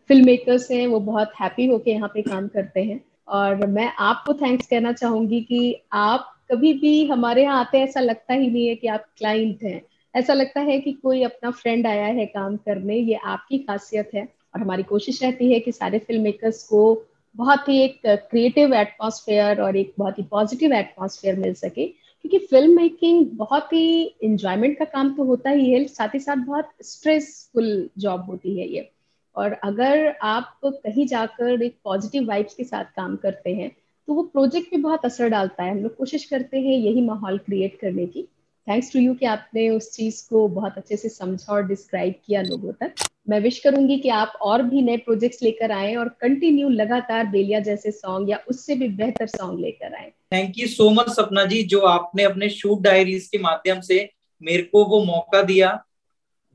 फ़िल्म 0.09 0.27
मेकर्स 0.27 0.71
हैं, 0.71 0.87
वो 0.87 1.01
बहुत 1.01 1.33
हैप्पी 1.41 1.67
होके 1.67 1.91
यहाँ 1.91 2.09
पे 2.09 2.23
काम 2.23 2.49
करते 2.49 2.83
हैं। 2.85 3.01
और 3.29 3.67
मैं 3.67 3.93
आपको 3.99 4.35
थैंक्स 4.35 4.67
कहना 4.67 4.93
चाहूँगी 4.93 5.41
कि 5.41 5.83
आप 5.93 6.31
कभी 6.53 6.73
भी 6.73 7.07
हमारे 7.07 7.43
यहाँ 7.43 7.61
आते 7.61 7.79
ऐसा 7.79 8.01
लगता 8.01 8.35
ही 8.35 8.51
नहीं 8.51 8.67
है 8.69 8.75
कि 8.75 8.87
आप 8.87 9.05
क्लाइंट 9.19 9.63
हैं। 9.63 9.81
ऐसा 10.15 10.35
लगता 10.35 10.61
है 10.61 10.79
कि 10.81 10.93
कोई 10.93 11.23
अपना 11.23 11.51
फ्रेंड 11.51 11.87
आया 11.87 12.07
है 12.07 12.27
काम 12.27 12.57
करने, 12.57 12.97
ये 12.97 13.15
आपकी 13.15 13.59
खासियत 13.59 14.11
है। 14.15 14.23
और 14.55 14.61
हमारी 14.61 14.83
कोशिश 14.83 15.23
रहती 15.23 15.53
है 15.53 15.61
कि 15.61 15.73
सारे 15.73 15.99
फ़िल्म 15.99 16.23
मेकर्स 16.23 16.63
को 16.63 17.05
बहुत 17.37 17.69
ही 17.69 17.79
एक 17.79 18.01
क्रिएटिव 18.07 18.75
एटमॉस्फेयर 18.75 19.61
और 19.63 19.77
एक 19.77 19.93
बहुत 19.99 20.19
ही 20.19 20.23
पॉजिटिव 20.23 20.73
एटमॉस्फेयर 20.73 21.39
मिल 21.39 21.55
सके। 21.55 21.87
क्योंकि 21.87 22.39
फ़िल्म 22.39 22.77
मेकिंग 22.77 23.27
बहुत 23.27 23.73
ही 23.73 24.03
इंजॉयमेंट 24.23 24.79
का 24.79 24.85
काम 24.85 25.15
तो 25.15 25.25
होता 25.25 25.51
ही 25.51 25.71
है, 25.71 25.85
साथ 25.85 26.15
ही 26.15 26.19
साथ 26.21 26.37
बहुत 26.37 26.71
स्ट्रेसफुल 26.83 27.89
जॉब 27.99 28.25
होती 28.25 28.59
है 28.61 28.69
ये। 28.69 28.91
और 29.37 29.53
अगर 29.65 30.15
आप 30.23 30.61
कहीं 30.65 31.07
जाकर 31.07 31.63
एक 31.63 31.77
पॉजिटिव 31.85 32.27
वाइब्स 32.29 32.55
के 32.55 32.65
साथ 32.65 32.85
काम 32.97 33.17
करते 33.17 33.55
हैं 33.55 33.71
तो 34.09 34.15
वो 34.15 34.23
प्रोजेक्ट 34.23 34.71
पे 34.71 34.77
बहुत 34.77 35.05
असर 35.05 35.29
डालता 35.29 35.63
है। 35.63 35.71
हम 35.71 35.79
लोग 35.79 35.97
कोशिश 35.97 36.25
करते 36.25 36.61
हैं 36.61 36.77
यही 36.77 37.01
माहौल 37.01 37.39
क्रिएट 37.39 37.79
करने 37.81 38.07
की। 38.07 38.23
थैंक्स 38.67 38.93
टू 38.93 38.99
यू 38.99 39.15
कि 39.15 39.27
आपने 39.27 39.69
उस 39.71 39.91
चीज़ 39.93 40.23
को 40.31 40.47
बहुत 40.49 40.77
अच्छे 40.77 40.97
से 40.97 41.09
समझा 41.09 41.53
और 41.53 41.67
डिस्क्राइब 41.67 42.15
किया 42.27 42.43
लोगों 42.43 42.73
तक। 42.73 42.95
मैं 43.29 43.41
विश 43.41 43.59
करूँगी 43.59 43.99
कि 43.99 44.09
आप 44.09 44.33
और 44.43 44.63
भी 44.63 44.83
नए 44.83 44.97
प्रोजेक्ट्स 44.97 45.43
लेकर 45.43 45.73
आए 45.73 45.95
और 45.95 46.09
कंटिन्यू 46.21 46.69
लगातार 46.69 47.27
बेलिया 47.27 47.61
जैसे 47.61 47.91
सॉन्ग 47.91 48.31
या 48.31 48.39
उससे 48.49 48.75
भी 48.75 48.89
बेहतर 48.89 49.27
सॉन्ग 49.27 49.61
लेकर 49.61 49.95
आए। 49.95 50.11
Thank 50.33 50.59
you 50.59 50.67
so 50.67 50.91
much 50.91 51.09
Sapna 51.09 51.45
ji, 51.45 51.63
जो 51.63 51.81
आपने 51.81 52.23
अपने 52.23 52.49
शूट 52.49 52.81
डायरीज 52.81 53.29
के 53.29 53.39
माध्यम 53.39 53.81
से 53.81 54.09
मेरे 54.43 54.63
को 54.63 54.85
वो 54.85 55.05
मौका 55.05 55.43
दिया। 55.43 55.73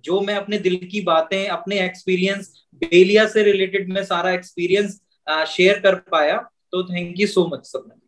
जो 0.06 0.22
मैं 0.22 0.36
अपने 0.36 0.58
दिल 0.58 0.76
की 0.92 1.02
बातें, 1.02 1.48
अपने 1.48 1.86
एक्सपीरियंस 1.86 2.54
बेलिया 2.76 3.28
से 3.28 3.44
रिलेटेड 3.44 3.94
मैं 3.94 4.04
सारा 4.04 4.32
एक्सपीरियंस 4.32 5.02
शेयर 5.48 5.80
कर 5.80 5.96
पाया 5.96 6.38
तो 6.72 6.84
थैंक 6.84 7.20
यू 7.20 7.28
सो 7.28 7.46
मच 7.54 7.66
सपना 7.66 7.99